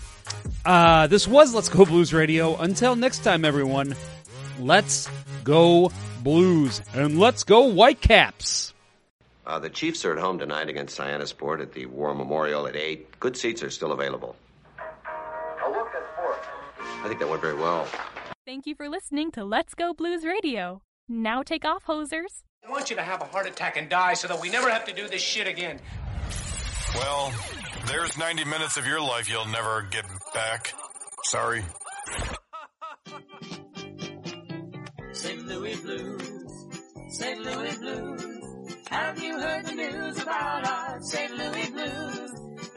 Uh, 0.65 1.07
this 1.07 1.29
was 1.29 1.55
Let's 1.55 1.69
Go 1.69 1.85
Blues 1.85 2.13
Radio. 2.13 2.57
Until 2.57 2.97
next 2.97 3.21
time, 3.21 3.45
everyone, 3.45 3.95
let's 4.59 5.09
go 5.45 5.93
Blues 6.23 6.83
and 6.95 7.21
let's 7.21 7.45
go 7.45 7.71
Whitecaps. 7.71 8.75
Uh, 9.47 9.61
the 9.61 9.71
Chiefs 9.71 10.05
are 10.05 10.13
at 10.13 10.19
home 10.19 10.41
tonight 10.41 10.69
against 10.69 11.01
Sport 11.29 11.61
at 11.61 11.73
the 11.73 11.87
War 11.87 12.13
Memorial 12.17 12.67
at 12.67 12.75
8. 12.75 13.21
Good 13.21 13.37
seats 13.37 13.63
are 13.63 13.71
still 13.71 13.93
available. 13.93 14.35
A 15.65 15.71
look 15.71 15.87
at 15.95 16.03
sports. 16.15 16.49
I 16.81 17.07
think 17.07 17.21
that 17.21 17.29
went 17.29 17.43
very 17.43 17.55
well. 17.55 17.87
Thank 18.47 18.67
you 18.69 18.77
for 18.77 18.89
listening 18.89 19.33
to 19.33 19.45
Let's 19.45 19.75
Go 19.75 19.93
Blues 19.93 20.25
Radio. 20.25 20.81
Now 21.09 21.43
take 21.43 21.65
off, 21.65 21.85
hosers. 21.85 22.45
I 22.65 22.71
want 22.71 22.91
you 22.91 22.95
to 22.95 23.03
have 23.03 23.21
a 23.21 23.25
heart 23.25 23.49
attack 23.49 23.77
and 23.77 23.89
die 23.89 24.15
so 24.15 24.29
that 24.29 24.41
we 24.41 24.51
never 24.51 24.71
have 24.71 24.85
to 24.85 24.93
do 24.93 25.09
this 25.09 25.21
shit 25.21 25.49
again. 25.49 25.81
Well, 26.95 27.35
there's 27.89 28.17
90 28.17 28.45
minutes 28.45 28.77
of 28.77 28.87
your 28.87 29.01
life 29.01 29.29
you'll 29.29 29.49
never 29.49 29.83
get 29.91 30.05
back. 30.33 30.73
Sorry. 31.25 31.65
St. 35.13 35.45
Louis 35.49 35.75
Blues, 35.81 36.67
St. 37.09 37.41
Louis 37.41 37.77
Blues. 37.79 38.77
Have 38.87 39.21
you 39.21 39.41
heard 39.41 39.67
the 39.67 39.75
news 39.75 40.23
about 40.23 40.69
our 40.69 41.01
St. 41.01 41.37
Louis 41.37 41.71
Blues? 41.71 42.46